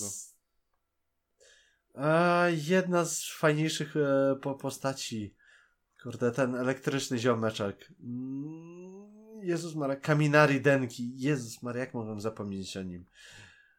[1.95, 5.35] A, jedna z fajniejszych e, po postaci.
[6.03, 7.93] Kurde, ten elektryczny ziomeczek.
[8.01, 9.97] Mm, Jezus Maria.
[9.97, 11.13] Kaminari Denki.
[11.17, 13.05] Jezus Maria, jak mogłem zapomnieć o nim?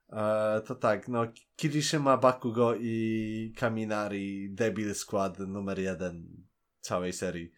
[0.09, 6.48] E, to tak, no Kirishima, Bakugo i Kaminari Debil Squad numer jeden
[6.89, 7.51] całej serii.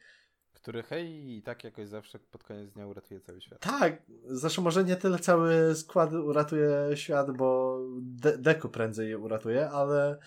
[0.54, 3.60] Który hej i tak jakoś zawsze pod koniec dnia uratuje cały świat.
[3.60, 9.70] Tak, zresztą może nie tyle cały skład uratuje świat, bo De Deku prędzej je uratuje,
[9.70, 10.20] ale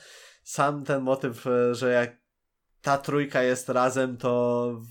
[0.43, 2.17] sam ten motyw, że jak
[2.83, 4.83] ta trójka jest razem, to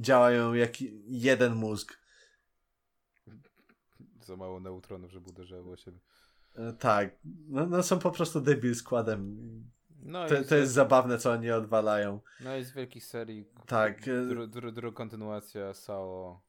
[0.00, 0.72] działają jak
[1.06, 1.98] jeden mózg.
[4.20, 5.98] Za mało neutronów, żeby uderzało siebie.
[6.54, 7.18] E, tak,
[7.48, 9.38] no, no są po prostu debil składem.
[10.02, 12.20] No to, to jest zabawne, co oni odwalają.
[12.40, 13.48] No i z wielkich serii.
[13.66, 14.00] Tak.
[14.28, 16.40] Druga dru, dru, kontynuacja Sao.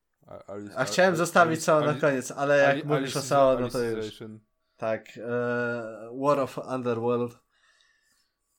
[0.48, 3.80] Alice, A chciałem zostawić Sao na koniec, ale jak Alice, mówisz o Sao, no to
[3.80, 4.24] już.
[4.78, 5.08] Tak.
[5.18, 5.22] E,
[6.22, 7.40] War of Underworld.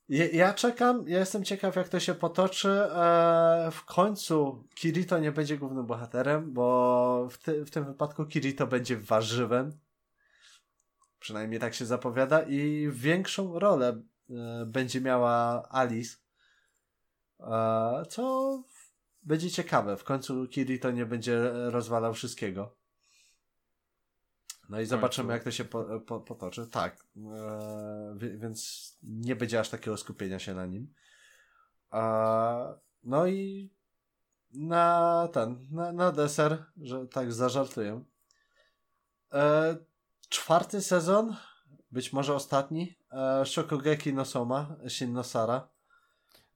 [0.08, 2.70] Ja, ja, czekam, ja jestem ciekaw, jak to się potoczy.
[2.70, 8.66] E, w końcu Kirito nie będzie głównym bohaterem, bo w, ty, w tym wypadku Kirito
[8.66, 9.78] będzie warzywem.
[11.20, 12.42] Przynajmniej tak się zapowiada.
[12.42, 14.02] I większą rolę
[14.66, 16.16] będzie miała Alice.
[17.40, 18.62] E, co
[19.22, 19.96] będzie ciekawe.
[19.96, 22.76] W końcu Kirito nie będzie rozwalał wszystkiego.
[24.68, 26.66] No i zobaczymy, jak to się po, po, potoczy.
[26.66, 27.06] Tak.
[27.16, 30.94] E, więc nie będzie aż takiego skupienia się na nim.
[33.04, 33.70] no i
[34.52, 38.04] na ten, na, na deser, że tak zażartuję.
[40.28, 41.36] czwarty sezon
[41.90, 45.68] być może ostatni, e, Shokugeki no Soma, Shin no Sara.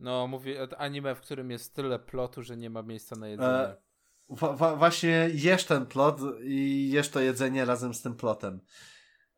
[0.00, 3.48] No, mówię, anime, w którym jest tyle plotu, że nie ma miejsca na jedzenie.
[3.48, 8.60] E, właśnie jesz ten plot i jesz to jedzenie razem z tym plotem.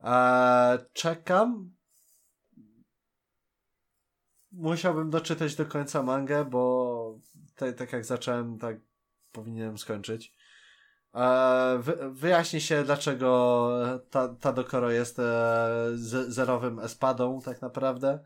[0.01, 1.73] E, czekam.
[4.53, 7.19] Musiałbym doczytać do końca mangę, bo
[7.55, 8.77] te, tak jak zacząłem, tak
[9.33, 10.35] powinienem skończyć.
[11.15, 13.71] E, wy, wyjaśni się, dlaczego
[14.11, 15.91] ta, ta Dokoro jest e,
[16.29, 18.19] zerowym espadą, tak naprawdę.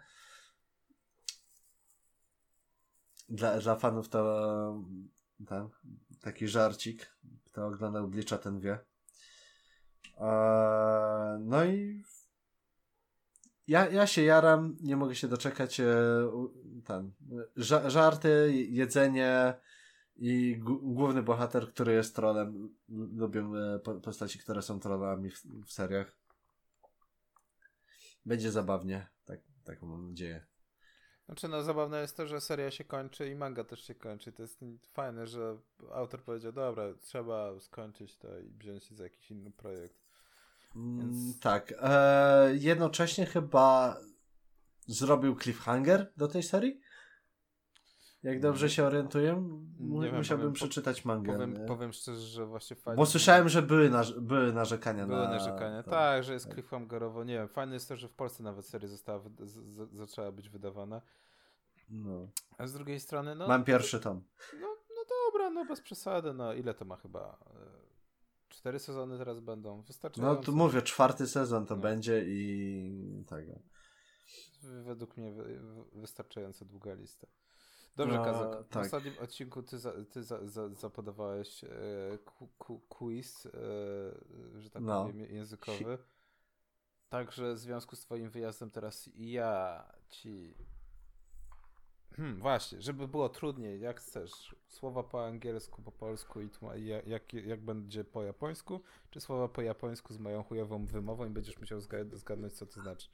[3.28, 4.84] Dla, dla fanów to
[5.46, 5.68] ten,
[6.20, 7.14] taki żarcik.
[7.44, 8.78] Kto oglądał Blicza, ten wie.
[10.18, 12.02] E, no i
[13.66, 15.80] ja, ja się jaram, nie mogę się doczekać.
[16.84, 17.12] Ten,
[17.86, 19.54] żarty, jedzenie,
[20.16, 22.74] i główny bohater, który jest trolem.
[22.88, 26.16] Lubię e, postaci, które są trollami w, w seriach.
[28.26, 30.46] Będzie zabawnie, tak, taką mam nadzieję.
[31.26, 34.32] Znaczy, no zabawne jest to, że seria się kończy i manga też się kończy.
[34.32, 34.60] To jest
[34.92, 35.56] fajne, że
[35.92, 39.96] autor powiedział, dobra, trzeba skończyć to i wziąć się za jakiś inny projekt.
[40.76, 41.22] Mm, Więc...
[41.22, 41.74] Mm, tak.
[41.80, 43.96] E, jednocześnie chyba
[44.86, 46.80] zrobił cliffhanger do tej serii?
[48.24, 49.48] Jak dobrze się orientuję,
[49.80, 51.32] nie musiałbym wiem, przeczytać mangę.
[51.32, 52.96] Powiem, powiem, szczerze, że właśnie fajnie.
[52.96, 55.24] Bo słyszałem, że były, na, były narzekania były na.
[55.24, 56.54] Były narzekania, tak, tak, że jest tak.
[56.54, 57.24] cliffhangerowo.
[57.24, 61.02] Nie wiem, fajne jest to, że w Polsce nawet seria została, z, zaczęła być wydawana.
[61.88, 62.28] No.
[62.58, 63.48] A z drugiej strony, no.
[63.48, 64.22] Mam pierwszy tom.
[64.60, 66.34] No, no dobra, no bez przesady.
[66.34, 67.20] No, ile to ma chyba?
[67.20, 67.56] E,
[68.48, 69.82] cztery sezony teraz będą.
[69.82, 70.40] Wystarczająco.
[70.40, 71.82] No tu mówię, czwarty sezon to no.
[71.82, 73.52] będzie i tego.
[74.62, 75.32] Według mnie
[75.92, 77.26] wystarczająco długa lista.
[77.96, 78.64] Dobrze, Kazak.
[78.64, 78.84] W tak.
[78.84, 81.68] ostatnim odcinku ty, za, ty za, za, zapodawałeś e,
[82.88, 83.50] quiz, e,
[84.60, 85.04] że tak no.
[85.04, 85.98] powiem, językowy.
[87.08, 90.54] Także w związku z twoim wyjazdem teraz ja ci
[92.16, 94.56] Hmm, właśnie, żeby było trudniej, jak chcesz.
[94.68, 96.50] Słowa po angielsku, po polsku i
[97.06, 98.80] jak, jak będzie po japońsku,
[99.10, 101.80] czy słowa po japońsku z moją chujową wymową i będziesz musiał
[102.12, 103.08] zgadnąć, co to znaczy.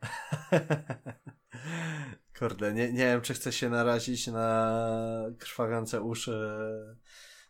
[2.38, 4.76] Kurde, nie, nie wiem, czy chcę się narazić na
[5.38, 6.56] krwawiące uszy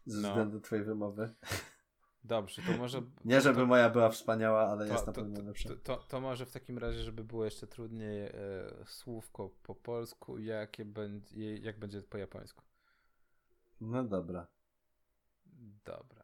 [0.06, 0.28] ze no.
[0.28, 1.34] względu twojej wymowy.
[2.24, 3.02] Dobrze, to może.
[3.24, 5.68] Nie, żeby to, moja była wspaniała, ale to, jest na pewno lepsza.
[5.84, 8.32] To, to, może w takim razie, żeby było jeszcze trudniej, e,
[8.86, 12.62] słówko po polsku, jakie będzie, jak będzie po japońsku.
[13.80, 14.46] No dobra.
[15.84, 16.15] Dobra.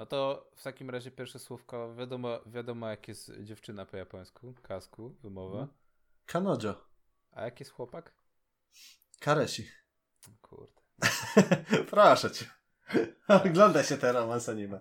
[0.00, 5.16] No to w takim razie pierwsze słówko, wiadomo, wiadomo jak jest dziewczyna po japońsku, kasku,
[5.22, 5.60] wymowa.
[5.60, 5.78] Mhm.
[6.26, 6.74] Kanojo.
[7.30, 8.12] A jak jest chłopak?
[9.18, 9.68] Karesi.
[10.42, 10.82] Kurde.
[11.90, 12.46] Proszę cię.
[13.44, 14.80] Ogląda się ten romans anime.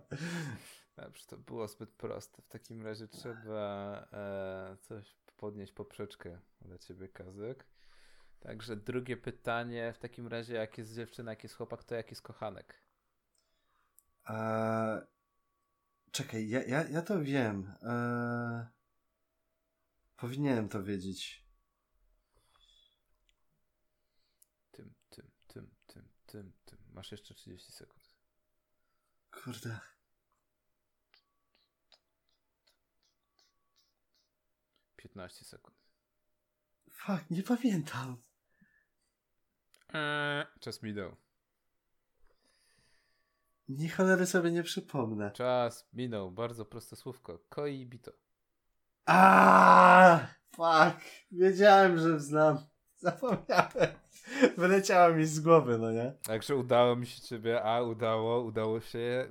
[0.97, 2.41] Dobrze, to było zbyt proste.
[2.41, 7.65] W takim razie trzeba e, coś podnieść poprzeczkę dla ciebie, Kazek.
[8.39, 12.21] Także drugie pytanie, w takim razie jak jest dziewczyna, jak jest chłopak, to jak jest
[12.21, 12.88] kochanek?
[14.29, 15.01] Eee,
[16.11, 17.73] czekaj, ja, ja, ja to wiem.
[17.81, 18.65] Eee,
[20.17, 21.45] powinienem to wiedzieć.
[24.71, 26.79] Tym, tym, tym, tym, tym, tym.
[26.93, 28.15] Masz jeszcze 30 sekund.
[29.31, 29.79] Kurde.
[34.95, 35.77] Piętnaście sekund.
[36.91, 38.23] Fuck, nie pamiętam.
[39.93, 41.28] Eee, czas minął.
[43.69, 45.31] Ni cholery sobie nie przypomnę.
[45.31, 46.31] Czas minął.
[46.31, 47.39] Bardzo proste słówko.
[47.49, 48.11] Koi bito.
[49.05, 51.05] A, fuck.
[51.31, 52.57] Wiedziałem, że znam.
[52.97, 53.93] Zapomniałem.
[54.57, 56.13] Wyleciała mi z głowy, no nie?
[56.23, 59.27] Także udało mi się ciebie, a udało, udało się.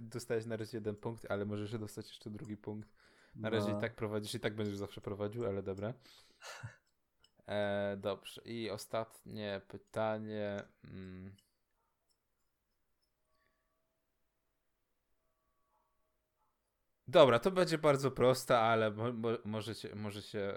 [0.00, 2.88] Dostałeś na razie jeden punkt, ale możesz dostać jeszcze drugi punkt.
[3.34, 3.78] Na razie no.
[3.78, 5.92] i tak prowadzisz, i tak będziesz zawsze prowadził, ale dobra.
[7.46, 8.42] E, dobrze.
[8.44, 10.62] I ostatnie pytanie.
[10.84, 11.36] Mm.
[17.08, 20.54] Dobra, to będzie bardzo proste, ale mo, mo, może, się, może się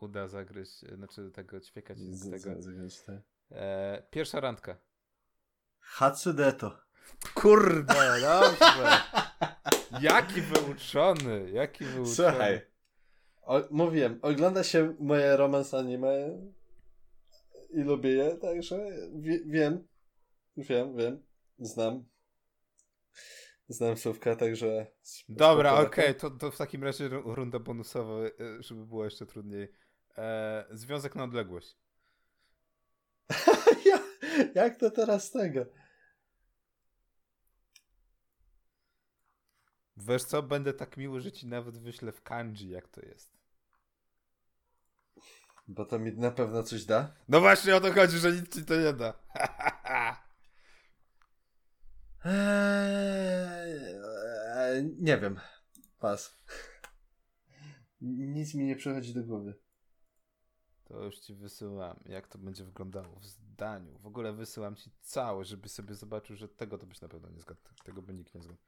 [0.00, 2.62] uda zagryźć, znaczy tego ćwiekać z, z tego.
[2.62, 3.16] Z, tak.
[3.50, 4.76] e, pierwsza randka.
[5.80, 6.78] Hatsudeto.
[7.34, 9.02] Kurde, dobrze.
[10.00, 12.14] jaki wyuczony, jaki wyuczony.
[12.14, 12.60] Słuchaj,
[13.42, 16.38] o, mówiłem, ogląda się moje romans anime
[17.70, 19.88] i lubię je, także wie, wiem,
[20.56, 21.22] wiem, wiem,
[21.58, 22.04] znam.
[23.68, 24.86] Znam słówka, także.
[25.28, 26.14] Dobra, okej, okay.
[26.14, 28.30] to, to w takim razie runda bonusowa, e,
[28.60, 29.72] żeby było jeszcze trudniej.
[30.18, 31.76] E, związek na odległość.
[34.54, 35.66] Jak to teraz tego?
[39.96, 43.36] Wiesz co, będę tak miły, że ci nawet wyślę w kanji, jak to jest.
[45.68, 47.14] Bo to mi na pewno coś da?
[47.28, 49.14] No właśnie o to chodzi, że nic ci to nie da.
[52.24, 53.45] Eee,
[54.82, 55.40] nie wiem.
[55.98, 56.42] Pas.
[58.00, 59.54] Nic mi nie przychodzi do głowy.
[60.84, 63.98] To już ci wysyłam, jak to będzie wyglądało w zdaniu.
[63.98, 67.40] W ogóle wysyłam ci całe, żeby sobie zobaczył, że tego to byś na pewno nie
[67.40, 67.60] zgadł.
[67.84, 68.58] Tego by nikt nie zgadł.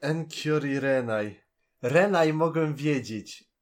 [0.00, 1.40] Enkiori Renai.
[1.82, 3.54] Renai mogłem wiedzieć.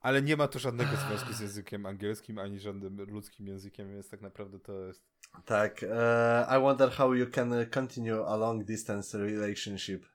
[0.00, 4.20] Ale nie ma to żadnego związku z językiem angielskim, ani żadnym ludzkim językiem, więc tak
[4.20, 5.04] naprawdę to jest...
[5.44, 5.82] Tak.
[5.82, 10.06] Uh, I wonder how you can continue a long distance relationship.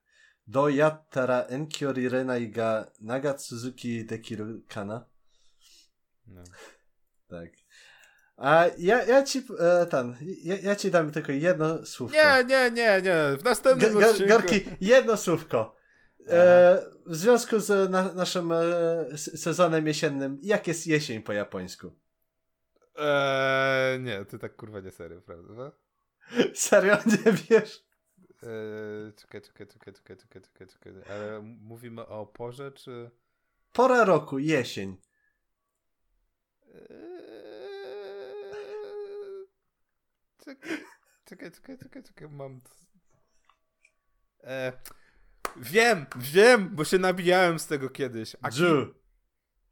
[0.48, 5.06] Do yattara enkyori renai ga naga tsuzuki dekiru kana?
[6.28, 6.44] No.
[7.30, 7.50] Tak.
[8.38, 12.18] A ja, ja ci e, ten, ja, ja, ci dam tylko jedno słówko.
[12.18, 13.38] Nie, nie, nie, nie.
[13.38, 14.30] W następnym G odcinku.
[14.30, 15.76] Gorki, jedno słówko.
[16.28, 21.92] E, w związku z na, naszym e, sezonem jesiennym, jak jest jesień po japońsku?
[22.96, 25.72] Eee, nie, ty tak kurwa nie serio, prawda?
[26.54, 27.86] Serio nie wiesz?
[28.44, 30.94] Eee, czekaj, czekaj, czekaj, czekaj, czekaj, czekaj, czekaj.
[31.10, 33.12] Ale mówimy o porze, czy...
[33.74, 34.98] Pora roku, jesień.
[36.68, 36.82] Eee,
[40.46, 40.78] czekaj,
[41.26, 42.62] czekaj, czekaj, czekaj, czekaj, mam...
[44.44, 44.72] Eee,
[45.58, 48.36] Wiem, wiem, bo się nabijałem z tego kiedyś.
[48.42, 48.62] Aki.
[48.62, 48.94] Ju.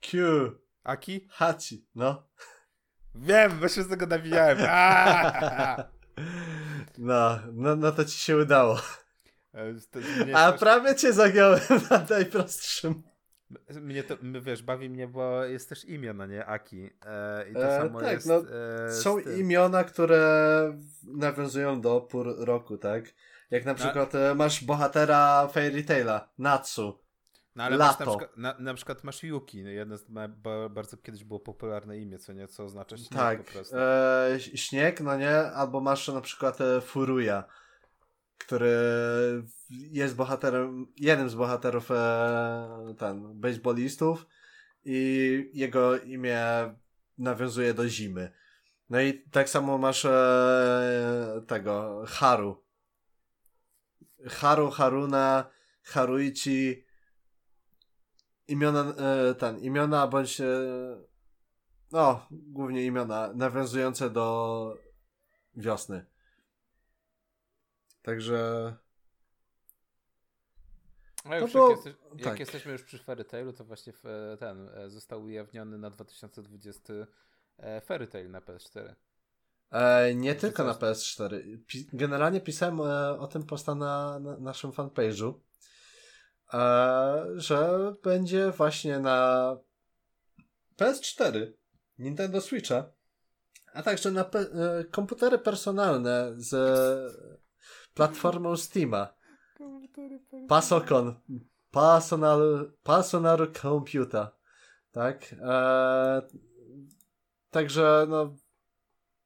[0.02, 0.18] Q.
[0.84, 1.28] Aki?
[1.30, 2.30] Hachi, no.
[3.16, 4.58] Wiem, bo się z tego nabijałem.
[6.98, 8.80] no, no, no to ci się udało.
[10.34, 13.04] A prawie cię zagiąłem na najprostszym.
[13.82, 16.46] Mnie to, wiesz, bawi mnie, bo jest też imię, no nie?
[16.46, 16.90] Aki.
[17.06, 18.44] E, I to e, samo tak, jest, no,
[18.88, 23.06] e, są imiona, które nawiązują do pór roku, tak?
[23.52, 24.18] Jak na przykład A...
[24.18, 27.00] E, masz bohatera Fairy Taila, Natsu.
[27.56, 27.92] No ale Lato.
[27.92, 30.06] Masz na, przykład, na, na przykład masz Yuki, jedno z,
[30.70, 33.76] bardzo kiedyś było popularne imię, co nie, co oznacza śnieg tak, po prostu.
[33.78, 37.44] e, śnieg, no nie, albo masz na przykład e, Furuya,
[38.38, 38.74] który
[39.70, 44.26] jest bohaterem, jednym z bohaterów e, ten, baseballistów
[44.86, 46.46] i jego imię
[47.18, 48.32] nawiązuje do zimy.
[48.90, 52.64] No i tak samo masz e, tego, Haru.
[54.28, 55.50] Haru, Haruna,
[55.84, 56.89] Haruichi,
[58.50, 60.46] imiona, e, ten, imiona bądź, e,
[61.92, 64.78] no, głównie imiona nawiązujące do
[65.56, 66.06] wiosny.
[68.02, 68.74] Także
[71.24, 72.40] A już to jak, jesteś, jak tak.
[72.40, 73.94] jesteśmy już przy Fairy Tailu, to właśnie
[74.34, 76.94] e, ten został ujawniony na 2020
[77.58, 78.94] e, Fairy Tail na PS4.
[79.72, 80.82] E, nie Czy tylko na coś?
[80.82, 81.58] PS4.
[81.68, 82.80] Pi generalnie pisałem
[83.20, 85.34] o tym posta na, na naszym fanpage'u,
[87.36, 89.58] że będzie właśnie na
[90.78, 91.52] PS4,
[91.98, 92.92] Nintendo Switcha,
[93.74, 96.54] a także na pe e, komputery personalne z
[97.94, 99.14] platformą Steama.
[100.48, 101.16] Pasocon.
[101.72, 104.28] Personal, personal Computer.
[104.92, 105.36] Tak?
[105.42, 106.22] E,
[107.52, 108.36] także no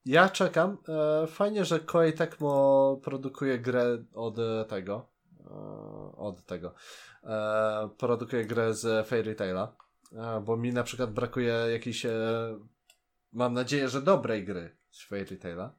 [0.06, 0.78] ja czekam.
[0.88, 5.13] E, fajnie, że Koei Tecmo produkuje grę od e, tego.
[5.46, 6.74] E, od tego.
[7.24, 9.76] E, produkuje grę z Fairy Taila.
[10.12, 12.06] E, bo mi na przykład brakuje jakiejś.
[13.32, 15.76] Mam nadzieję, że dobrej gry z Fairy Taila.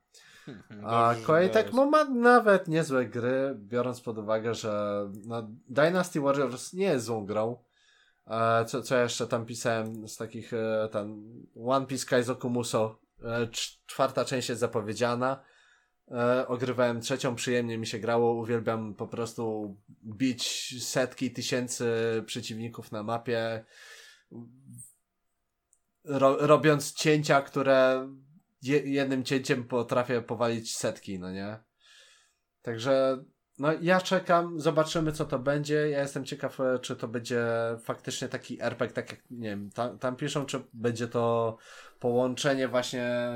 [0.84, 1.66] A Dobrze, że Koei dodałeś.
[1.66, 7.26] Tecmo ma nawet niezłe gry, biorąc pod uwagę, że no, Dynasty Warriors nie jest złą
[7.26, 7.64] grą.
[8.26, 11.24] E, co, co jeszcze tam pisałem z takich, e, ten
[11.66, 15.42] One Piece Kaizoku Muso, e, cz- czwarta część jest zapowiedziana.
[16.14, 21.86] E, ogrywałem trzecią, przyjemnie mi się grało, uwielbiam po prostu bić setki tysięcy
[22.26, 23.64] przeciwników na mapie,
[26.04, 28.08] ro, robiąc cięcia, które
[28.62, 31.58] je, jednym cięciem potrafię powalić setki, no nie?
[32.62, 33.24] Także
[33.58, 35.74] no ja czekam, zobaczymy co to będzie.
[35.74, 37.46] Ja jestem ciekaw, e, czy to będzie
[37.84, 41.56] faktycznie taki RPG, tak jak, nie wiem, tam, tam piszą, czy będzie to
[42.00, 43.30] połączenie właśnie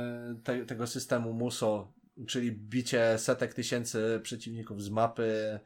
[0.44, 1.92] te, tego systemu MUSO,
[2.26, 5.60] czyli bicie setek tysięcy przeciwników z mapy,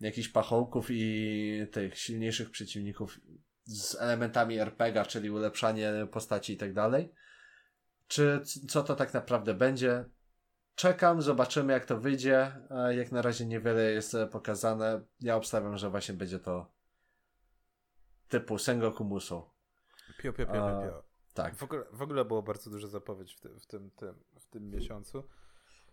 [0.00, 3.20] jakichś pachołków i tych silniejszych przeciwników
[3.64, 7.12] z elementami RPG, czyli ulepszanie postaci i tak dalej.
[8.08, 10.04] Czy co to tak naprawdę będzie?
[10.74, 12.52] Czekam, zobaczymy jak to wyjdzie.
[12.70, 15.04] A Jak na razie niewiele jest e, pokazane.
[15.20, 16.72] Ja obstawiam, że właśnie będzie to
[18.28, 19.50] typu Sengoku Musou.
[20.18, 21.02] Pio, pio, pio, pio, A, pio.
[21.34, 21.54] Tak.
[21.54, 24.70] W ogóle, w ogóle było bardzo dużo zapowiedź w tym, w tym, tym, w tym
[24.70, 25.28] miesiącu.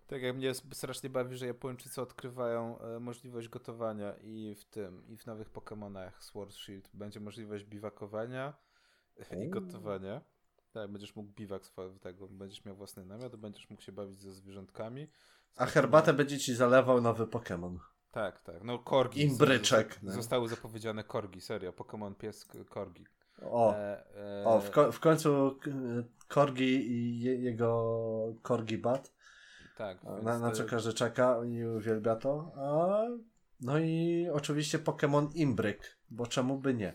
[0.07, 5.17] Tak jak mnie strasznie bawi, że Japończycy odkrywają e, możliwość gotowania i w tym, i
[5.17, 8.53] w nowych Pokémonach Sword Shield będzie możliwość biwakowania
[9.31, 9.49] i Uuu.
[9.49, 10.21] gotowania.
[10.73, 14.33] Tak, będziesz mógł biwak swo- tego, będziesz miał własny namiot, będziesz mógł się bawić ze
[14.33, 15.07] zwierzątkami.
[15.55, 17.77] A herbatę będzie ci zalewał nowy Pokémon.
[18.11, 18.63] Tak, tak.
[18.63, 19.21] No korgi.
[19.21, 20.11] Imbryczek, Z- no.
[20.11, 21.71] Zostały zapowiedziane korgi, serio.
[21.71, 23.05] Pokémon pies korgi.
[23.41, 25.59] O, E, e, o w, ko- w końcu
[26.27, 27.93] Korgi i je- jego
[28.41, 29.13] Korgi Bat.
[29.77, 32.51] Tak, Na, na co każdy czeka i uwielbia to.
[32.55, 33.03] A,
[33.61, 36.93] no i oczywiście Pokémon Imbryk, bo czemu by nie?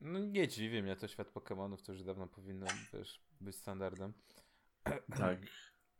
[0.00, 4.12] No nie dziwi mnie to świat Pokemonów, to już dawno powinno wiesz, być standardem.
[5.18, 5.38] Tak.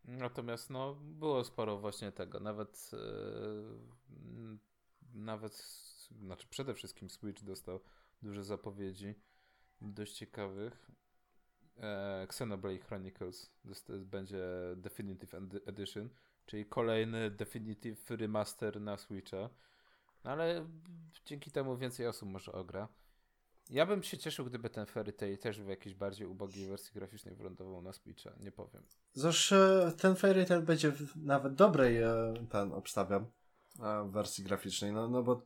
[0.05, 2.39] Natomiast no, było sporo właśnie tego.
[2.39, 2.97] Nawet e,
[5.13, 5.53] nawet
[6.21, 7.79] znaczy przede wszystkim Switch dostał
[8.21, 9.15] dużo zapowiedzi
[9.81, 10.91] dość ciekawych.
[11.79, 13.51] E, Xenoblade Chronicles
[13.99, 14.45] będzie
[14.75, 16.09] Definitive Ed- Edition,
[16.45, 19.49] czyli kolejny Definitive Remaster na Switcha.
[20.23, 20.67] No ale
[21.25, 22.87] dzięki temu więcej osób może ogra.
[23.69, 27.35] Ja bym się cieszył, gdyby ten Fairy Tail też w jakiejś bardziej ubogiej wersji graficznej
[27.35, 28.83] wylądował na Switcha, nie powiem.
[29.13, 33.25] Zresztą e, ten Fairy Tail będzie w nawet dobrej, e, ten obstawiam,
[34.05, 35.41] wersji graficznej, no, no bo.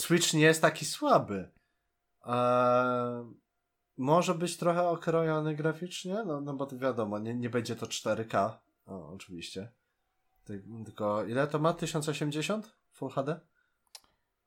[0.00, 1.50] Switch nie jest taki słaby.
[2.26, 3.32] E,
[3.98, 8.50] może być trochę okrojony graficznie, no, no bo to wiadomo, nie, nie będzie to 4K,
[8.86, 9.72] o, oczywiście.
[10.44, 11.72] Ty, tylko ile to ma?
[11.72, 12.76] 1080?
[12.92, 13.40] Full HD?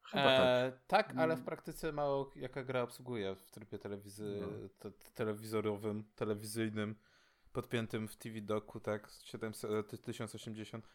[0.04, 0.40] Chyba tak.
[0.46, 4.70] E, tak, ale w praktyce mało jaka gra obsługuje w trybie telewizy, No.
[4.80, 6.96] te, telewizorowym, telewizyjnym,
[7.54, 10.88] podpiętym w TV Doku, tak, 700, ty- 1080.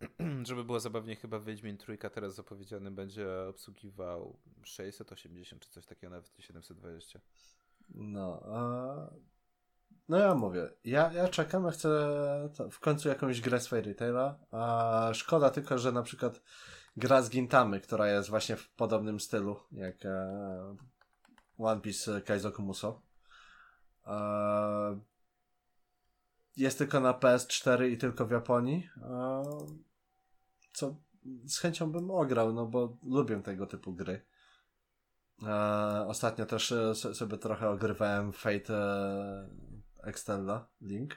[0.48, 6.32] Żeby było zabawniej, chyba Wiedźmin Trójka teraz zapowiedziany będzie obsługiwał 680 czy coś takiego, nawet
[6.38, 7.20] 720.
[7.94, 9.10] No, a...
[10.08, 11.88] no ja mówię, ja, ja czekam, ja chcę
[12.70, 13.94] w końcu jakąś grę z Fairy
[14.50, 16.42] a szkoda tylko, że na przykład
[16.96, 20.76] gra z Gintamy, która jest właśnie w podobnym stylu jak e,
[21.58, 23.02] One Piece Kaizoku Muso.
[24.06, 25.00] E,
[26.56, 28.88] jest tylko na PS4 i tylko w Japonii.
[29.02, 29.42] E,
[30.72, 30.96] co
[31.44, 34.27] z chęcią bym ograł, no bo lubię tego typu gry.
[35.42, 39.48] E, ostatnio też e, sobie trochę ogrywałem Fate e,
[40.02, 41.16] Extella Link.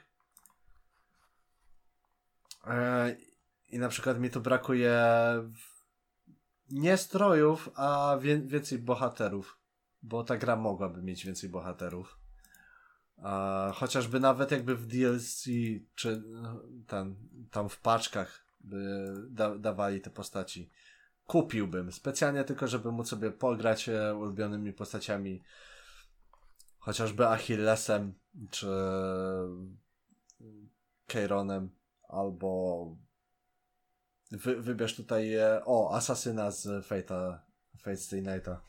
[3.68, 5.04] I na przykład mi tu brakuje
[6.70, 9.58] nie strojów, a więcej bohaterów.
[10.02, 12.18] Bo ta gra mogłaby mieć więcej bohaterów.
[13.74, 15.44] Chociażby nawet jakby w DLC,
[15.94, 16.22] czy
[17.50, 20.70] tam w paczkach by da, dawali te postaci.
[21.32, 25.42] Kupiłbym, specjalnie tylko, żeby móc sobie pograć e, ulubionymi postaciami,
[26.78, 28.14] chociażby Achillesem,
[28.50, 28.66] czy
[31.06, 31.70] Keironem,
[32.08, 32.96] albo
[34.30, 37.38] wy, wybierz tutaj, e, o, Asasyna z Fate'a,
[37.78, 38.64] Fate Stay Nighta.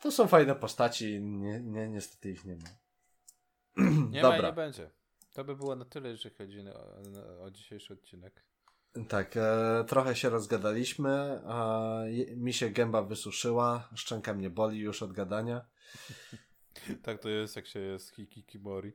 [0.00, 2.68] To są fajne postaci, nie, nie, niestety ich nie ma.
[4.10, 4.38] Nie Dobra.
[4.38, 4.90] ma i nie będzie.
[5.32, 8.44] To by było na tyle, jeżeli chodzi o, o dzisiejszy odcinek.
[9.08, 11.10] Tak, e, trochę się rozgadaliśmy.
[11.10, 15.66] E, mi się gęba wysuszyła, szczęka mnie boli już od gadania.
[17.04, 18.92] tak to jest, jak się jest hikikomori.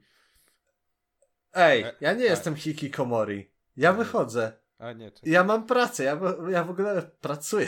[1.53, 3.51] Ej, e, ja nie a, jestem hikikomori.
[3.77, 4.53] Ja wychodzę.
[4.77, 5.31] A nie, czekaj.
[5.31, 6.19] Ja mam pracę, ja,
[6.49, 7.67] ja w ogóle pracuję.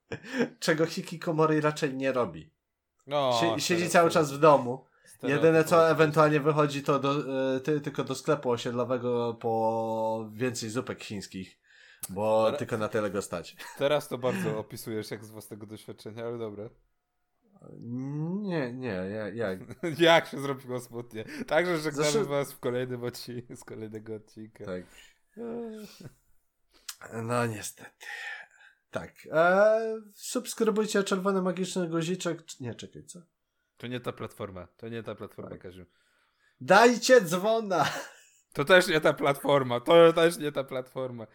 [0.60, 2.54] Czego hikikomori raczej nie robi.
[3.06, 4.87] No, siedzi cały czas w domu.
[5.22, 7.20] Jedyne co ewentualnie wychodzi to do,
[7.56, 11.58] y, ty, tylko do sklepu osiedlowego po więcej zupek chińskich,
[12.08, 13.56] bo teraz, tylko na tyle go stać.
[13.78, 16.68] Teraz to bardzo opisujesz jak z własnego doświadczenia, ale dobra.
[18.42, 19.60] Nie, nie, ja, jak?
[19.98, 21.24] jak się zrobiło smutnie.
[21.46, 22.30] Także żegnamy Zresztą...
[22.30, 24.64] was w kolejnym odcinku, z kolejnego odcinka.
[24.64, 24.82] Tak.
[27.22, 28.06] No niestety.
[28.90, 29.12] Tak.
[29.32, 32.42] E, subskrybujcie czerwony magiczny guziczek.
[32.60, 33.20] Nie, czekaj, co?
[33.78, 34.66] To nie ta platforma.
[34.76, 35.60] To nie ta platforma, tak.
[35.60, 35.84] Kaziu.
[36.60, 37.84] Dajcie dzwona!
[38.52, 39.80] To też nie ta platforma.
[39.80, 41.26] To też nie ta platforma.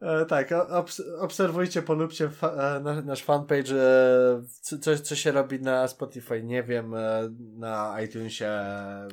[0.00, 3.74] E, tak, obs obserwujcie, polubcie fa e, nasz fanpage.
[3.74, 4.42] E,
[4.80, 8.48] co, co się robi na Spotify, nie wiem, e, na iTunesie.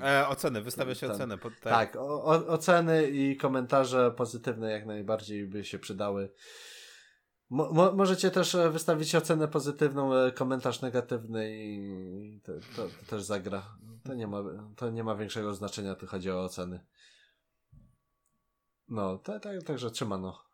[0.02, 1.38] E, oceny, wystawia się ten, oceny.
[1.38, 6.30] tak, tak o, oceny i komentarze pozytywne jak najbardziej by się przydały.
[7.50, 13.24] Mo możecie też e, wystawić ocenę pozytywną, e, komentarz negatywny i to, to, to, też
[13.24, 13.78] zagra.
[14.04, 14.44] To nie, ma,
[14.76, 16.86] to nie ma większego znaczenia, tu chodzi o oceny.
[18.88, 20.53] No, tak, tak, także trzymano.